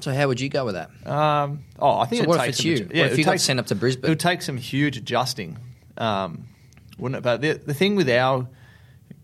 So 0.00 0.12
how 0.12 0.28
would 0.28 0.40
you 0.40 0.48
go 0.48 0.64
with 0.66 0.74
that? 0.74 0.90
Um, 1.10 1.64
oh, 1.78 1.98
I 1.98 2.04
think 2.06 2.20
So 2.20 2.24
it 2.24 2.28
what 2.28 2.36
if 2.40 2.44
takes 2.46 2.58
it's 2.58 2.62
some 2.62 2.70
you? 2.70 2.76
adju- 2.76 3.02
What 3.02 3.12
if 3.12 3.18
you 3.18 3.24
got 3.24 3.40
sent 3.40 3.58
up 3.60 3.66
to 3.68 3.74
Brisbane? 3.74 4.04
It 4.04 4.08
would 4.10 4.20
take 4.20 4.42
some 4.42 4.56
huge 4.58 4.96
adjusting, 4.98 5.58
um, 5.96 6.46
wouldn't 6.98 7.18
it? 7.18 7.22
But 7.22 7.40
the, 7.40 7.52
the 7.54 7.74
thing 7.74 7.96
with 7.96 8.08
our 8.10 8.46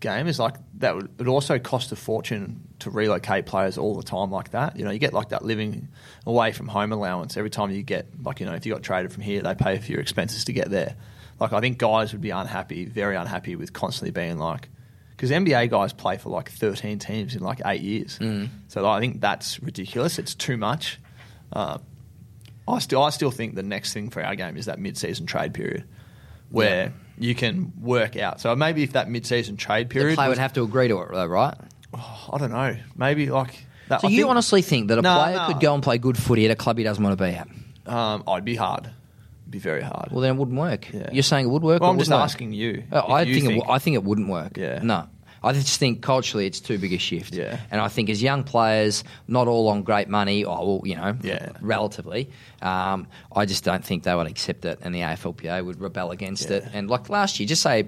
game 0.01 0.27
is 0.27 0.39
like 0.39 0.55
that 0.79 0.95
would 0.95 1.09
it 1.19 1.27
also 1.27 1.57
cost 1.59 1.91
a 1.91 1.95
fortune 1.95 2.67
to 2.79 2.89
relocate 2.89 3.45
players 3.45 3.77
all 3.77 3.95
the 3.95 4.03
time 4.03 4.29
like 4.31 4.51
that. 4.51 4.77
You 4.77 4.83
know, 4.83 4.91
you 4.91 4.99
get 4.99 5.13
like 5.13 5.29
that 5.29 5.45
living 5.45 5.87
away 6.25 6.51
from 6.51 6.67
home 6.67 6.91
allowance 6.91 7.37
every 7.37 7.49
time 7.49 7.71
you 7.71 7.83
get 7.83 8.07
like 8.21 8.41
you 8.41 8.45
know 8.45 8.53
if 8.53 8.65
you 8.65 8.73
got 8.73 8.83
traded 8.83 9.13
from 9.13 9.23
here, 9.23 9.41
they 9.41 9.55
pay 9.55 9.77
for 9.77 9.91
your 9.91 10.01
expenses 10.01 10.43
to 10.45 10.53
get 10.53 10.69
there. 10.69 10.95
Like 11.39 11.53
I 11.53 11.61
think 11.61 11.77
guys 11.77 12.11
would 12.11 12.21
be 12.21 12.31
unhappy, 12.31 12.85
very 12.85 13.15
unhappy 13.15 13.55
with 13.55 13.71
constantly 13.71 14.11
being 14.11 14.37
like. 14.37 14.67
Because 15.11 15.29
NBA 15.29 15.69
guys 15.69 15.93
play 15.93 16.17
for 16.17 16.29
like 16.29 16.49
13 16.49 16.97
teams 16.97 17.35
in 17.35 17.43
like 17.43 17.61
eight 17.63 17.81
years. 17.81 18.17
Mm. 18.17 18.49
So 18.69 18.87
I 18.89 18.99
think 18.99 19.21
that's 19.21 19.61
ridiculous. 19.61 20.17
It's 20.17 20.33
too 20.33 20.57
much. 20.57 20.99
Uh, 21.53 21.77
I 22.67 22.79
still, 22.79 23.03
I 23.03 23.11
still 23.11 23.29
think 23.29 23.53
the 23.53 23.61
next 23.61 23.93
thing 23.93 24.09
for 24.09 24.23
our 24.23 24.35
game 24.35 24.57
is 24.57 24.65
that 24.65 24.79
mid-season 24.79 25.27
trade 25.27 25.53
period, 25.53 25.83
where 26.49 26.91
you 27.17 27.35
can 27.35 27.73
work 27.81 28.15
out. 28.17 28.41
So 28.41 28.55
maybe 28.55 28.83
if 28.83 28.93
that 28.93 29.09
mid-season 29.09 29.57
trade 29.57 29.89
The 29.89 29.93
period, 29.93 30.15
player 30.15 30.29
would 30.29 30.37
have 30.37 30.53
to 30.53 30.63
agree 30.63 30.87
to 30.87 30.99
it, 31.01 31.09
though, 31.11 31.25
right? 31.25 31.55
I 31.93 32.37
don't 32.37 32.51
know, 32.51 32.77
maybe 32.95 33.27
like 33.29 33.65
that. 33.89 34.01
So 34.01 34.07
I 34.07 34.11
you 34.11 34.17
think, 34.19 34.29
honestly 34.29 34.61
think 34.61 34.87
that 34.87 34.97
a 34.97 35.01
No, 35.01 35.13
player 35.15 35.35
no. 35.35 35.47
could 35.47 35.59
go 35.59 35.73
and 35.73 35.83
play 35.83 35.97
good 35.97 36.17
footy 36.17 36.45
at 36.45 36.51
a 36.51 36.55
club 36.55 36.77
he 36.77 36.83
doesn't 36.83 37.03
want 37.03 37.17
to 37.17 37.23
be 37.23 37.31
at? 37.31 37.47
um, 37.87 38.23
oh, 38.27 38.33
it'd 38.35 38.45
be 38.45 38.55
hard, 38.55 38.85
it'd 38.85 39.51
be 39.51 39.59
very 39.59 39.81
hard. 39.81 40.09
Well, 40.11 40.21
then 40.21 40.35
it 40.35 40.37
wouldn't 40.39 40.57
work. 40.57 40.91
Yeah. 40.93 41.09
You're 41.11 41.23
saying 41.23 41.47
it 41.47 41.49
would 41.49 41.63
work? 41.63 41.81
Well, 41.81 41.89
I'm 41.91 41.99
just 41.99 42.11
work? 42.11 42.21
asking 42.21 42.53
you. 42.53 42.83
Oh, 42.91 42.99
I 42.99 43.23
you 43.23 43.41
think, 43.41 43.57
it, 43.57 43.63
I 43.69 43.79
think 43.79 43.95
it 43.95 44.03
wouldn't 44.03 44.29
work. 44.29 44.57
Yeah. 44.57 44.79
No. 44.81 45.07
I 45.43 45.53
just 45.53 45.79
think 45.79 46.01
culturally 46.01 46.45
it's 46.45 46.59
too 46.59 46.77
big 46.77 46.93
a 46.93 46.97
shift. 46.99 47.33
Yeah. 47.33 47.59
And 47.71 47.81
I 47.81 47.87
think 47.87 48.09
as 48.09 48.21
young 48.21 48.43
players, 48.43 49.03
not 49.27 49.47
all 49.47 49.67
on 49.69 49.81
great 49.83 50.07
money, 50.07 50.43
or 50.43 50.57
well, 50.57 50.81
you 50.85 50.95
know, 50.95 51.15
Yeah. 51.23 51.49
relatively, 51.61 52.29
um, 52.61 53.07
I 53.35 53.45
just 53.45 53.63
don't 53.63 53.83
think 53.83 54.03
they 54.03 54.13
would 54.13 54.27
accept 54.27 54.65
it, 54.65 54.79
and 54.83 54.93
the 54.93 55.01
AFLPA 55.01 55.65
would 55.65 55.81
rebel 55.81 56.11
against 56.11 56.49
Yeah. 56.49 56.57
it. 56.57 56.65
And 56.73 56.89
like 56.89 57.09
last 57.09 57.39
year, 57.39 57.47
just 57.47 57.63
say 57.63 57.87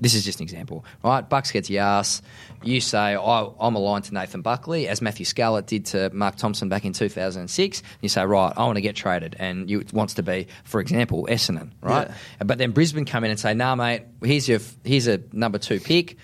this 0.00 0.14
is 0.14 0.24
just 0.24 0.40
an 0.40 0.42
example, 0.42 0.84
right? 1.02 1.26
Bucks 1.28 1.50
gets 1.52 1.70
your 1.70 1.82
ass. 1.82 2.20
You 2.62 2.80
say 2.80 3.14
I, 3.14 3.48
I'm 3.60 3.74
aligned 3.76 4.04
to 4.04 4.14
Nathan 4.14 4.42
Buckley, 4.42 4.88
as 4.88 5.00
Matthew 5.00 5.24
Scarlett 5.24 5.66
did 5.66 5.86
to 5.86 6.10
Mark 6.12 6.36
Thompson 6.36 6.68
back 6.68 6.84
in 6.84 6.92
2006. 6.92 7.82
You 8.02 8.08
say, 8.08 8.24
right, 8.24 8.52
I 8.56 8.64
want 8.64 8.76
to 8.76 8.82
get 8.82 8.96
traded, 8.96 9.36
and 9.38 9.70
you 9.70 9.80
it 9.80 9.92
wants 9.92 10.14
to 10.14 10.22
be, 10.22 10.48
for 10.64 10.80
example, 10.80 11.26
Essendon, 11.30 11.70
right? 11.80 12.08
Yeah. 12.08 12.44
But 12.44 12.58
then 12.58 12.72
Brisbane 12.72 13.04
come 13.04 13.24
in 13.24 13.30
and 13.30 13.38
say, 13.40 13.54
nah, 13.54 13.74
mate, 13.76 14.02
here's 14.22 14.48
your 14.48 14.60
here's 14.84 15.06
a 15.06 15.20
number 15.32 15.58
two 15.58 15.80
pick. 15.80 16.16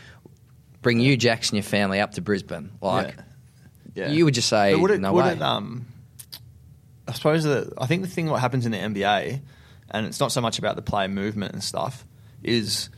Bring 0.83 1.01
you, 1.01 1.17
Jackson, 1.17 1.57
your 1.57 1.63
family 1.63 2.01
up 2.01 2.13
to 2.13 2.21
Brisbane. 2.23 2.71
Like, 2.81 3.15
Yeah. 3.95 4.09
you 4.11 4.25
would 4.25 4.35
just 4.35 4.49
say, 4.49 4.73
But 4.73 4.81
would 4.81 4.91
it, 4.93 5.01
no 5.01 5.13
would 5.13 5.25
way. 5.25 5.33
it, 5.33 5.43
um, 5.43 5.87
I 7.09 7.13
suppose 7.13 7.45
that 7.45 7.73
I 7.79 7.87
think 7.87 8.03
the 8.03 8.09
thing 8.09 8.27
what 8.31 8.41
happens 8.41 8.67
in 8.67 8.73
the 8.73 8.79
NBA, 8.79 9.41
and 9.91 10.07
it's 10.07 10.21
not 10.21 10.33
so 10.33 10.41
much 10.41 10.59
about 10.59 10.77
the 10.77 10.83
player 10.83 11.09
movement 11.09 11.53
and 11.53 11.63
stuff, 11.63 12.05
is 12.43 12.89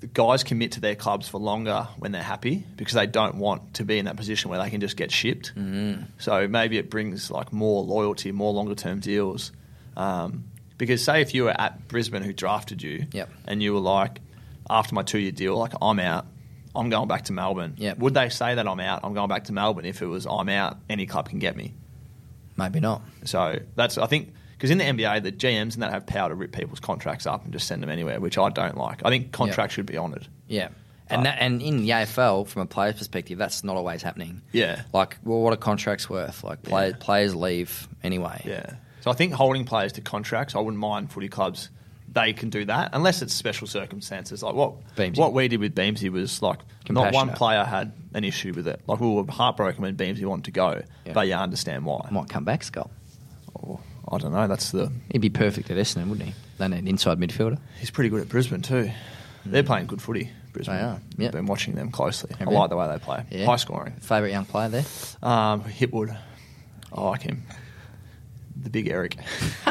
the 0.00 0.06
guys 0.06 0.44
commit 0.44 0.72
to 0.72 0.80
their 0.80 0.94
clubs 0.94 1.28
for 1.28 1.38
longer 1.40 1.88
when 1.98 2.12
they're 2.12 2.22
happy 2.22 2.64
because 2.76 2.94
they 2.94 3.06
don't 3.06 3.36
want 3.36 3.74
to 3.74 3.84
be 3.84 3.98
in 3.98 4.04
that 4.04 4.16
position 4.16 4.48
where 4.50 4.62
they 4.62 4.70
can 4.70 4.80
just 4.80 4.96
get 4.96 5.10
shipped. 5.10 5.52
Mm. 5.56 6.04
So 6.18 6.46
maybe 6.46 6.78
it 6.78 6.88
brings 6.88 7.30
like 7.32 7.52
more 7.52 7.82
loyalty, 7.82 8.30
more 8.30 8.52
longer 8.52 8.76
term 8.76 9.00
deals. 9.00 9.50
Um, 9.96 10.44
because 10.76 11.02
say 11.02 11.20
if 11.22 11.34
you 11.34 11.44
were 11.44 11.60
at 11.60 11.88
Brisbane 11.88 12.22
who 12.22 12.32
drafted 12.32 12.80
you, 12.82 13.06
Yep. 13.12 13.28
and 13.48 13.60
you 13.60 13.74
were 13.74 13.80
like, 13.80 14.20
after 14.70 14.94
my 14.94 15.02
two 15.02 15.18
year 15.18 15.32
deal, 15.32 15.56
like 15.56 15.72
I'm 15.82 15.98
out. 15.98 16.26
I'm 16.74 16.90
going 16.90 17.08
back 17.08 17.24
to 17.24 17.32
Melbourne. 17.32 17.74
Yep. 17.76 17.98
Would 17.98 18.14
they 18.14 18.28
say 18.28 18.54
that 18.54 18.66
I'm 18.68 18.80
out? 18.80 19.00
I'm 19.02 19.14
going 19.14 19.28
back 19.28 19.44
to 19.44 19.52
Melbourne 19.52 19.84
if 19.84 20.02
it 20.02 20.06
was 20.06 20.26
I'm 20.26 20.48
out. 20.48 20.78
Any 20.88 21.06
club 21.06 21.28
can 21.28 21.38
get 21.38 21.56
me. 21.56 21.74
Maybe 22.56 22.80
not. 22.80 23.02
So 23.24 23.58
that's 23.76 23.98
I 23.98 24.06
think 24.06 24.32
because 24.52 24.70
in 24.70 24.78
the 24.78 24.84
NBA 24.84 25.22
the 25.22 25.32
GMs 25.32 25.74
and 25.74 25.82
that 25.82 25.92
have 25.92 26.06
power 26.06 26.28
to 26.28 26.34
rip 26.34 26.52
people's 26.52 26.80
contracts 26.80 27.26
up 27.26 27.44
and 27.44 27.52
just 27.52 27.66
send 27.66 27.82
them 27.82 27.90
anywhere, 27.90 28.20
which 28.20 28.36
I 28.38 28.48
don't 28.50 28.76
like. 28.76 29.02
I 29.04 29.10
think 29.10 29.32
contracts 29.32 29.74
should 29.74 29.86
be 29.86 29.96
honoured. 29.96 30.26
Yeah. 30.48 30.68
Uh, 31.10 31.14
and, 31.14 31.26
that, 31.26 31.38
and 31.40 31.62
in 31.62 31.78
the 31.78 31.90
AFL, 31.90 32.46
from 32.46 32.62
a 32.62 32.66
player's 32.66 32.96
perspective, 32.98 33.38
that's 33.38 33.64
not 33.64 33.76
always 33.76 34.02
happening. 34.02 34.42
Yeah. 34.52 34.82
Like, 34.92 35.16
well, 35.24 35.40
what 35.40 35.54
are 35.54 35.56
contracts 35.56 36.10
worth? 36.10 36.44
Like, 36.44 36.62
play, 36.62 36.88
Yeah. 36.88 36.96
players 37.00 37.34
leave 37.34 37.88
anyway. 38.02 38.42
Yeah. 38.44 38.74
So 39.00 39.10
I 39.10 39.14
think 39.14 39.32
holding 39.32 39.64
players 39.64 39.92
to 39.92 40.00
contracts, 40.02 40.54
I 40.54 40.58
wouldn't 40.58 40.76
mind 40.78 41.10
footy 41.10 41.28
clubs. 41.28 41.70
They 42.10 42.32
can 42.32 42.48
do 42.50 42.64
that 42.64 42.90
unless 42.94 43.20
it's 43.22 43.34
special 43.34 43.66
circumstances. 43.66 44.42
Like 44.42 44.54
what 44.54 44.74
Beamsy. 44.96 45.18
what 45.18 45.32
we 45.34 45.46
did 45.48 45.60
with 45.60 45.74
Beamsy 45.74 46.10
was 46.10 46.40
like 46.42 46.58
not 46.88 47.12
one 47.12 47.30
player 47.34 47.64
had 47.64 47.92
an 48.14 48.24
issue 48.24 48.52
with 48.54 48.66
it. 48.66 48.80
Like 48.86 48.98
we 49.00 49.08
were 49.08 49.24
heartbroken 49.30 49.82
when 49.82 49.96
Beamsy 49.96 50.24
wanted 50.24 50.46
to 50.46 50.50
go, 50.52 50.82
Yeah. 51.04 51.12
but 51.12 51.28
you 51.28 51.34
understand 51.34 51.84
why. 51.84 52.08
Might 52.10 52.28
come 52.30 52.44
back, 52.44 52.64
Scott. 52.64 52.90
Or, 53.54 53.78
I 54.10 54.18
don't 54.18 54.32
know. 54.32 54.46
That's 54.48 54.70
the 54.70 54.90
He'd 55.12 55.18
be 55.20 55.28
perfect 55.30 55.70
at 55.70 55.76
Essendon, 55.76 56.08
wouldn't 56.08 56.28
he? 56.28 56.34
They 56.56 56.68
need 56.68 56.78
an 56.78 56.88
inside 56.88 57.18
midfielder. 57.18 57.58
He's 57.78 57.90
pretty 57.90 58.08
good 58.10 58.22
at 58.22 58.28
Brisbane 58.28 58.62
too. 58.62 58.90
They're 59.44 59.62
playing 59.62 59.86
good 59.86 60.00
footy. 60.02 60.30
Brisbane. 60.52 60.76
They 60.76 60.82
are, 60.82 61.00
yep. 61.18 61.32
Been 61.32 61.46
watching 61.46 61.74
them 61.74 61.90
closely. 61.90 62.34
Have 62.38 62.48
I 62.48 62.52
you? 62.52 62.56
like 62.58 62.70
the 62.70 62.76
way 62.76 62.88
they 62.88 62.98
play. 62.98 63.24
Yeah. 63.30 63.44
High 63.44 63.56
scoring. 63.56 63.92
Favourite 64.00 64.32
young 64.32 64.46
player 64.46 64.70
there? 64.70 64.84
Um, 65.22 65.62
Hipwood. 65.64 66.18
I 66.90 67.00
like 67.02 67.20
him. 67.22 67.42
The 68.60 68.70
big 68.70 68.88
Eric. 68.88 69.16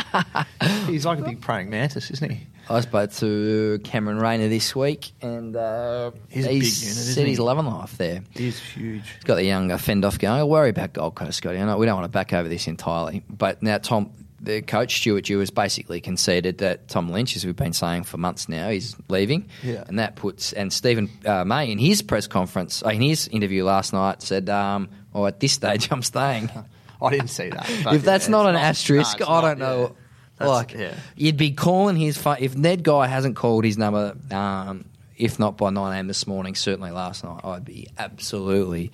He's 0.88 1.06
like 1.06 1.19
a 1.19 1.23
big 1.23 1.41
praying 1.41 1.69
mantis, 1.69 2.10
isn't 2.12 2.32
he? 2.32 2.47
I 2.69 2.82
spoke 2.82 3.12
to 3.13 3.80
Cameron 3.84 4.17
Rayner 4.19 4.50
this 4.50 4.76
week, 4.76 5.12
and 5.21 5.56
uh, 5.56 6.12
He's 6.30 6.45
a 6.45 6.50
big 6.50 6.56
unit, 6.56 6.67
isn't 6.67 7.13
said 7.13 7.26
he's 7.28 7.38
he? 7.38 7.43
loving 7.43 7.65
life 7.65 7.97
there. 7.97 8.23
He's 8.32 8.60
huge. 8.60 9.10
He's 9.10 9.23
got 9.23 9.36
the 9.36 9.45
young 9.45 9.71
uh, 9.71 9.78
fend 9.78 10.04
off 10.04 10.19
going. 10.19 10.39
I 10.39 10.43
worry 10.43 10.69
about 10.69 10.91
Gold 10.93 11.15
Coast, 11.15 11.38
Scotty. 11.38 11.60
I 11.60 11.65
know 11.65 11.78
we 11.78 11.86
don't 11.86 11.95
want 11.95 12.06
to 12.12 12.13
back 12.13 12.34
over 12.34 12.50
this 12.50 12.67
entirely, 12.67 13.23
but 13.30 13.63
now 13.63 13.78
Tom, 13.78 14.12
the 14.41 14.62
coach 14.62 14.97
Stuart 14.97 15.26
Dew 15.26 15.39
has 15.39 15.50
basically 15.50 16.02
conceded 16.02 16.58
that 16.58 16.89
Tom 16.89 17.10
Lynch, 17.10 17.38
as 17.38 17.45
we've 17.45 17.56
been 17.56 17.71
saying 17.73 18.04
for 18.04 18.17
months 18.17 18.50
now, 18.50 18.67
is 18.67 18.95
leaving, 19.08 19.47
Yeah. 19.63 19.86
and 19.88 20.00
that 20.00 20.15
puts 20.17 20.52
and 20.52 20.71
Steven 20.73 21.10
uh, 21.26 21.45
May 21.45 21.71
in 21.71 21.78
his 21.78 22.02
press 22.02 22.28
conference, 22.28 22.84
uh, 22.86 22.89
in 22.89 23.02
his 23.02 23.28
interview 23.30 23.63
last 23.63 23.93
night, 23.93 24.21
said, 24.21 24.50
um, 24.50 24.89
"Well, 25.13 25.28
at 25.28 25.39
this 25.39 25.54
stage, 25.54 25.88
I'm 25.91 26.04
staying." 26.04 26.50
I 27.02 27.10
didn't 27.12 27.30
see 27.30 27.50
that. 27.50 27.70
if 27.70 28.04
that's 28.04 28.26
yeah, 28.28 28.32
not 28.32 28.48
an 28.48 28.56
asterisk, 28.56 29.20
no, 29.20 29.28
I 29.28 29.42
don't 29.42 29.60
know. 29.60 29.96
yeah. 30.40 30.48
Like, 30.48 30.74
yeah. 30.74 30.94
you'd 31.16 31.38
be 31.38 31.52
calling 31.52 31.96
his 31.96 32.18
phone 32.18 32.38
if 32.40 32.56
Ned 32.56 32.84
Guy 32.84 33.08
hasn't 33.08 33.36
called 33.36 33.66
his 33.66 33.78
number. 33.78 34.16
Um, 34.32 34.86
if 35.18 35.40
not 35.40 35.58
by 35.58 35.72
nine 35.72 35.96
a.m. 35.96 36.08
this 36.08 36.28
morning, 36.28 36.54
certainly 36.54 36.92
last 36.92 37.24
night, 37.24 37.42
I'd 37.44 37.66
be 37.66 37.88
absolutely 37.98 38.92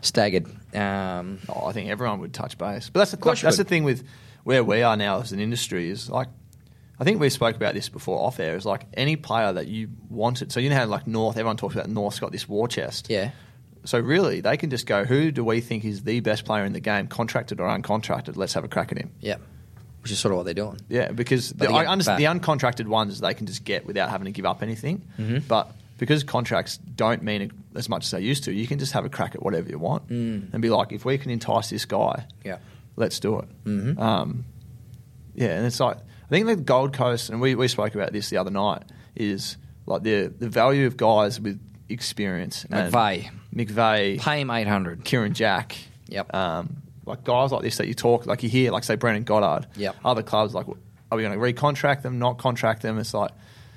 staggered. 0.00 0.46
Um, 0.74 1.38
Oh, 1.48 1.66
I 1.66 1.72
think 1.72 1.90
everyone 1.90 2.20
would 2.20 2.32
touch 2.32 2.56
base. 2.56 2.88
But 2.88 3.00
that's 3.00 3.10
the 3.10 3.16
course 3.18 3.42
that's 3.42 3.58
the 3.58 3.64
thing 3.64 3.84
with 3.84 4.06
where 4.44 4.64
we 4.64 4.82
are 4.82 4.96
now 4.96 5.20
as 5.20 5.32
an 5.32 5.40
industry 5.40 5.90
is 5.90 6.08
like 6.08 6.28
I 6.98 7.04
think 7.04 7.20
we 7.20 7.30
spoke 7.30 7.56
about 7.56 7.74
this 7.74 7.88
before 7.88 8.18
off 8.18 8.40
air. 8.40 8.56
Is 8.56 8.66
like 8.66 8.84
any 8.94 9.16
player 9.16 9.52
that 9.52 9.66
you 9.66 9.88
wanted. 10.08 10.52
So 10.52 10.60
you 10.60 10.70
know 10.70 10.76
how 10.76 10.86
like 10.86 11.06
North, 11.06 11.36
everyone 11.36 11.56
talks 11.56 11.74
about 11.74 11.88
North's 11.88 12.20
got 12.20 12.32
this 12.32 12.48
war 12.48 12.68
chest. 12.68 13.08
yeah, 13.10 13.30
So 13.84 13.98
really, 13.98 14.40
they 14.40 14.56
can 14.56 14.70
just 14.70 14.86
go, 14.86 15.04
who 15.04 15.30
do 15.30 15.42
we 15.44 15.60
think 15.60 15.84
is 15.84 16.02
the 16.02 16.20
best 16.20 16.44
player 16.44 16.64
in 16.64 16.72
the 16.72 16.80
game, 16.80 17.06
contracted 17.06 17.60
or 17.60 17.68
uncontracted? 17.68 18.36
Let's 18.36 18.52
have 18.54 18.64
a 18.64 18.68
crack 18.68 18.92
at 18.92 18.98
him. 18.98 19.10
yeah, 19.20 19.36
which 20.02 20.12
is 20.12 20.18
sort 20.18 20.32
of 20.32 20.36
what 20.38 20.44
they're 20.44 20.54
doing. 20.54 20.78
Yeah, 20.88 21.10
because 21.12 21.50
the, 21.50 21.70
I 21.70 21.86
understand 21.86 22.18
the 22.20 22.24
uncontracted 22.26 22.86
ones 22.86 23.20
they 23.20 23.34
can 23.34 23.46
just 23.46 23.64
get 23.64 23.86
without 23.86 24.10
having 24.10 24.26
to 24.26 24.32
give 24.32 24.44
up 24.46 24.62
anything. 24.62 25.02
Mhm. 25.18 25.46
But 25.48 25.70
because 25.98 26.24
contracts 26.24 26.78
don't 26.78 27.22
mean 27.22 27.52
as 27.74 27.88
much 27.88 28.04
as 28.04 28.10
they 28.10 28.20
used 28.20 28.44
to, 28.44 28.52
you 28.52 28.66
can 28.66 28.78
just 28.78 28.92
have 28.92 29.04
a 29.04 29.10
crack 29.10 29.34
at 29.34 29.42
whatever 29.42 29.68
you 29.68 29.78
want 29.78 30.08
Mm. 30.08 30.52
and 30.52 30.62
be 30.62 30.70
like, 30.70 30.92
if 30.92 31.04
we 31.04 31.18
can 31.18 31.30
entice 31.30 31.68
this 31.70 31.84
guy, 31.84 32.24
Yeah, 32.44 32.56
let's 32.96 33.18
do 33.20 33.38
it. 33.40 33.48
Mhm. 33.64 33.98
Um, 33.98 34.44
yeah, 35.34 35.56
and 35.56 35.66
it's 35.66 35.80
like 35.80 35.96
I 35.98 36.28
think 36.30 36.46
the 36.46 36.56
Gold 36.56 36.92
Coast, 36.92 37.28
and 37.30 37.40
we, 37.40 37.54
we 37.54 37.66
spoke 37.68 37.94
about 37.94 38.12
this 38.12 38.30
the 38.30 38.36
other 38.36 38.50
night, 38.50 38.82
is 39.16 39.56
like 39.86 40.02
the 40.02 40.26
the 40.28 40.48
value 40.48 40.86
of 40.86 40.96
guys 40.96 41.40
with 41.40 41.58
experience. 41.88 42.64
and 42.70 42.92
McVeigh, 42.92 43.30
McVeigh, 43.54 44.20
pay 44.20 44.40
him 44.40 44.50
eight 44.50 44.68
hundred. 44.68 45.04
Kieran 45.04 45.34
Jack. 45.34 45.76
Yep. 46.08 46.34
Um, 46.34 46.82
like 47.06 47.24
guys 47.24 47.52
like 47.52 47.62
this 47.62 47.78
that 47.78 47.88
you 47.88 47.94
talk, 47.94 48.26
like 48.26 48.42
you 48.42 48.48
hear, 48.48 48.70
like 48.70 48.84
say 48.84 48.96
Brendan 48.96 49.24
Goddard. 49.24 49.66
Yep. 49.76 49.96
Other 50.04 50.22
clubs, 50.22 50.54
like, 50.54 50.66
are 50.68 51.16
we 51.16 51.22
going 51.22 51.32
to 51.32 51.38
recontract 51.38 52.02
them, 52.02 52.18
not 52.18 52.38
contract 52.38 52.82
them? 52.82 52.98
It's 52.98 53.14
like, 53.14 53.32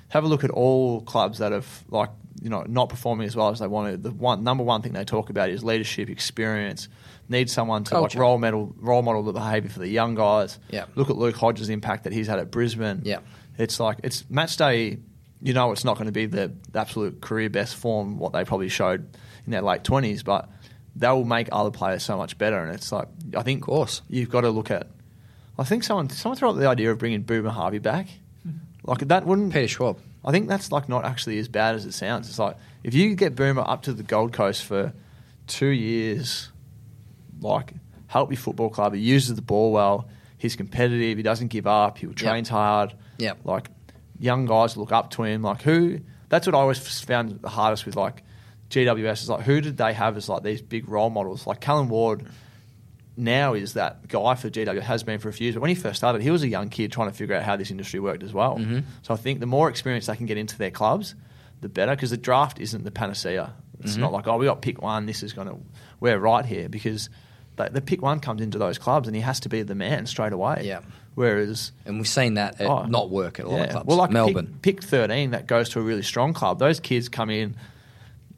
have 0.08 0.24
a 0.24 0.28
look 0.28 0.44
at 0.44 0.50
all 0.50 1.00
clubs 1.00 1.38
that 1.38 1.52
have 1.52 1.84
like 1.88 2.10
you 2.42 2.50
know 2.50 2.64
not 2.68 2.88
performing 2.88 3.26
as 3.26 3.34
well 3.34 3.48
as 3.48 3.58
they 3.58 3.66
wanted. 3.66 4.02
The 4.02 4.10
one 4.10 4.44
number 4.44 4.62
one 4.62 4.82
thing 4.82 4.92
they 4.92 5.04
talk 5.04 5.30
about 5.30 5.50
is 5.50 5.64
leadership, 5.64 6.08
experience. 6.08 6.88
Need 7.28 7.48
someone 7.48 7.84
to 7.84 8.00
like 8.00 8.14
role 8.14 8.38
model 8.38 8.74
role 8.78 9.00
model 9.00 9.22
the 9.22 9.32
behaviour 9.32 9.70
for 9.70 9.78
the 9.78 9.88
young 9.88 10.14
guys. 10.14 10.58
Yeah. 10.68 10.84
Look 10.94 11.08
at 11.08 11.16
Luke 11.16 11.34
Hodge's 11.34 11.70
impact 11.70 12.04
that 12.04 12.12
he's 12.12 12.26
had 12.26 12.38
at 12.38 12.50
Brisbane. 12.50 13.00
Yeah. 13.04 13.20
It's 13.56 13.80
like 13.80 13.98
it's 14.04 14.28
match 14.28 14.56
day. 14.56 14.98
You 15.40 15.52
know, 15.52 15.72
it's 15.72 15.84
not 15.84 15.96
going 15.96 16.06
to 16.06 16.12
be 16.12 16.24
the, 16.24 16.52
the 16.72 16.80
absolute 16.80 17.20
career 17.20 17.50
best 17.50 17.76
form 17.76 18.18
what 18.18 18.32
they 18.32 18.44
probably 18.44 18.70
showed 18.70 19.14
in 19.46 19.50
their 19.52 19.62
late 19.62 19.84
twenties, 19.84 20.22
but 20.22 20.48
that 20.96 21.10
will 21.12 21.24
make 21.24 21.48
other 21.50 21.70
players 21.70 22.02
so 22.02 22.16
much 22.16 22.38
better. 22.38 22.58
And 22.62 22.74
it's 22.74 22.92
like 22.92 23.08
I 23.36 23.42
think, 23.42 23.62
Of 23.62 23.66
course. 23.66 24.02
you've 24.08 24.30
got 24.30 24.42
to 24.42 24.50
look 24.50 24.70
at. 24.70 24.86
I 25.58 25.64
think 25.64 25.84
someone 25.84 26.08
someone 26.10 26.36
threw 26.38 26.50
up 26.50 26.56
the 26.56 26.66
idea 26.68 26.90
of 26.90 26.98
bringing 26.98 27.22
Boomer 27.22 27.50
Harvey 27.50 27.78
back. 27.78 28.08
Hmm. 28.42 28.50
Like 28.84 28.98
that 29.08 29.26
wouldn't 29.26 29.52
Peter 29.52 29.68
Schwab. 29.68 29.98
I 30.24 30.30
think 30.32 30.48
that's 30.48 30.72
like 30.72 30.88
not 30.88 31.04
actually 31.04 31.38
as 31.38 31.48
bad 31.48 31.74
as 31.74 31.84
it 31.84 31.92
sounds. 31.92 32.28
It's 32.28 32.38
like 32.38 32.56
if 32.82 32.94
you 32.94 33.08
could 33.10 33.18
get 33.18 33.36
Boomer 33.36 33.62
up 33.66 33.82
to 33.82 33.92
the 33.92 34.02
Gold 34.02 34.32
Coast 34.32 34.64
for 34.64 34.92
two 35.46 35.66
years, 35.68 36.50
like 37.40 37.72
help 38.06 38.30
your 38.30 38.38
football 38.38 38.70
club. 38.70 38.94
He 38.94 39.00
uses 39.00 39.34
the 39.36 39.42
ball 39.42 39.72
well. 39.72 40.08
He's 40.38 40.56
competitive. 40.56 41.16
He 41.16 41.22
doesn't 41.22 41.48
give 41.48 41.66
up. 41.66 41.98
He 41.98 42.06
trains 42.08 42.48
hard. 42.48 42.94
Yep. 43.18 43.38
Like 43.44 43.70
young 44.18 44.46
guys 44.46 44.76
look 44.76 44.92
up 44.92 45.10
to 45.12 45.22
him. 45.24 45.42
Like 45.42 45.62
who? 45.62 46.00
That's 46.28 46.46
what 46.46 46.54
I 46.54 46.58
always 46.58 46.78
found 47.00 47.40
the 47.42 47.48
hardest 47.48 47.86
with 47.86 47.96
like 47.96 48.22
GWS 48.70 49.22
is 49.22 49.28
like 49.28 49.44
who 49.44 49.60
did 49.60 49.76
they 49.76 49.92
have 49.92 50.16
as 50.16 50.28
like 50.28 50.42
these 50.42 50.62
big 50.62 50.88
role 50.88 51.10
models? 51.10 51.46
Like 51.46 51.60
Callan 51.60 51.88
Ward 51.88 52.26
now 53.16 53.54
is 53.54 53.74
that 53.74 54.08
guy 54.08 54.34
for 54.34 54.50
GW 54.50 54.80
has 54.80 55.02
been 55.04 55.20
for 55.20 55.28
a 55.28 55.32
few 55.32 55.44
years. 55.44 55.54
But 55.54 55.60
when 55.62 55.68
he 55.68 55.76
first 55.76 55.96
started, 55.96 56.20
he 56.22 56.30
was 56.30 56.42
a 56.42 56.48
young 56.48 56.68
kid 56.68 56.90
trying 56.90 57.10
to 57.10 57.14
figure 57.16 57.36
out 57.36 57.42
how 57.44 57.56
this 57.56 57.70
industry 57.70 58.00
worked 58.00 58.22
as 58.24 58.32
well. 58.32 58.56
Mm-hmm. 58.58 58.80
So 59.02 59.14
I 59.14 59.16
think 59.16 59.40
the 59.40 59.46
more 59.46 59.68
experience 59.68 60.06
they 60.06 60.16
can 60.16 60.26
get 60.26 60.36
into 60.38 60.58
their 60.58 60.72
clubs, 60.72 61.14
the 61.60 61.68
better. 61.68 61.94
Because 61.94 62.10
the 62.10 62.16
draft 62.16 62.58
isn't 62.58 62.82
the 62.84 62.90
panacea. 62.90 63.52
It's 63.80 63.92
Mm-hmm. 63.92 64.00
not 64.00 64.12
like 64.12 64.26
oh 64.26 64.38
we 64.38 64.46
got 64.46 64.62
pick 64.62 64.80
one. 64.82 65.06
This 65.06 65.22
is 65.22 65.32
going 65.32 65.48
to 65.48 65.56
we're 66.00 66.18
right 66.18 66.44
here 66.44 66.68
because 66.68 67.10
the, 67.56 67.68
the 67.68 67.80
pick 67.80 68.02
one 68.02 68.18
comes 68.18 68.40
into 68.40 68.58
those 68.58 68.78
clubs 68.78 69.06
and 69.08 69.14
he 69.14 69.20
has 69.22 69.40
to 69.40 69.48
be 69.48 69.62
the 69.62 69.74
man 69.76 70.06
straight 70.06 70.32
away. 70.32 70.62
Yeah. 70.64 70.80
Whereas 71.14 71.70
And 71.86 71.98
we've 71.98 72.08
seen 72.08 72.34
that 72.34 72.60
Oh. 72.60 72.84
not 72.86 73.10
work 73.10 73.38
at 73.38 73.46
a 73.46 73.48
lot 73.48 73.60
of 73.66 73.70
clubs. 73.70 73.86
well, 73.86 73.96
like 73.98 74.10
Melbourne. 74.10 74.58
Pick, 74.62 74.80
pick 74.80 74.84
13 74.84 75.30
that 75.30 75.46
goes 75.46 75.68
to 75.70 75.78
a 75.78 75.82
really 75.82 76.02
strong 76.02 76.32
club. 76.34 76.58
Those 76.58 76.80
kids 76.80 77.08
come 77.08 77.30
in, 77.30 77.54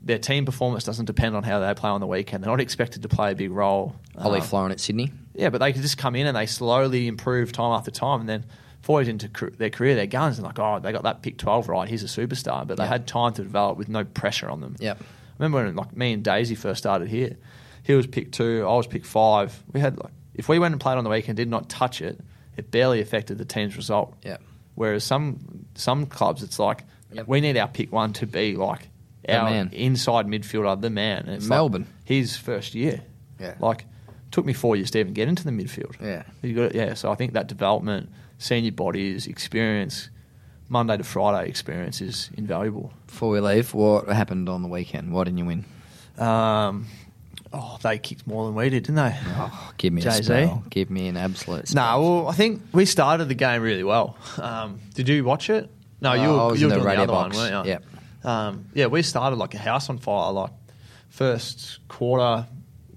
their 0.06 0.18
team 0.18 0.44
performance 0.44 0.84
doesn't 0.84 1.04
depend 1.04 1.34
on 1.36 1.42
how 1.42 1.58
they 1.60 1.74
play 1.74 1.90
on 1.90 2.00
the 2.00 2.06
weekend. 2.06 2.42
They're 2.42 2.50
not 2.50 2.60
expected 2.60 3.02
to 3.02 3.08
play 3.08 3.32
a 3.32 3.34
big 3.34 3.50
role. 3.50 3.94
Ollie 4.16 4.40
Um, 4.40 4.46
Florent 4.46 4.72
at 4.72 4.80
Sydney. 4.80 5.12
yeah, 5.34 5.50
but 5.50 5.58
they 5.58 5.72
can 5.72 5.82
just 5.82 5.98
come 5.98 6.14
in 6.16 6.26
and 6.26 6.36
they 6.36 6.46
slowly 6.46 7.06
improve 7.08 7.52
time 7.52 7.72
after 7.72 7.90
time. 7.90 8.20
And 8.20 8.28
then 8.28 8.44
four 8.82 9.00
years 9.00 9.08
into 9.08 9.28
their 9.58 9.70
career, 9.70 9.94
they're 9.96 10.06
guns. 10.06 10.38
And 10.38 10.46
like, 10.46 10.58
oh, 10.58 10.78
they 10.80 10.92
got 10.92 11.02
that 11.02 11.22
pick 11.22 11.38
12 11.38 11.68
right. 11.68 11.88
He's 11.88 12.02
a 12.02 12.06
superstar. 12.06 12.66
But 12.66 12.76
they 12.78 12.84
Yeah. 12.84 12.88
had 12.90 13.06
time 13.06 13.32
to 13.34 13.42
develop 13.42 13.76
with 13.78 13.88
no 13.88 14.04
pressure 14.04 14.48
on 14.48 14.60
them. 14.60 14.76
Yeah, 14.78 14.92
I 14.94 15.04
remember 15.38 15.64
when 15.64 15.74
like 15.76 15.96
me 15.96 16.12
and 16.12 16.22
Daisy 16.22 16.54
first 16.54 16.78
started 16.78 17.08
here. 17.08 17.36
He 17.82 17.92
was 17.94 18.06
pick 18.06 18.32
two, 18.32 18.64
I 18.66 18.74
was 18.76 18.86
pick 18.86 19.04
five. 19.04 19.62
We 19.72 19.80
had 19.80 19.98
like 19.98 20.12
if 20.34 20.48
we 20.48 20.58
went 20.58 20.72
and 20.72 20.80
played 20.80 20.98
on 20.98 21.04
the 21.04 21.10
weekend, 21.10 21.30
and 21.30 21.36
did 21.36 21.48
not 21.48 21.68
touch 21.68 22.00
it, 22.02 22.20
it 22.56 22.70
barely 22.70 23.00
affected 23.00 23.38
the 23.38 23.44
team's 23.44 23.76
result. 23.76 24.14
Yep. 24.22 24.40
Whereas 24.76 25.02
some 25.04 25.66
some 25.74 26.06
clubs, 26.06 26.42
it's 26.42 26.58
like 26.58 26.84
Yep. 27.12 27.26
we 27.28 27.40
need 27.40 27.56
our 27.56 27.68
pick 27.68 27.90
one 27.92 28.12
to 28.14 28.26
be 28.26 28.54
like 28.56 28.88
our 29.28 29.50
man. 29.50 29.70
inside 29.72 30.26
midfielder, 30.26 30.80
the 30.80 30.90
man. 30.90 31.28
It's 31.28 31.46
Melbourne. 31.46 31.82
like 31.82 31.90
his 32.04 32.36
first 32.36 32.74
year. 32.74 33.02
Yeah. 33.40 33.54
like 33.60 33.84
took 34.30 34.44
me 34.46 34.52
four 34.52 34.76
years 34.76 34.90
to 34.92 34.98
even 34.98 35.12
get 35.12 35.28
into 35.28 35.44
the 35.44 35.50
midfield. 35.50 35.94
Yeah. 36.00 36.22
you 36.42 36.54
got 36.54 36.74
yeah. 36.74 36.94
So 36.94 37.10
I 37.10 37.14
think 37.14 37.32
that 37.34 37.46
development, 37.46 38.08
senior 38.38 38.72
bodies, 38.72 39.26
experience, 39.26 40.08
Monday 40.68 40.96
to 40.96 41.04
Friday 41.04 41.48
experience 41.48 42.00
is 42.00 42.30
invaluable. 42.36 42.92
Before 43.06 43.30
we 43.30 43.40
leave, 43.40 43.72
what 43.74 44.08
happened 44.08 44.48
on 44.48 44.62
the 44.62 44.68
weekend? 44.68 45.12
Why 45.12 45.24
didn't 45.24 45.38
you 45.38 45.44
win? 45.46 45.64
Um, 46.18 46.86
oh, 47.52 47.78
they 47.82 47.98
kicked 47.98 48.26
more 48.26 48.46
than 48.46 48.54
we 48.54 48.68
did, 48.70 48.84
didn't 48.84 48.96
they? 48.96 49.16
Oh, 49.36 49.72
give 49.76 49.92
me 49.92 50.00
a 50.00 50.04
Jay-Z? 50.04 50.22
spell. 50.22 50.64
Give 50.70 50.90
me 50.90 51.08
an 51.08 51.16
absolute 51.16 51.72
No, 51.74 51.82
spell. 51.82 52.02
well, 52.02 52.28
I 52.28 52.32
think 52.32 52.62
we 52.72 52.84
started 52.86 53.26
the 53.28 53.34
game 53.34 53.62
really 53.62 53.84
well. 53.84 54.16
Um, 54.38 54.80
did 54.94 55.08
you 55.08 55.24
watch 55.24 55.50
it? 55.50 55.70
No, 56.00 56.14
you 56.14 56.20
Uh, 56.22 56.48
were, 56.48 56.56
you 56.56 56.66
were 56.66 56.70
the 56.70 56.74
doing 56.76 56.86
radio 56.86 57.02
other 57.04 57.12
box. 57.12 57.36
one, 57.36 57.50
weren't 57.52 57.66
you? 57.66 57.72
Yep. 57.72 57.84
Um, 58.24 58.66
yeah, 58.74 58.86
we 58.86 59.02
started 59.02 59.36
like 59.36 59.54
a 59.54 59.58
house 59.58 59.88
on 59.90 59.98
fire. 59.98 60.32
Like 60.32 60.50
first 61.08 61.78
quarter, 61.88 62.46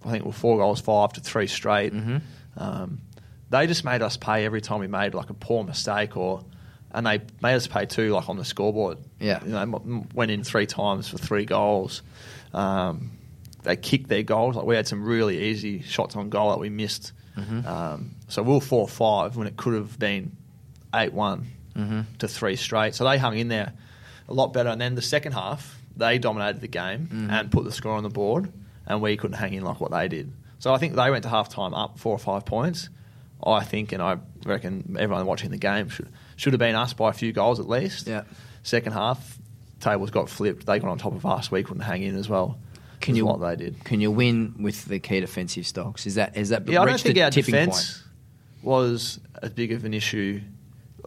I 0.05 0.12
think 0.12 0.23
we 0.23 0.29
were 0.29 0.34
four 0.34 0.58
goals, 0.58 0.82
five 0.82 1.13
to 1.13 1.21
three 1.21 1.47
straight. 1.47 1.93
Mm-hmm. 1.93 2.17
Um, 2.58 3.01
they 3.49 3.67
just 3.67 3.84
made 3.84 4.01
us 4.01 4.17
pay 4.17 4.45
every 4.45 4.62
time 4.62 4.79
we 4.79 4.88
made 4.88 5.13
like 5.13 5.29
a 5.29 5.34
poor 5.34 5.63
mistake 5.63 6.17
or. 6.17 6.43
And 6.91 7.05
they 7.05 7.21
made 7.39 7.53
us 7.53 7.67
pay 7.67 7.86
two, 7.86 8.10
like 8.13 8.29
on 8.29 8.38
the 8.38 8.43
scoreboard. 8.43 8.97
Yeah. 9.19 9.43
you 9.43 9.51
know, 9.51 9.60
m- 9.62 10.10
went 10.15 10.32
in 10.32 10.43
three 10.43 10.65
times 10.65 11.08
for 11.08 11.19
three 11.19 11.45
goals. 11.45 12.01
Um, 12.51 13.12
they 13.62 13.75
kicked 13.75 14.08
their 14.10 14.23
goals. 14.23 14.55
Like 14.55 14.65
we 14.65 14.75
had 14.75 14.88
some 14.88 15.03
really 15.05 15.49
easy 15.49 15.84
shots 15.84 16.15
on 16.15 16.32
goal 16.32 16.49
that 16.49 16.58
we 16.58 16.69
missed. 16.69 17.12
Mm-hmm. 17.38 17.67
Um, 17.67 18.15
so 18.27 18.41
we 18.41 18.53
were 18.53 18.60
four 18.60 18.88
five 18.88 19.38
when 19.38 19.45
it 19.45 19.55
could 19.55 19.75
have 19.75 19.99
been 19.99 20.36
eight 20.95 21.13
one 21.13 21.45
Mm-hmm. 21.75 22.01
to 22.17 22.27
three 22.27 22.55
straight. 22.55 22.95
So 22.95 23.03
they 23.08 23.19
hung 23.19 23.38
in 23.38 23.49
there 23.49 23.73
a 24.30 24.34
lot 24.34 24.54
better. 24.54 24.70
And 24.70 24.80
then 24.80 24.96
the 24.96 25.02
second 25.02 25.34
half, 25.34 25.78
they 25.98 26.18
dominated 26.18 26.62
the 26.62 26.68
game 26.70 27.08
Mm-hmm. 27.12 27.30
and 27.30 27.52
put 27.52 27.65
the 27.65 27.72
score 27.74 27.94
on 27.98 28.04
the 28.04 28.10
board, 28.10 28.52
and 28.88 29.02
we 29.02 29.18
couldn't 29.18 29.36
hang 29.38 29.54
in 29.54 29.63
like 29.63 29.82
what 29.82 29.92
they 29.92 30.08
did. 30.08 30.32
So 30.60 30.74
I 30.74 30.78
think 30.78 30.96
they 30.96 31.10
went 31.12 31.24
to 31.24 31.30
half 31.30 31.50
time 31.50 31.74
up 31.74 32.00
four 32.00 32.13
or 32.13 32.20
five 32.20 32.46
points. 32.46 32.89
I 33.42 33.63
think, 33.63 33.92
and 33.94 34.02
I 34.04 34.18
reckon 34.46 34.96
everyone 35.00 35.26
watching 35.26 35.50
the 35.52 35.58
game 35.58 35.89
should 35.89 36.10
should 36.36 36.54
have 36.54 36.60
been 36.60 36.76
us 36.76 36.94
by 36.94 37.10
a 37.10 37.13
few 37.13 37.32
goals 37.34 37.60
at 37.60 37.68
least. 37.70 38.08
Yeah. 38.08 38.24
Second 38.63 38.92
half, 38.94 39.38
tables 39.80 40.12
got 40.12 40.30
flipped. 40.30 40.65
They 40.65 40.78
got 40.80 40.89
on 40.89 40.98
top 40.98 41.13
of 41.15 41.26
us. 41.26 41.50
We 41.50 41.63
couldn't 41.63 41.84
hang 41.84 42.04
in 42.04 42.15
as 42.18 42.28
well. 42.28 42.60
Can 43.00 43.15
you 43.15 43.26
what 43.26 43.39
they 43.39 43.56
did? 43.56 43.82
Can 43.86 44.02
you 44.02 44.12
win 44.12 44.56
with 44.60 44.84
the 44.86 45.00
key 45.00 45.22
defensive 45.22 45.65
stocks? 45.65 46.06
Is 46.06 46.15
that 46.15 46.36
is 46.36 46.50
that 46.50 46.68
Yeah, 46.68 46.82
I 46.82 46.86
don't 46.86 47.00
think 47.00 47.15
the 47.15 47.24
our 47.24 47.32
tipping 47.32 47.54
defence 47.54 48.02
point? 48.02 48.63
was 48.63 49.22
as 49.42 49.52
big 49.52 49.72
of 49.72 49.86
an 49.86 49.94
issue 49.94 50.42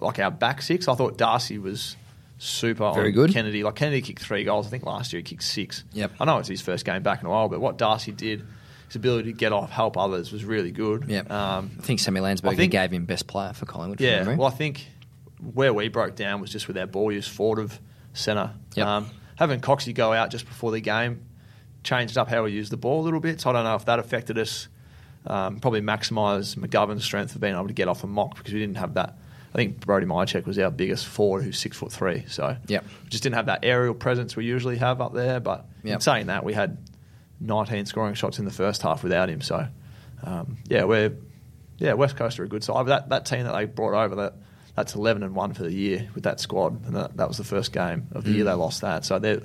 like 0.01 0.19
our 0.19 0.31
back 0.31 0.63
six. 0.63 0.89
I 0.89 0.95
thought 0.95 1.19
Darcy 1.19 1.59
was 1.59 1.97
super 2.43 2.93
Very 2.93 3.09
on 3.09 3.13
good. 3.13 3.33
Kennedy. 3.33 3.63
Like 3.63 3.77
Kennedy 3.77 4.03
kicked 4.03 4.23
three 4.23 4.45
goals. 4.45 4.67
I 4.67 4.71
think 4.71 4.85
last 4.85 5.13
year 5.13 5.21
he 5.21 5.23
kicked 5.25 5.43
six. 5.45 5.85
Yep. 5.93 6.13
I 6.21 6.25
know 6.25 6.39
it's 6.39 6.49
his 6.49 6.61
first 6.61 6.85
game 6.85 7.03
back 7.03 7.21
in 7.21 7.27
a 7.27 7.31
while, 7.31 7.49
but 7.49 7.61
what 7.61 7.79
Darcy 7.79 8.13
did, 8.13 8.45
his 8.89 8.97
ability 8.97 9.33
to 9.33 9.37
get 9.39 9.53
off, 9.53 9.71
help 9.71 9.97
others 9.97 10.33
was 10.33 10.45
really 10.45 10.71
good. 10.73 11.05
Yep. 11.09 11.31
Um, 11.31 11.71
I 11.79 11.83
think 11.83 12.01
Sammy 12.01 12.21
Landsberger 12.21 12.53
I 12.53 12.57
think- 12.57 12.73
gave 12.73 12.91
him 12.93 13.05
best 13.05 13.27
player 13.27 13.53
for 13.53 13.67
Collingwood. 13.67 14.01
yeah. 14.01 14.19
memory. 14.21 14.37
Well, 14.37 14.49
I 14.49 14.53
think 14.53 14.87
where 15.55 15.73
we 15.73 15.89
broke 15.89 16.15
down 16.17 16.41
was 16.41 16.51
just 16.51 16.69
with 16.69 16.77
our 16.79 16.87
ball 16.87 17.11
use 17.13 17.27
forward 17.29 17.59
of 17.61 17.79
centre. 18.13 18.53
Yep. 18.75 18.87
Um, 18.87 19.07
having 19.37 19.61
Coxie 19.61 19.95
go 19.95 20.13
out 20.13 20.31
just 20.31 20.47
before 20.47 20.71
the 20.73 20.81
game 20.81 21.25
changed 21.85 22.17
up 22.17 22.29
how 22.29 22.45
we 22.45 22.53
used 22.53 22.71
the 22.71 22.77
ball 22.77 23.01
a 23.01 23.05
little 23.05 23.19
bit. 23.21 23.41
So 23.41 23.51
I 23.51 23.53
don't 23.55 23.65
know 23.65 23.75
if 23.75 23.85
that 23.87 23.99
affected 23.99 24.39
us. 24.39 24.69
Um, 25.25 25.61
probably 25.61 25.81
maximised 25.81 26.57
McGovern's 26.57 27.05
strength 27.05 27.35
of 27.37 27.41
being 27.41 27.55
able 27.55 27.69
to 27.69 27.73
get 27.73 27.87
off 27.87 28.03
a 28.03 28.09
mock 28.09 28.37
because 28.37 28.53
we 28.53 28.59
didn't 28.61 28.77
have 28.79 28.95
that. 28.95 29.17
I 29.53 29.57
think 29.57 29.81
Brodie 29.85 30.07
Mihocek 30.07 30.47
was 30.47 30.59
our 30.59 30.71
biggest 30.71 31.07
forward, 31.07 31.45
who's 31.45 31.59
six 31.59 31.77
foot 31.77 31.93
three. 31.93 32.25
So 32.29 32.57
Yep. 32.69 32.85
just 33.09 33.23
didn't 33.23 33.37
have 33.37 33.47
that 33.47 33.61
aerial 33.63 33.95
presence 33.95 34.35
we 34.35 34.45
usually 34.47 34.79
have 34.79 35.01
up 35.01 35.13
there. 35.13 35.41
But 35.41 35.67
Yep. 35.85 36.03
saying 36.03 36.27
that, 36.29 36.45
we 36.45 36.55
had 36.55 36.79
19 37.41 37.87
scoring 37.87 38.15
shots 38.15 38.39
in 38.39 38.45
the 38.45 38.51
first 38.51 38.83
half 38.83 39.03
without 39.03 39.29
him. 39.29 39.41
So 39.41 39.67
um, 40.25 40.57
yeah, 40.69 40.85
we're 40.85 41.13
yeah 41.79 41.95
West 41.95 42.17
Coast 42.17 42.39
are 42.39 42.45
a 42.45 42.49
good 42.49 42.63
side. 42.65 42.75
But 42.75 42.85
that 42.87 43.09
that 43.11 43.27
team 43.27 43.45
that 43.45 43.53
they 43.55 43.65
brought 43.67 43.95
over 43.95 44.15
that. 44.17 44.35
That's 44.75 44.95
eleven 44.95 45.23
and 45.23 45.35
one 45.35 45.53
for 45.53 45.65
the 45.65 45.73
year 45.73 46.09
with 46.15 46.25
that 46.25 46.41
squad, 46.41 46.87
and 46.87 46.97
that, 46.97 47.19
that 47.19 47.29
was 47.29 47.37
the 47.37 47.45
first 47.45 47.75
game 47.75 48.07
of 48.13 48.25
the 48.25 48.31
year 48.31 48.43
Mm. 48.45 48.47
they 48.47 48.53
lost 48.55 48.81
that. 48.81 49.05
So 49.05 49.19
they're 49.19 49.43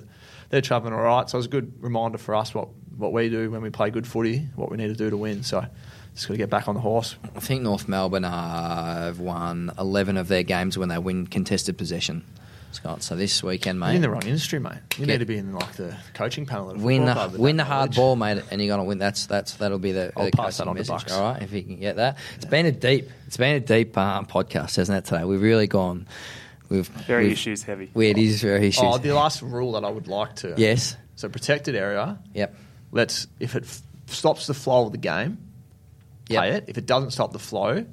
they're 0.50 0.62
travelling 0.62 0.94
all 0.94 1.02
right. 1.02 1.30
So 1.30 1.36
it 1.36 1.40
was 1.40 1.48
a 1.48 1.50
good 1.50 1.74
reminder 1.84 2.18
for 2.18 2.34
us 2.34 2.54
what, 2.56 2.70
what 2.96 3.12
we 3.12 3.28
do 3.30 3.52
when 3.52 3.62
we 3.62 3.70
play 3.70 3.90
good 3.90 4.08
footy, 4.08 4.48
what 4.56 4.72
we 4.72 4.78
need 4.78 4.88
to 4.88 4.94
do 4.96 5.10
to 5.10 5.18
win. 5.18 5.44
So 5.44 5.66
just 6.18 6.28
got 6.28 6.34
to 6.34 6.38
get 6.38 6.50
back 6.50 6.68
on 6.68 6.76
the 6.76 6.82
horse. 6.82 7.16
I 7.36 7.40
think 7.40 7.62
North 7.62 7.88
Melbourne 7.88 8.24
have 8.24 9.20
won 9.20 9.72
11 9.80 10.18
of 10.18 10.28
their 10.28 10.44
games 10.44 10.78
when 10.78 10.90
they 10.90 10.98
win 10.98 11.28
contested 11.28 11.78
possession. 11.78 12.24
Scott, 12.74 13.02
so 13.02 13.16
this 13.16 13.42
weekend, 13.42 13.80
You're 13.80 13.88
mate, 13.88 13.96
in 13.96 14.02
the 14.02 14.10
wrong 14.10 14.24
industry, 14.26 14.60
mate. 14.60 14.74
You 14.98 15.06
Get- 15.06 15.14
need 15.14 15.20
to 15.20 15.26
be 15.26 15.38
in 15.38 15.54
like 15.54 15.74
the 15.78 15.96
coaching 16.14 16.46
panel. 16.46 16.70
At 16.72 16.76
a 16.76 16.80
win 16.80 17.06
the 17.06 17.14
club 17.14 17.36
win 17.38 17.56
the 17.58 17.64
hard 17.64 17.96
ball, 17.96 18.16
mate, 18.16 18.44
and 18.52 18.62
you're 18.62 18.68
gonna 18.76 18.84
win. 18.84 18.98
That's 18.98 19.26
that's 19.26 19.54
that'll 19.54 19.80
be 19.80 19.94
the, 19.94 20.12
I'll 20.18 20.26
the 20.26 20.32
pass 20.32 20.58
that 20.58 20.66
coaching 20.66 20.80
on 20.80 20.86
to. 20.86 20.92
Bucks. 20.92 21.14
All 21.14 21.34
right, 21.34 21.42
if 21.42 21.54
you 21.54 21.64
can 21.64 21.78
get 21.80 21.96
that. 21.96 22.18
It's 22.36 22.46
been 22.46 22.66
a 22.66 22.72
deep, 22.74 23.10
it's 23.26 23.38
been 23.38 23.56
a 23.56 23.60
deep 23.62 23.98
um, 23.98 24.26
podcast, 24.26 24.76
hasn't 24.76 24.98
it? 24.98 25.06
Today 25.06 25.24
we've 25.24 25.42
really 25.42 25.68
gone. 25.68 26.08
We've 26.70 26.86
Very 26.88 27.24
we've- 27.24 27.34
issues 27.34 27.64
heavy. 27.64 27.90
We, 27.94 28.10
it 28.10 28.18
is 28.18 28.42
very 28.42 28.68
issues. 28.68 28.84
Oh, 28.86 28.98
the 28.98 29.14
last 29.14 29.42
rule 29.42 29.72
that 29.72 29.86
I 29.86 29.90
would 29.90 30.08
like 30.10 30.36
to. 30.38 30.54
yes. 30.58 30.98
So 31.16 31.30
protected 31.30 31.74
area. 31.76 32.20
Yep. 32.34 32.56
Let's 32.92 33.28
if 33.40 33.56
it 33.56 33.64
f- 33.64 33.82
stops 34.08 34.46
the 34.46 34.54
flow 34.54 34.86
of 34.86 34.92
the 34.92 34.98
game, 35.00 35.38
Yep. 36.30 36.40
play 36.40 36.50
it. 36.52 36.66
If 36.68 36.78
it 36.78 36.86
doesn't 36.86 37.12
stop 37.12 37.32
the 37.34 37.40
flow, 37.40 37.86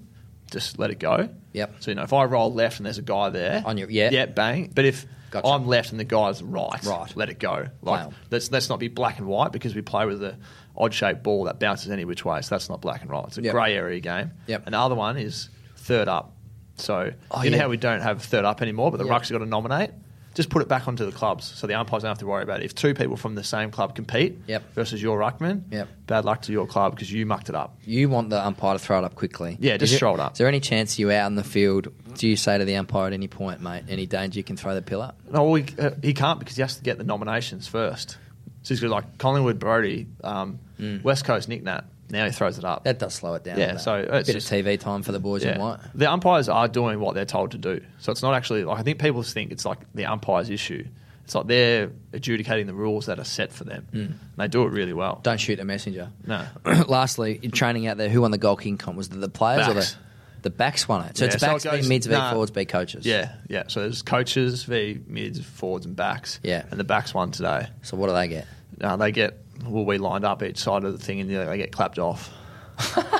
just 0.51 0.79
let 0.79 0.90
it 0.90 0.99
go. 0.99 1.29
Yep. 1.53 1.77
So 1.81 1.90
you 1.90 1.95
know, 1.95 2.03
if 2.03 2.12
I 2.12 2.24
roll 2.24 2.53
left 2.53 2.78
and 2.78 2.87
there's 2.87 2.99
a 2.99 3.03
guy 3.03 3.30
there, 3.30 3.62
On 3.64 3.78
your- 3.78 3.91
yeah. 3.91 4.11
yeah, 4.11 4.26
bang. 4.26 4.70
But 4.74 4.85
if 4.85 5.07
Gotcha. 5.30 5.47
I'm 5.49 5.66
left 5.66 5.91
and 5.91 5.99
the 5.99 6.05
guy's 6.05 6.43
right, 6.43 6.85
Right. 6.85 7.16
let 7.16 7.28
it 7.28 7.39
go. 7.41 7.66
Like 7.82 8.09
let's 8.30 8.51
let's 8.53 8.68
not 8.68 8.78
be 8.78 8.89
black 8.89 9.18
and 9.18 9.26
white 9.26 9.51
because 9.53 9.74
we 9.74 9.82
play 9.82 10.07
with 10.07 10.22
a 10.22 10.37
odd 10.76 10.93
shaped 10.95 11.22
ball 11.22 11.45
that 11.45 11.59
bounces 11.61 11.91
any 11.91 12.05
which 12.05 12.24
way. 12.24 12.41
So 12.43 12.55
that's 12.55 12.68
not 12.68 12.80
black 12.80 13.03
and 13.03 13.11
white. 13.11 13.26
It's 13.28 13.39
a 13.39 13.43
Yep. 13.43 13.53
grey 13.53 13.74
area 13.74 14.01
game. 14.01 14.32
Yep. 14.47 14.62
And 14.66 14.74
the 14.74 14.78
other 14.78 14.95
one 14.95 15.16
is 15.16 15.49
third 15.76 16.09
up. 16.09 16.37
So 16.76 17.12
Oh, 17.30 17.43
you 17.43 17.51
know 17.51 17.57
yeah. 17.57 17.62
how 17.64 17.68
we 17.68 17.76
don't 17.76 18.01
have 18.01 18.22
third 18.22 18.45
up 18.45 18.61
anymore, 18.62 18.91
but 18.91 18.97
the 18.99 19.05
Yep. 19.05 19.11
ruck's 19.11 19.30
got 19.30 19.39
to 19.39 19.47
nominate. 19.47 19.91
Just 20.35 20.51
put 20.51 20.62
it 20.62 20.68
back 20.68 20.89
onto 20.89 21.07
the 21.07 21.12
clubs, 21.12 21.45
so 21.45 21.66
the 21.66 21.74
umpires 21.74 22.03
don't 22.03 22.11
have 22.11 22.18
to 22.18 22.26
worry 22.26 22.43
about 22.43 22.61
it. 22.61 22.64
If 22.64 22.74
two 22.74 22.93
people 22.93 23.16
from 23.16 23.35
the 23.37 23.45
same 23.45 23.70
club 23.70 23.95
compete 23.95 24.39
Yep. 24.49 24.74
versus 24.74 25.01
your 25.01 25.18
ruckman, 25.18 25.62
Yep. 25.70 25.89
bad 26.07 26.24
luck 26.24 26.43
to 26.43 26.53
your 26.53 26.66
club 26.66 26.95
because 26.95 27.12
you 27.12 27.24
mucked 27.24 27.49
it 27.49 27.55
up. 27.55 27.78
You 27.85 28.09
want 28.09 28.30
the 28.30 28.45
umpire 28.45 28.74
to 28.74 28.78
throw 28.78 28.99
it 28.99 29.05
up 29.05 29.14
quickly. 29.14 29.57
Yeah, 29.61 29.76
just 29.76 29.97
throw 29.99 30.14
it 30.14 30.20
up. 30.20 30.32
Is 30.32 30.39
there 30.39 30.49
any 30.49 30.61
chance 30.61 30.99
you 30.99 31.11
out 31.12 31.28
in 31.28 31.37
the 31.37 31.45
field? 31.45 31.89
Do 32.18 32.28
you 32.28 32.37
say 32.37 32.59
to 32.59 32.64
the 32.64 32.76
umpire 32.76 33.07
at 33.07 33.12
any 33.12 33.28
point, 33.28 33.61
mate, 33.61 33.85
any 33.89 34.07
danger 34.07 34.39
you 34.39 34.45
can 34.45 34.57
throw 34.57 34.74
the 34.74 34.82
pill 34.82 35.01
up? 35.03 35.16
No, 35.32 35.45
well, 35.45 35.55
he, 35.55 35.66
uh, 35.78 35.91
he 36.03 36.12
can't 36.14 36.39
because 36.41 36.57
he 36.57 36.62
has 36.62 36.76
to 36.76 36.82
get 36.82 36.99
the 36.99 37.05
nominations 37.05 37.66
first. 37.68 38.18
So 38.62 38.68
he's 38.74 38.80
got 38.80 38.91
like 38.91 39.18
Collingwood 39.18 39.59
Brodie, 39.59 40.07
um, 40.24 40.59
West 41.03 41.24
Coast 41.24 41.49
Nic 41.49 41.62
Nat. 41.62 41.85
Now 42.14 42.24
he 42.26 42.30
throws 42.32 42.56
it 42.58 42.64
up. 42.64 42.80
Mm. 42.80 42.84
That 42.84 42.98
does 42.98 43.14
slow 43.14 43.34
it 43.34 43.44
down. 43.44 43.58
Yeah, 43.58 43.76
so 43.76 43.96
it's 43.96 44.26
bit 44.28 44.32
just- 44.34 44.50
of 44.50 44.58
TV 44.64 44.78
time 44.80 45.02
for 45.02 45.12
the 45.12 45.20
boys 45.20 45.44
in 45.44 45.60
white. 45.60 45.80
The 45.94 46.10
umpires 46.10 46.48
are 46.48 46.68
doing 46.68 46.98
what 47.00 47.14
they're 47.14 47.24
told 47.26 47.50
to 47.50 47.58
do. 47.58 47.82
So 47.98 48.12
it's 48.12 48.22
not 48.22 48.34
actually 48.34 48.64
like 48.64 48.78
I 48.78 48.82
think 48.82 48.98
people 49.00 49.22
think 49.22 49.52
it's 49.52 49.64
like 49.66 49.78
the 49.94 50.06
umpires' 50.06 50.48
issue. 50.50 50.86
It's 51.24 51.34
like 51.34 51.46
they're 51.46 51.90
adjudicating 52.12 52.66
the 52.66 52.74
rules 52.74 53.06
that 53.06 53.18
are 53.18 53.24
set 53.24 53.50
for 53.52 53.64
them. 53.64 53.86
And 53.92 54.18
they 54.36 54.46
do 54.46 54.62
it 54.64 54.68
really 54.72 54.92
well. 54.92 55.16
Mm. 55.16 55.22
Don't 55.22 55.40
shoot 55.40 55.58
a 55.58 55.64
messenger. 55.64 56.10
No. 56.26 56.44
Lastly, 56.86 57.40
in 57.42 57.50
training 57.50 57.86
out 57.86 57.96
there, 57.96 58.08
who 58.10 58.20
won 58.20 58.30
the 58.30 58.36
goal 58.38 58.56
king 58.56 58.76
comp? 58.76 58.96
Was 58.98 59.08
it 59.08 59.18
the 59.20 59.28
players 59.30 59.66
or 59.66 59.72
the 59.72 59.80
Backs. 59.80 59.96
the 60.42 60.50
backs 60.50 60.86
won 60.88 61.04
it? 61.06 61.16
So 61.16 61.24
Yeah, 61.24 61.30
it's 61.32 61.40
so 61.40 61.46
backs 61.46 61.64
it 61.64 61.70
v 61.70 61.76
goes- 61.78 61.88
mids 61.88 62.06
v 62.06 62.14
forwards 62.14 62.50
v 62.50 62.64
coaches. 62.66 63.06
Yeah, 63.06 63.32
yeah. 63.48 63.62
So 63.68 63.80
there's 63.80 64.02
coaches, 64.02 64.64
v 64.64 65.00
mids, 65.06 65.40
forwards, 65.42 65.86
and 65.86 65.96
backs. 65.96 66.40
Yeah. 66.42 66.64
And 66.70 66.78
the 66.78 66.84
backs 66.84 67.14
won 67.14 67.30
today. 67.30 67.68
So 67.82 67.96
what 67.96 68.08
do 68.08 68.12
they 68.12 68.28
get? 68.28 68.46
Uh, 68.80 68.96
they 68.96 69.10
get 69.10 69.38
well, 69.66 69.84
we 69.84 69.98
lined 69.98 70.24
up 70.24 70.42
each 70.42 70.59
side 70.59 70.84
of 70.84 70.92
the 70.92 71.05
thing, 71.05 71.20
and 71.20 71.30
they 71.30 71.57
get 71.57 71.72
clapped 71.72 71.98
off. 71.98 72.30
yeah, 72.96 73.11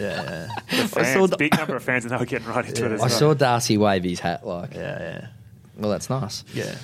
yeah, 0.00 0.48
The 0.70 0.88
fans, 0.88 1.12
saw 1.12 1.26
the- 1.26 1.36
big 1.36 1.56
number 1.56 1.76
of 1.76 1.82
fans, 1.84 2.04
and 2.04 2.12
they 2.12 2.16
were 2.16 2.24
getting 2.26 2.48
right 2.48 2.66
into 2.66 2.86
it 2.86 2.92
as 2.92 3.00
I 3.00 3.04
well. 3.04 3.10
saw 3.10 3.34
Darcy 3.34 3.76
wave 3.78 4.04
his 4.04 4.20
hat. 4.20 4.46
Like, 4.46 4.74
yeah, 4.74 4.98
yeah. 5.00 5.26
well, 5.76 5.90
that's 5.90 6.08
nice. 6.10 6.44
yeah. 6.54 6.74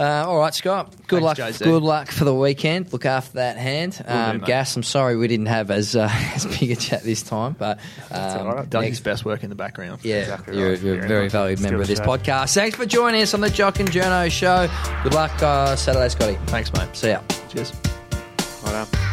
Uh, 0.00 0.24
all 0.28 0.38
right, 0.38 0.54
Scott. 0.54 0.92
Good 1.08 1.24
Thanks, 1.24 1.38
luck. 1.40 1.48
JC. 1.54 1.64
Good 1.64 1.82
luck 1.82 2.12
for 2.12 2.24
the 2.24 2.32
weekend. 2.32 2.92
Look 2.92 3.04
after 3.04 3.32
that 3.38 3.56
hand. 3.56 4.00
Um, 4.06 4.38
do. 4.38 4.46
Gas. 4.46 4.76
I'm 4.76 4.84
sorry 4.84 5.16
we 5.16 5.26
didn't 5.26 5.46
have 5.46 5.72
as 5.72 5.96
uh, 5.96 6.08
as 6.36 6.46
big 6.46 6.70
a 6.70 6.76
chat 6.76 7.02
this 7.02 7.24
time, 7.24 7.56
but 7.58 7.80
um, 8.12 8.46
all 8.46 8.54
right. 8.54 8.70
Done 8.70 8.82
next- 8.82 8.98
his 8.98 9.00
best 9.00 9.24
work 9.24 9.42
in 9.42 9.48
the 9.50 9.56
background. 9.56 9.98
Yeah, 10.04 10.20
Exactly 10.20 10.56
you're, 10.56 10.70
right. 10.70 10.80
you're 10.80 10.94
a 10.94 10.98
Very 10.98 11.08
very 11.08 11.22
much. 11.24 11.32
valued 11.32 11.60
member 11.60 11.80
of 11.80 11.88
this 11.88 11.98
show. 11.98 12.04
podcast. 12.04 12.54
Thanks 12.54 12.76
for 12.76 12.86
joining 12.86 13.22
us 13.22 13.34
on 13.34 13.40
the 13.40 13.50
Jock 13.50 13.80
and 13.80 13.90
Journo 13.90 14.30
show. 14.30 14.68
Good 15.02 15.14
luck 15.14 15.32
uh, 15.42 15.74
Saturday, 15.74 16.10
Scotty. 16.10 16.38
Thanks, 16.46 16.72
mate. 16.74 16.94
See 16.94 17.08
ya. 17.10 17.20
Cheers. 17.48 17.72
Done. 18.70 19.07